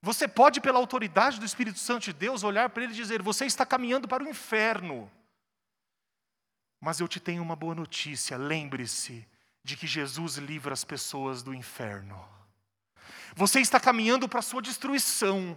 você 0.00 0.26
pode, 0.26 0.60
pela 0.60 0.78
autoridade 0.78 1.38
do 1.38 1.46
Espírito 1.46 1.78
Santo 1.78 2.04
de 2.04 2.12
Deus, 2.12 2.42
olhar 2.42 2.68
para 2.70 2.82
ele 2.82 2.92
e 2.92 2.96
dizer: 2.96 3.22
Você 3.22 3.46
está 3.46 3.64
caminhando 3.64 4.08
para 4.08 4.22
o 4.22 4.28
inferno. 4.28 5.10
Mas 6.82 6.98
eu 6.98 7.06
te 7.06 7.20
tenho 7.20 7.40
uma 7.40 7.54
boa 7.54 7.76
notícia: 7.76 8.36
lembre-se, 8.36 9.24
de 9.62 9.76
que 9.76 9.86
Jesus 9.86 10.36
livra 10.36 10.72
as 10.72 10.84
pessoas 10.84 11.40
do 11.40 11.54
inferno. 11.54 12.20
Você 13.36 13.60
está 13.60 13.78
caminhando 13.78 14.28
para 14.28 14.40
a 14.40 14.42
sua 14.42 14.60
destruição, 14.60 15.56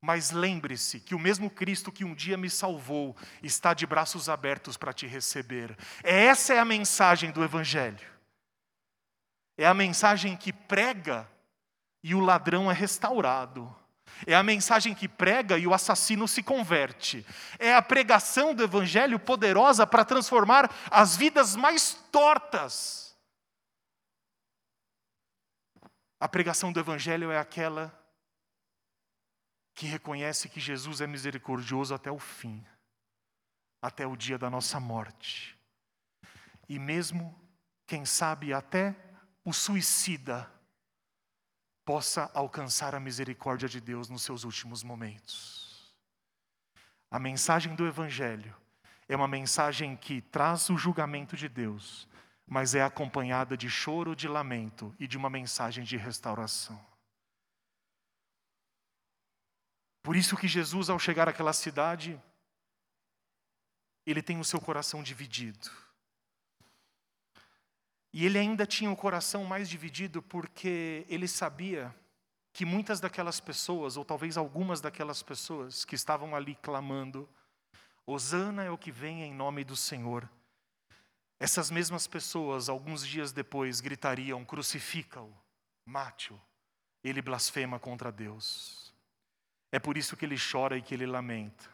mas 0.00 0.30
lembre-se 0.30 0.98
que 0.98 1.14
o 1.14 1.18
mesmo 1.18 1.50
Cristo 1.50 1.92
que 1.92 2.06
um 2.06 2.14
dia 2.14 2.38
me 2.38 2.48
salvou 2.48 3.14
está 3.42 3.74
de 3.74 3.86
braços 3.86 4.30
abertos 4.30 4.78
para 4.78 4.94
te 4.94 5.06
receber. 5.06 5.76
Essa 6.02 6.54
é 6.54 6.58
a 6.58 6.64
mensagem 6.64 7.30
do 7.30 7.44
Evangelho. 7.44 8.08
É 9.58 9.66
a 9.66 9.74
mensagem 9.74 10.38
que 10.38 10.54
prega 10.54 11.28
e 12.02 12.14
o 12.14 12.20
ladrão 12.20 12.70
é 12.70 12.74
restaurado. 12.74 13.74
É 14.24 14.34
a 14.34 14.42
mensagem 14.42 14.94
que 14.94 15.08
prega 15.08 15.58
e 15.58 15.66
o 15.66 15.74
assassino 15.74 16.28
se 16.28 16.42
converte. 16.42 17.26
É 17.58 17.74
a 17.74 17.82
pregação 17.82 18.54
do 18.54 18.62
Evangelho 18.62 19.18
poderosa 19.18 19.86
para 19.86 20.04
transformar 20.04 20.70
as 20.90 21.16
vidas 21.16 21.56
mais 21.56 21.94
tortas 22.12 23.06
A 26.18 26.28
pregação 26.28 26.72
do 26.72 26.80
Evangelho 26.80 27.30
é 27.30 27.38
aquela 27.38 27.94
que 29.74 29.86
reconhece 29.86 30.48
que 30.48 30.58
Jesus 30.58 31.02
é 31.02 31.06
misericordioso 31.06 31.94
até 31.94 32.10
o 32.10 32.18
fim, 32.18 32.64
até 33.82 34.06
o 34.06 34.16
dia 34.16 34.38
da 34.38 34.48
nossa 34.48 34.80
morte. 34.80 35.58
E 36.68 36.78
mesmo, 36.78 37.38
quem 37.86 38.06
sabe, 38.06 38.54
até 38.54 38.96
o 39.44 39.52
suicida 39.52 40.50
possa 41.86 42.28
alcançar 42.34 42.96
a 42.96 43.00
misericórdia 43.00 43.68
de 43.68 43.80
Deus 43.80 44.08
nos 44.08 44.22
seus 44.22 44.42
últimos 44.42 44.82
momentos. 44.82 45.94
A 47.08 47.18
mensagem 47.20 47.76
do 47.76 47.86
Evangelho 47.86 48.54
é 49.08 49.14
uma 49.14 49.28
mensagem 49.28 49.96
que 49.96 50.20
traz 50.20 50.68
o 50.68 50.76
julgamento 50.76 51.36
de 51.36 51.48
Deus, 51.48 52.08
mas 52.44 52.74
é 52.74 52.82
acompanhada 52.82 53.56
de 53.56 53.70
choro, 53.70 54.16
de 54.16 54.26
lamento 54.26 54.92
e 54.98 55.06
de 55.06 55.16
uma 55.16 55.30
mensagem 55.30 55.84
de 55.84 55.96
restauração. 55.96 56.84
Por 60.02 60.16
isso 60.16 60.36
que 60.36 60.48
Jesus, 60.48 60.90
ao 60.90 60.98
chegar 60.98 61.28
àquela 61.28 61.52
cidade, 61.52 62.20
ele 64.04 64.22
tem 64.22 64.40
o 64.40 64.44
seu 64.44 64.60
coração 64.60 65.04
dividido. 65.04 65.70
E 68.16 68.24
ele 68.24 68.38
ainda 68.38 68.64
tinha 68.64 68.90
o 68.90 68.96
coração 68.96 69.44
mais 69.44 69.68
dividido 69.68 70.22
porque 70.22 71.04
ele 71.06 71.28
sabia 71.28 71.94
que 72.50 72.64
muitas 72.64 72.98
daquelas 72.98 73.40
pessoas, 73.40 73.98
ou 73.98 74.06
talvez 74.06 74.38
algumas 74.38 74.80
daquelas 74.80 75.22
pessoas 75.22 75.84
que 75.84 75.94
estavam 75.94 76.34
ali 76.34 76.54
clamando, 76.54 77.28
Hosana 78.06 78.64
é 78.64 78.70
o 78.70 78.78
que 78.78 78.90
vem 78.90 79.22
em 79.22 79.34
nome 79.34 79.64
do 79.64 79.76
Senhor. 79.76 80.26
Essas 81.38 81.70
mesmas 81.70 82.06
pessoas, 82.06 82.70
alguns 82.70 83.06
dias 83.06 83.32
depois, 83.32 83.82
gritariam: 83.82 84.46
crucifica-o, 84.46 85.30
mate-o. 85.84 86.40
Ele 87.04 87.20
blasfema 87.20 87.78
contra 87.78 88.10
Deus. 88.10 88.94
É 89.70 89.78
por 89.78 89.98
isso 89.98 90.16
que 90.16 90.24
ele 90.24 90.38
chora 90.38 90.78
e 90.78 90.80
que 90.80 90.94
ele 90.94 91.04
lamenta. 91.04 91.68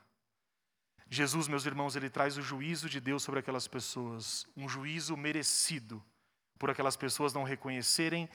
Jesus, 1.09 1.47
meus 1.47 1.65
irmãos, 1.67 1.95
ele 1.95 2.11
traz 2.11 2.37
o 2.37 2.43
juízo 2.43 2.89
de 2.89 2.99
Deus 2.99 3.23
sobre 3.23 3.39
aquelas 3.39 3.69
pessoas, 3.69 4.45
um 4.57 4.69
juízo 4.69 5.17
merecido 5.17 6.05
por 6.63 6.71
aquelas 6.71 6.97
pessoas 6.97 7.35
não 7.35 7.43
reconhecerem 7.43 8.29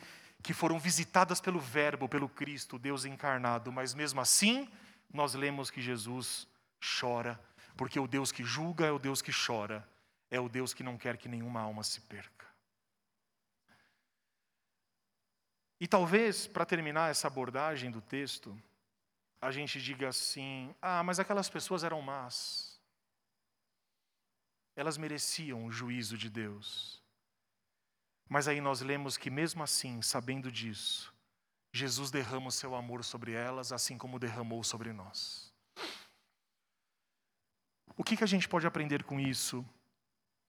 que 0.43 0.53
foram 0.53 0.77
visitadas 0.77 1.39
pelo 1.39 1.61
Verbo, 1.61 2.09
pelo 2.09 2.27
Cristo, 2.27 2.77
Deus 2.77 3.05
encarnado, 3.05 3.71
mas 3.71 3.93
mesmo 3.93 4.19
assim, 4.19 4.69
nós 5.13 5.33
lemos 5.33 5.71
que 5.71 5.81
Jesus 5.81 6.45
chora, 6.99 7.39
porque 7.77 7.97
o 7.97 8.05
Deus 8.05 8.29
que 8.29 8.43
julga 8.43 8.85
é 8.85 8.91
o 8.91 8.99
Deus 8.99 9.21
que 9.21 9.31
chora, 9.31 9.87
é 10.29 10.41
o 10.41 10.49
Deus 10.49 10.73
que 10.73 10.83
não 10.83 10.97
quer 10.97 11.15
que 11.15 11.29
nenhuma 11.29 11.61
alma 11.61 11.85
se 11.85 12.01
perca. 12.01 12.45
E 15.79 15.87
talvez, 15.87 16.47
para 16.47 16.65
terminar 16.65 17.09
essa 17.09 17.27
abordagem 17.27 17.89
do 17.89 18.01
texto, 18.01 18.61
a 19.41 19.51
gente 19.51 19.81
diga 19.81 20.09
assim: 20.09 20.75
ah, 20.81 21.01
mas 21.01 21.17
aquelas 21.17 21.49
pessoas 21.49 21.81
eram 21.81 22.01
más. 22.01 22.77
Elas 24.75 24.97
mereciam 24.97 25.65
o 25.65 25.71
juízo 25.71 26.17
de 26.17 26.29
Deus. 26.29 27.06
Mas 28.29 28.47
aí 28.47 28.59
nós 28.59 28.81
lemos 28.81 29.17
que, 29.17 29.29
mesmo 29.29 29.63
assim, 29.63 30.01
sabendo 30.01 30.51
disso, 30.51 31.13
Jesus 31.71 32.11
derrama 32.11 32.47
o 32.47 32.51
seu 32.51 32.75
amor 32.75 33.03
sobre 33.03 33.31
elas, 33.31 33.71
assim 33.71 33.97
como 33.97 34.19
derramou 34.19 34.63
sobre 34.63 34.91
nós. 34.91 35.53
O 37.95 38.03
que, 38.03 38.17
que 38.17 38.23
a 38.23 38.27
gente 38.27 38.47
pode 38.47 38.67
aprender 38.67 39.03
com 39.03 39.19
isso? 39.19 39.65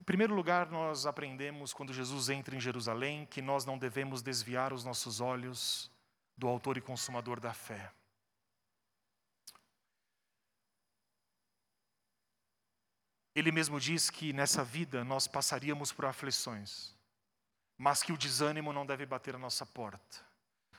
Em 0.00 0.04
primeiro 0.04 0.34
lugar, 0.34 0.70
nós 0.70 1.06
aprendemos, 1.06 1.72
quando 1.72 1.92
Jesus 1.92 2.28
entra 2.28 2.56
em 2.56 2.60
Jerusalém, 2.60 3.26
que 3.26 3.40
nós 3.40 3.64
não 3.64 3.78
devemos 3.78 4.22
desviar 4.22 4.72
os 4.72 4.84
nossos 4.84 5.20
olhos 5.20 5.90
do 6.36 6.46
Autor 6.48 6.76
e 6.76 6.80
Consumador 6.80 7.40
da 7.40 7.52
fé. 7.52 7.92
Ele 13.34 13.52
mesmo 13.52 13.78
diz 13.78 14.10
que 14.10 14.32
nessa 14.32 14.64
vida 14.64 15.04
nós 15.04 15.28
passaríamos 15.28 15.92
por 15.92 16.06
aflições, 16.06 16.94
mas 17.78 18.02
que 18.02 18.12
o 18.12 18.18
desânimo 18.18 18.72
não 18.72 18.84
deve 18.84 19.06
bater 19.06 19.36
a 19.36 19.38
nossa 19.38 19.64
porta. 19.64 20.26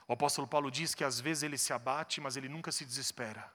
O 0.06 0.14
apóstolo 0.14 0.48
Paulo 0.48 0.70
diz 0.70 0.94
que 0.94 1.04
às 1.04 1.20
vezes 1.20 1.44
ele 1.44 1.58
se 1.58 1.72
abate, 1.72 2.20
mas 2.20 2.36
ele 2.36 2.50
nunca 2.50 2.72
se 2.72 2.84
desespera. 2.84 3.52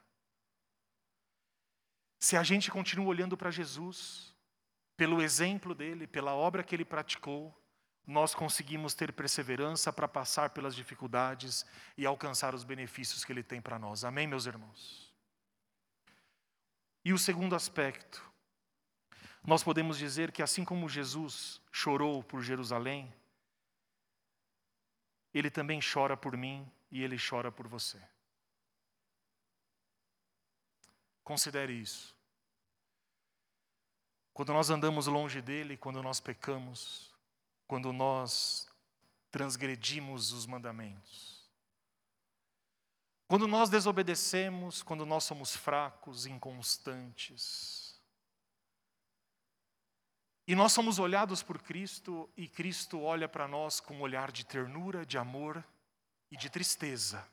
Se 2.19 2.35
a 2.35 2.43
gente 2.43 2.71
continua 2.71 3.05
olhando 3.05 3.37
para 3.37 3.51
Jesus, 3.51 4.33
pelo 4.97 5.21
exemplo 5.21 5.75
dele, 5.75 6.07
pela 6.07 6.33
obra 6.33 6.63
que 6.63 6.73
ele 6.73 6.85
praticou, 6.85 7.55
nós 8.07 8.33
conseguimos 8.33 8.93
ter 8.93 9.11
perseverança 9.11 9.91
para 9.91 10.07
passar 10.07 10.51
pelas 10.51 10.75
dificuldades 10.75 11.65
e 11.97 12.05
alcançar 12.05 12.55
os 12.55 12.63
benefícios 12.63 13.23
que 13.23 13.31
ele 13.31 13.43
tem 13.43 13.61
para 13.61 13.77
nós. 13.77 14.03
Amém, 14.03 14.25
meus 14.25 14.45
irmãos? 14.45 15.13
E 17.03 17.13
o 17.13 17.17
segundo 17.17 17.55
aspecto, 17.55 18.23
nós 19.43 19.63
podemos 19.63 19.97
dizer 19.97 20.31
que 20.31 20.41
assim 20.41 20.63
como 20.63 20.89
Jesus 20.89 21.61
chorou 21.71 22.23
por 22.23 22.41
Jerusalém, 22.41 23.13
ele 25.37 25.51
também 25.51 25.81
chora 25.81 26.15
por 26.15 26.37
mim 26.37 26.65
e 26.89 27.03
ele 27.03 27.17
chora 27.17 27.51
por 27.51 27.67
você. 27.67 28.01
Considere 31.25 31.73
isso. 31.73 32.15
Quando 34.33 34.53
nós 34.53 34.69
andamos 34.69 35.07
longe 35.07 35.41
dele, 35.41 35.75
quando 35.75 36.01
nós 36.01 36.21
pecamos, 36.21 37.13
quando 37.67 37.91
nós 37.91 38.69
transgredimos 39.29 40.31
os 40.31 40.45
mandamentos, 40.45 41.45
quando 43.27 43.45
nós 43.45 43.69
desobedecemos, 43.69 44.81
quando 44.81 45.05
nós 45.05 45.25
somos 45.25 45.53
fracos, 45.53 46.25
inconstantes, 46.25 47.84
e 50.47 50.55
nós 50.55 50.71
somos 50.71 50.99
olhados 50.99 51.41
por 51.41 51.59
Cristo 51.59 52.29
e 52.37 52.47
Cristo 52.47 53.01
olha 53.01 53.27
para 53.27 53.47
nós 53.47 53.79
com 53.79 53.95
um 53.95 54.01
olhar 54.01 54.31
de 54.31 54.45
ternura, 54.45 55.05
de 55.05 55.17
amor 55.17 55.63
e 56.29 56.37
de 56.37 56.49
tristeza. 56.49 57.27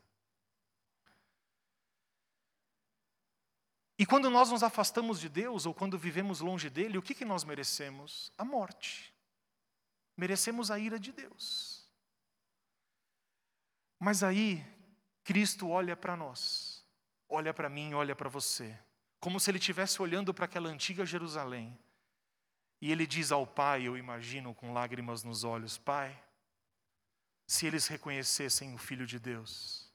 E 3.98 4.06
quando 4.06 4.30
nós 4.30 4.50
nos 4.50 4.62
afastamos 4.62 5.20
de 5.20 5.28
Deus 5.28 5.66
ou 5.66 5.74
quando 5.74 5.98
vivemos 5.98 6.40
longe 6.40 6.70
dele, 6.70 6.96
o 6.96 7.02
que, 7.02 7.14
que 7.14 7.24
nós 7.24 7.44
merecemos? 7.44 8.32
A 8.38 8.44
morte. 8.44 9.14
Merecemos 10.16 10.70
a 10.70 10.78
ira 10.78 10.98
de 10.98 11.12
Deus. 11.12 11.86
Mas 13.98 14.22
aí, 14.22 14.64
Cristo 15.22 15.68
olha 15.68 15.94
para 15.94 16.16
nós, 16.16 16.84
olha 17.28 17.52
para 17.52 17.68
mim, 17.68 17.94
olha 17.94 18.16
para 18.16 18.28
você, 18.28 18.76
como 19.20 19.38
se 19.38 19.50
ele 19.50 19.58
estivesse 19.58 20.02
olhando 20.02 20.34
para 20.34 20.46
aquela 20.46 20.68
antiga 20.68 21.06
Jerusalém 21.06 21.78
e 22.82 22.90
ele 22.90 23.06
diz 23.06 23.30
ao 23.30 23.46
pai, 23.46 23.84
eu 23.86 23.96
imagino 23.96 24.52
com 24.52 24.72
lágrimas 24.72 25.22
nos 25.22 25.44
olhos: 25.44 25.78
Pai, 25.78 26.20
se 27.46 27.64
eles 27.64 27.86
reconhecessem 27.86 28.74
o 28.74 28.78
Filho 28.78 29.06
de 29.06 29.20
Deus, 29.20 29.88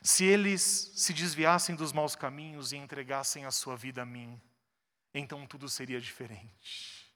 se 0.00 0.24
eles 0.24 0.62
se 0.94 1.12
desviassem 1.12 1.74
dos 1.74 1.92
maus 1.92 2.14
caminhos 2.14 2.70
e 2.70 2.76
entregassem 2.76 3.46
a 3.46 3.50
sua 3.50 3.74
vida 3.74 4.02
a 4.02 4.06
mim, 4.06 4.40
então 5.12 5.44
tudo 5.44 5.68
seria 5.68 6.00
diferente. 6.00 7.12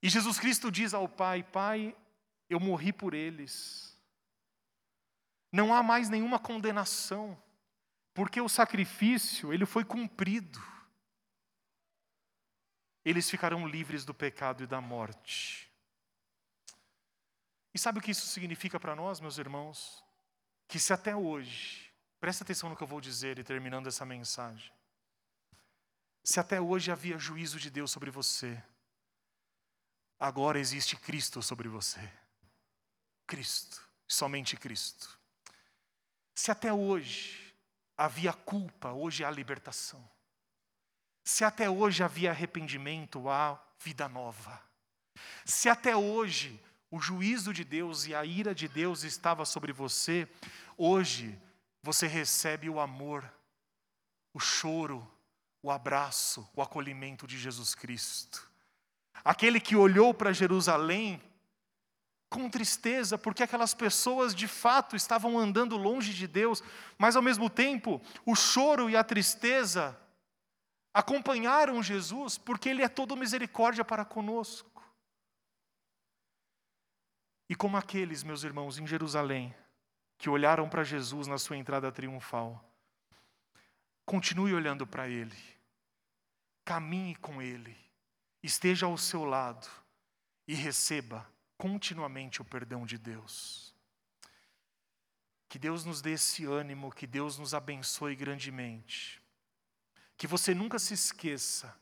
E 0.00 0.08
Jesus 0.08 0.38
Cristo 0.38 0.70
diz 0.70 0.94
ao 0.94 1.08
Pai: 1.08 1.42
Pai, 1.42 1.96
eu 2.48 2.60
morri 2.60 2.92
por 2.92 3.14
eles. 3.14 3.98
Não 5.50 5.74
há 5.74 5.82
mais 5.82 6.08
nenhuma 6.08 6.38
condenação, 6.38 7.36
porque 8.14 8.40
o 8.40 8.48
sacrifício 8.48 9.52
ele 9.52 9.66
foi 9.66 9.84
cumprido 9.84 10.69
eles 13.04 13.30
ficarão 13.30 13.66
livres 13.66 14.04
do 14.04 14.12
pecado 14.12 14.62
e 14.62 14.66
da 14.66 14.80
morte. 14.80 15.70
E 17.72 17.78
sabe 17.78 17.98
o 17.98 18.02
que 18.02 18.10
isso 18.10 18.26
significa 18.26 18.78
para 18.78 18.96
nós, 18.96 19.20
meus 19.20 19.38
irmãos? 19.38 20.04
Que 20.66 20.78
se 20.78 20.92
até 20.92 21.14
hoje, 21.14 21.90
presta 22.18 22.44
atenção 22.44 22.68
no 22.68 22.76
que 22.76 22.82
eu 22.82 22.86
vou 22.86 23.00
dizer 23.00 23.38
e 23.38 23.44
terminando 23.44 23.86
essa 23.86 24.04
mensagem. 24.04 24.72
Se 26.22 26.38
até 26.38 26.60
hoje 26.60 26.90
havia 26.90 27.18
juízo 27.18 27.58
de 27.58 27.70
Deus 27.70 27.90
sobre 27.90 28.10
você, 28.10 28.62
agora 30.18 30.58
existe 30.58 30.96
Cristo 30.96 31.42
sobre 31.42 31.68
você. 31.68 32.00
Cristo, 33.26 33.80
somente 34.06 34.56
Cristo. 34.56 35.18
Se 36.34 36.50
até 36.50 36.72
hoje 36.72 37.54
havia 37.96 38.32
culpa, 38.32 38.92
hoje 38.92 39.24
há 39.24 39.30
libertação. 39.30 40.06
Se 41.24 41.44
até 41.44 41.68
hoje 41.68 42.02
havia 42.02 42.30
arrependimento, 42.30 43.28
há 43.28 43.60
vida 43.78 44.08
nova. 44.08 44.60
Se 45.44 45.68
até 45.68 45.94
hoje 45.94 46.60
o 46.90 47.00
juízo 47.00 47.52
de 47.52 47.64
Deus 47.64 48.06
e 48.06 48.14
a 48.14 48.24
ira 48.24 48.54
de 48.54 48.66
Deus 48.66 49.04
estava 49.04 49.44
sobre 49.44 49.72
você, 49.72 50.28
hoje 50.76 51.38
você 51.82 52.06
recebe 52.06 52.68
o 52.68 52.80
amor, 52.80 53.30
o 54.34 54.40
choro, 54.40 55.08
o 55.62 55.70
abraço, 55.70 56.48
o 56.54 56.62
acolhimento 56.62 57.26
de 57.26 57.38
Jesus 57.38 57.74
Cristo. 57.74 58.50
Aquele 59.24 59.60
que 59.60 59.76
olhou 59.76 60.12
para 60.14 60.32
Jerusalém 60.32 61.22
com 62.28 62.48
tristeza, 62.48 63.18
porque 63.18 63.42
aquelas 63.42 63.74
pessoas 63.74 64.34
de 64.34 64.46
fato 64.46 64.94
estavam 64.94 65.38
andando 65.38 65.76
longe 65.76 66.14
de 66.14 66.26
Deus, 66.26 66.62
mas 66.96 67.16
ao 67.16 67.22
mesmo 67.22 67.50
tempo, 67.50 68.00
o 68.24 68.36
choro 68.36 68.88
e 68.88 68.96
a 68.96 69.02
tristeza 69.02 69.98
acompanharam 70.92 71.82
Jesus 71.82 72.36
porque 72.36 72.68
Ele 72.68 72.82
é 72.82 72.88
todo 72.88 73.16
misericórdia 73.16 73.84
para 73.84 74.04
conosco. 74.04 74.70
E 77.48 77.54
como 77.54 77.76
aqueles, 77.76 78.22
meus 78.22 78.44
irmãos, 78.44 78.78
em 78.78 78.86
Jerusalém, 78.86 79.54
que 80.16 80.30
olharam 80.30 80.68
para 80.68 80.84
Jesus 80.84 81.26
na 81.26 81.38
sua 81.38 81.56
entrada 81.56 81.90
triunfal, 81.90 82.64
continue 84.04 84.54
olhando 84.54 84.86
para 84.86 85.08
Ele, 85.08 85.36
caminhe 86.64 87.16
com 87.16 87.42
Ele, 87.42 87.76
esteja 88.42 88.86
ao 88.86 88.96
seu 88.96 89.24
lado 89.24 89.68
e 90.46 90.54
receba 90.54 91.28
continuamente 91.56 92.40
o 92.40 92.44
perdão 92.44 92.86
de 92.86 92.98
Deus. 92.98 93.74
Que 95.48 95.58
Deus 95.58 95.84
nos 95.84 96.00
dê 96.00 96.12
esse 96.12 96.44
ânimo, 96.44 96.92
que 96.92 97.06
Deus 97.06 97.36
nos 97.36 97.52
abençoe 97.52 98.14
grandemente. 98.14 99.19
Que 100.20 100.26
você 100.26 100.54
nunca 100.54 100.78
se 100.78 100.92
esqueça, 100.92 101.74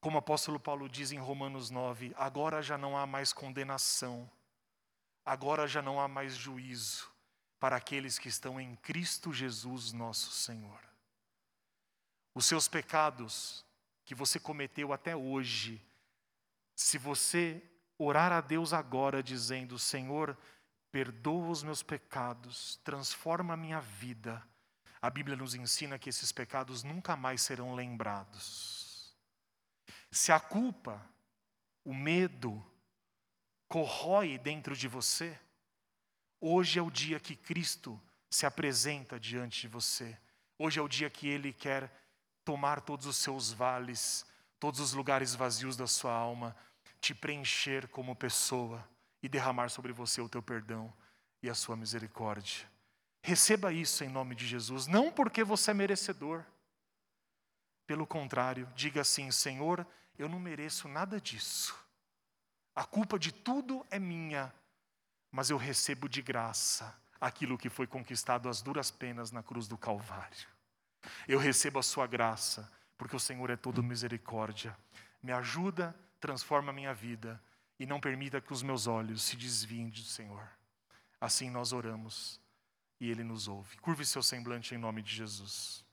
como 0.00 0.14
o 0.14 0.20
apóstolo 0.20 0.60
Paulo 0.60 0.88
diz 0.88 1.10
em 1.10 1.18
Romanos 1.18 1.70
9: 1.70 2.14
agora 2.16 2.62
já 2.62 2.78
não 2.78 2.96
há 2.96 3.04
mais 3.04 3.32
condenação, 3.32 4.30
agora 5.24 5.66
já 5.66 5.82
não 5.82 6.00
há 6.00 6.06
mais 6.06 6.36
juízo 6.36 7.10
para 7.58 7.74
aqueles 7.74 8.16
que 8.16 8.28
estão 8.28 8.60
em 8.60 8.76
Cristo 8.76 9.32
Jesus, 9.32 9.92
nosso 9.92 10.30
Senhor. 10.30 10.78
Os 12.32 12.46
seus 12.46 12.68
pecados 12.68 13.66
que 14.04 14.14
você 14.14 14.38
cometeu 14.38 14.92
até 14.92 15.16
hoje, 15.16 15.84
se 16.76 16.96
você 16.96 17.60
orar 17.98 18.30
a 18.30 18.40
Deus 18.40 18.72
agora 18.72 19.20
dizendo: 19.20 19.80
Senhor, 19.80 20.38
perdoa 20.92 21.48
os 21.48 21.64
meus 21.64 21.82
pecados, 21.82 22.76
transforma 22.84 23.54
a 23.54 23.56
minha 23.56 23.80
vida. 23.80 24.40
A 25.04 25.10
Bíblia 25.10 25.36
nos 25.36 25.54
ensina 25.54 25.98
que 25.98 26.08
esses 26.08 26.32
pecados 26.32 26.82
nunca 26.82 27.14
mais 27.14 27.42
serão 27.42 27.74
lembrados. 27.74 29.14
Se 30.10 30.32
a 30.32 30.40
culpa, 30.40 31.06
o 31.84 31.92
medo, 31.92 32.64
corrói 33.68 34.38
dentro 34.38 34.74
de 34.74 34.88
você, 34.88 35.38
hoje 36.40 36.78
é 36.78 36.82
o 36.82 36.90
dia 36.90 37.20
que 37.20 37.36
Cristo 37.36 38.00
se 38.30 38.46
apresenta 38.46 39.20
diante 39.20 39.60
de 39.60 39.68
você. 39.68 40.18
Hoje 40.58 40.80
é 40.80 40.82
o 40.82 40.88
dia 40.88 41.10
que 41.10 41.28
Ele 41.28 41.52
quer 41.52 41.92
tomar 42.42 42.80
todos 42.80 43.04
os 43.04 43.18
seus 43.18 43.52
vales, 43.52 44.24
todos 44.58 44.80
os 44.80 44.94
lugares 44.94 45.34
vazios 45.34 45.76
da 45.76 45.86
sua 45.86 46.14
alma 46.14 46.56
te 46.98 47.14
preencher 47.14 47.88
como 47.88 48.16
pessoa 48.16 48.82
e 49.22 49.28
derramar 49.28 49.68
sobre 49.68 49.92
você 49.92 50.22
o 50.22 50.30
teu 50.30 50.42
perdão 50.42 50.90
e 51.42 51.50
a 51.50 51.54
sua 51.54 51.76
misericórdia. 51.76 52.72
Receba 53.26 53.72
isso 53.72 54.04
em 54.04 54.08
nome 54.10 54.34
de 54.34 54.46
Jesus, 54.46 54.86
não 54.86 55.10
porque 55.10 55.42
você 55.42 55.70
é 55.70 55.74
merecedor. 55.74 56.44
Pelo 57.86 58.06
contrário, 58.06 58.70
diga 58.76 59.00
assim: 59.00 59.30
Senhor, 59.30 59.86
eu 60.18 60.28
não 60.28 60.38
mereço 60.38 60.88
nada 60.88 61.18
disso. 61.18 61.74
A 62.76 62.84
culpa 62.84 63.18
de 63.18 63.32
tudo 63.32 63.82
é 63.90 63.98
minha, 63.98 64.52
mas 65.32 65.48
eu 65.48 65.56
recebo 65.56 66.06
de 66.06 66.20
graça 66.20 66.94
aquilo 67.18 67.56
que 67.56 67.70
foi 67.70 67.86
conquistado 67.86 68.46
às 68.46 68.60
duras 68.60 68.90
penas 68.90 69.30
na 69.30 69.42
cruz 69.42 69.66
do 69.66 69.78
Calvário. 69.78 70.46
Eu 71.26 71.38
recebo 71.38 71.78
a 71.78 71.82
sua 71.82 72.06
graça, 72.06 72.70
porque 72.98 73.16
o 73.16 73.20
Senhor 73.20 73.48
é 73.48 73.56
todo 73.56 73.82
misericórdia. 73.82 74.76
Me 75.22 75.32
ajuda 75.32 75.96
transforma 76.20 76.72
a 76.72 76.74
minha 76.74 76.92
vida 76.92 77.42
e 77.78 77.86
não 77.86 78.00
permita 78.00 78.38
que 78.38 78.52
os 78.52 78.62
meus 78.62 78.86
olhos 78.86 79.22
se 79.22 79.34
desviem 79.34 79.88
do 79.88 80.02
Senhor. 80.02 80.46
Assim 81.18 81.48
nós 81.48 81.72
oramos 81.72 82.38
e 83.04 83.10
Ele 83.10 83.22
nos 83.22 83.48
ouve. 83.48 83.76
Curve 83.78 84.06
seu 84.06 84.22
semblante 84.22 84.74
em 84.74 84.78
nome 84.78 85.02
de 85.02 85.14
Jesus. 85.14 85.84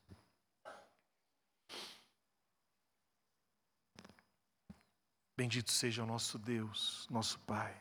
Bendito 5.36 5.72
seja 5.72 6.04
o 6.04 6.06
nosso 6.06 6.40
Deus, 6.40 7.08
nosso 7.10 7.38
Pai. 7.40 7.76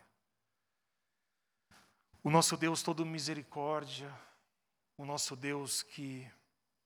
O 2.24 2.31
nosso 2.31 2.57
Deus 2.57 2.83
todo 2.83 3.07
misericórdia, 3.07 4.12
o 4.97 5.05
nosso 5.05 5.37
Deus 5.37 5.83
que 5.83 6.28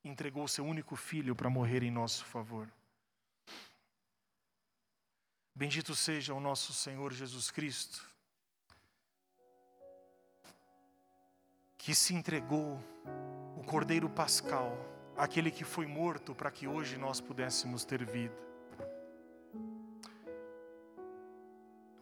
entregou 0.04 0.46
seu 0.46 0.64
único 0.64 0.96
filho 0.96 1.34
para 1.34 1.48
morrer 1.48 1.82
em 1.82 1.90
nosso 1.90 2.24
favor. 2.26 2.70
Bendito 5.54 5.94
seja 5.94 6.34
o 6.34 6.40
nosso 6.40 6.74
Senhor 6.74 7.12
Jesus 7.12 7.50
Cristo, 7.50 8.04
que 11.84 11.94
se 11.94 12.14
entregou, 12.14 12.80
o 13.58 13.62
Cordeiro 13.62 14.08
Pascal, 14.08 14.74
aquele 15.14 15.50
que 15.50 15.64
foi 15.64 15.86
morto 15.86 16.34
para 16.34 16.50
que 16.50 16.66
hoje 16.66 16.96
nós 16.96 17.20
pudéssemos 17.20 17.84
ter 17.84 18.02
vida. 18.06 18.34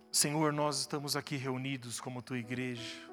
Senhor, 0.08 0.52
nós 0.52 0.78
estamos 0.78 1.16
aqui 1.16 1.34
reunidos 1.34 2.00
como 2.00 2.22
tua 2.22 2.38
igreja 2.38 3.10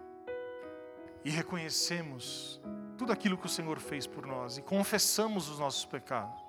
e 1.26 1.32
reconhecemos 1.32 2.62
tudo 3.00 3.12
aquilo 3.12 3.36
que 3.36 3.48
o 3.48 3.50
Senhor 3.50 3.80
fez 3.80 4.06
por 4.06 4.28
nós 4.28 4.60
e 4.60 4.62
confessamos 4.62 5.50
os 5.50 5.58
nossos 5.58 5.86
pecados. 5.86 6.40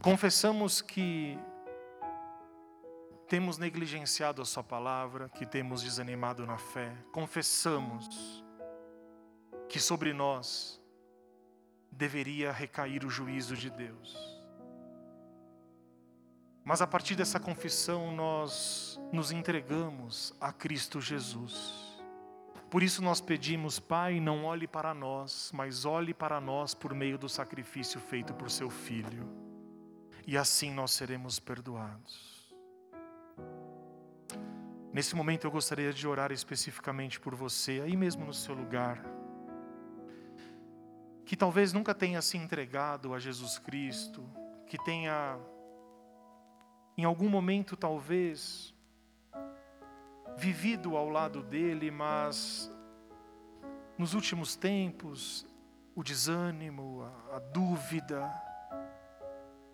Confessamos 0.00 0.80
que 0.80 1.36
temos 3.28 3.58
negligenciado 3.58 4.40
a 4.40 4.44
Sua 4.44 4.64
palavra, 4.64 5.28
que 5.28 5.44
temos 5.44 5.82
desanimado 5.82 6.46
na 6.46 6.56
fé, 6.56 6.96
confessamos 7.12 8.42
que 9.68 9.78
sobre 9.78 10.14
nós 10.14 10.80
deveria 11.92 12.50
recair 12.50 13.04
o 13.04 13.10
juízo 13.10 13.54
de 13.54 13.68
Deus. 13.68 14.38
Mas 16.64 16.80
a 16.80 16.86
partir 16.86 17.14
dessa 17.14 17.38
confissão, 17.38 18.12
nós 18.12 18.98
nos 19.12 19.30
entregamos 19.30 20.34
a 20.40 20.52
Cristo 20.52 21.00
Jesus. 21.00 21.98
Por 22.70 22.82
isso 22.82 23.02
nós 23.02 23.20
pedimos, 23.20 23.78
Pai, 23.78 24.20
não 24.20 24.44
olhe 24.44 24.66
para 24.66 24.92
nós, 24.92 25.50
mas 25.54 25.84
olhe 25.84 26.12
para 26.12 26.40
nós 26.40 26.74
por 26.74 26.94
meio 26.94 27.18
do 27.18 27.28
sacrifício 27.28 27.98
feito 27.98 28.34
por 28.34 28.50
seu 28.50 28.68
Filho. 28.68 29.26
E 30.26 30.36
assim 30.36 30.70
nós 30.70 30.90
seremos 30.90 31.38
perdoados. 31.38 32.37
Nesse 34.92 35.14
momento 35.14 35.46
eu 35.46 35.50
gostaria 35.50 35.92
de 35.92 36.08
orar 36.08 36.32
especificamente 36.32 37.20
por 37.20 37.34
você, 37.34 37.82
aí 37.84 37.96
mesmo 37.96 38.24
no 38.24 38.32
seu 38.32 38.54
lugar, 38.54 39.04
que 41.26 41.36
talvez 41.36 41.74
nunca 41.74 41.94
tenha 41.94 42.22
se 42.22 42.38
entregado 42.38 43.12
a 43.12 43.18
Jesus 43.18 43.58
Cristo, 43.58 44.24
que 44.66 44.82
tenha, 44.82 45.38
em 46.96 47.04
algum 47.04 47.28
momento 47.28 47.76
talvez, 47.76 48.74
vivido 50.38 50.96
ao 50.96 51.10
lado 51.10 51.42
dele, 51.42 51.90
mas 51.90 52.70
nos 53.98 54.14
últimos 54.14 54.56
tempos, 54.56 55.46
o 55.94 56.02
desânimo, 56.02 57.02
a, 57.02 57.36
a 57.36 57.38
dúvida, 57.40 58.47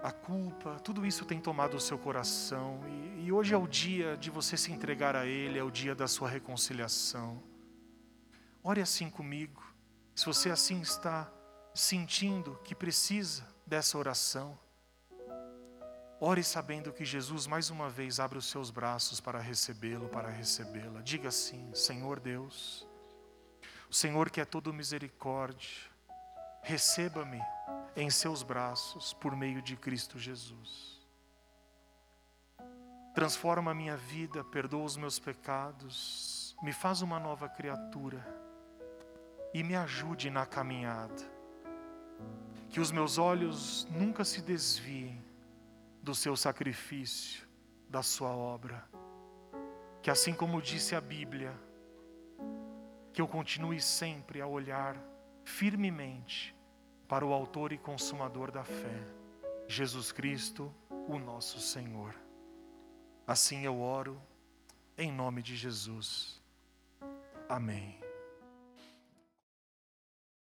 a 0.05 0.13
culpa, 0.13 0.79
tudo 0.81 1.07
isso 1.07 1.25
tem 1.25 1.41
tomado 1.41 1.79
o 1.79 1.81
seu 1.81 1.99
coração. 1.99 2.79
E, 2.87 3.25
e, 3.25 3.33
hoje 3.33 3.55
é 3.55 3.57
o 3.57 3.67
dia 3.67 4.19
de 4.19 4.29
você 4.29 4.55
se 4.55 4.71
entregar 4.71 5.17
a 5.17 5.25
Ele, 5.25 5.59
é 5.59 5.63
o 5.63 5.71
dia 5.71 5.95
da 5.95 6.07
sua 6.07 6.29
reconciliação. 6.29 7.43
Ore 8.63 8.83
assim 8.83 9.09
comigo. 9.09 9.65
Se 10.15 10.27
você 10.27 10.51
assim 10.51 10.83
está 10.83 11.33
sentindo 11.75 12.61
que 12.65 12.75
precisa 12.75 13.49
dessa 13.67 13.97
oração, 13.97 14.59
ore 16.21 16.45
sabendo 16.45 16.93
que 16.93 17.03
Jesus 17.03 17.47
mais 17.47 17.71
uma 17.71 17.89
vez 17.89 18.21
abre 18.21 18.37
os 18.37 18.51
seus 18.51 18.71
braços 18.71 19.23
para 19.23 19.39
recebê-lo, 19.39 20.11
para 20.11 20.29
recebê-la. 20.29 21.01
Diga 21.01 21.29
assim: 21.29 21.75
Senhor 21.75 22.21
Deus, 22.21 22.87
o 23.89 23.95
Senhor 23.95 24.29
que 24.29 24.43
é 24.43 24.45
todo 24.45 24.71
misericórdia, 24.71 25.71
receba-me 26.63 27.41
em 27.97 28.11
seus 28.11 28.43
braços 28.43 29.13
por 29.15 29.37
meio 29.37 29.63
de 29.63 29.77
Cristo 29.77 30.19
Jesus. 30.19 31.01
Transforma 33.15 33.71
a 33.71 33.75
minha 33.75 33.97
vida, 33.97 34.43
perdoa 34.43 34.85
os 34.85 34.97
meus 34.97 35.19
pecados, 35.19 36.57
me 36.63 36.73
faz 36.73 37.01
uma 37.01 37.21
nova 37.21 37.49
criatura 37.49 38.25
e 39.53 39.63
me 39.63 39.77
ajude 39.77 40.31
na 40.31 40.45
caminhada. 40.45 41.33
Que 42.69 42.81
os 42.81 42.91
meus 42.91 43.19
olhos 43.19 43.87
nunca 43.91 44.25
se 44.25 44.43
desviem 44.43 45.25
do 46.03 46.15
seu 46.15 46.37
sacrifício, 46.37 47.47
da 47.89 48.03
sua 48.03 48.31
obra. 48.31 48.85
Que 50.03 50.11
assim 50.11 50.35
como 50.35 50.61
disse 50.61 50.97
a 50.97 51.01
Bíblia, 51.01 51.55
que 53.13 53.23
eu 53.23 53.29
continue 53.29 53.81
sempre 53.81 54.41
a 54.41 54.47
olhar 54.47 54.97
firmemente 55.45 56.54
para 57.09 57.25
o 57.25 57.33
Autor 57.33 57.73
e 57.73 57.79
Consumador 57.79 58.51
da 58.51 58.65
fé, 58.65 59.03
Jesus 59.69 60.13
Cristo, 60.13 60.73
o 61.09 61.19
nosso 61.19 61.61
Senhor. 61.61 62.15
Assim 63.27 63.65
eu 63.65 63.81
oro, 63.81 64.21
em 64.97 65.11
nome 65.11 65.43
de 65.43 65.57
Jesus. 65.57 66.43
Amém. 67.49 68.04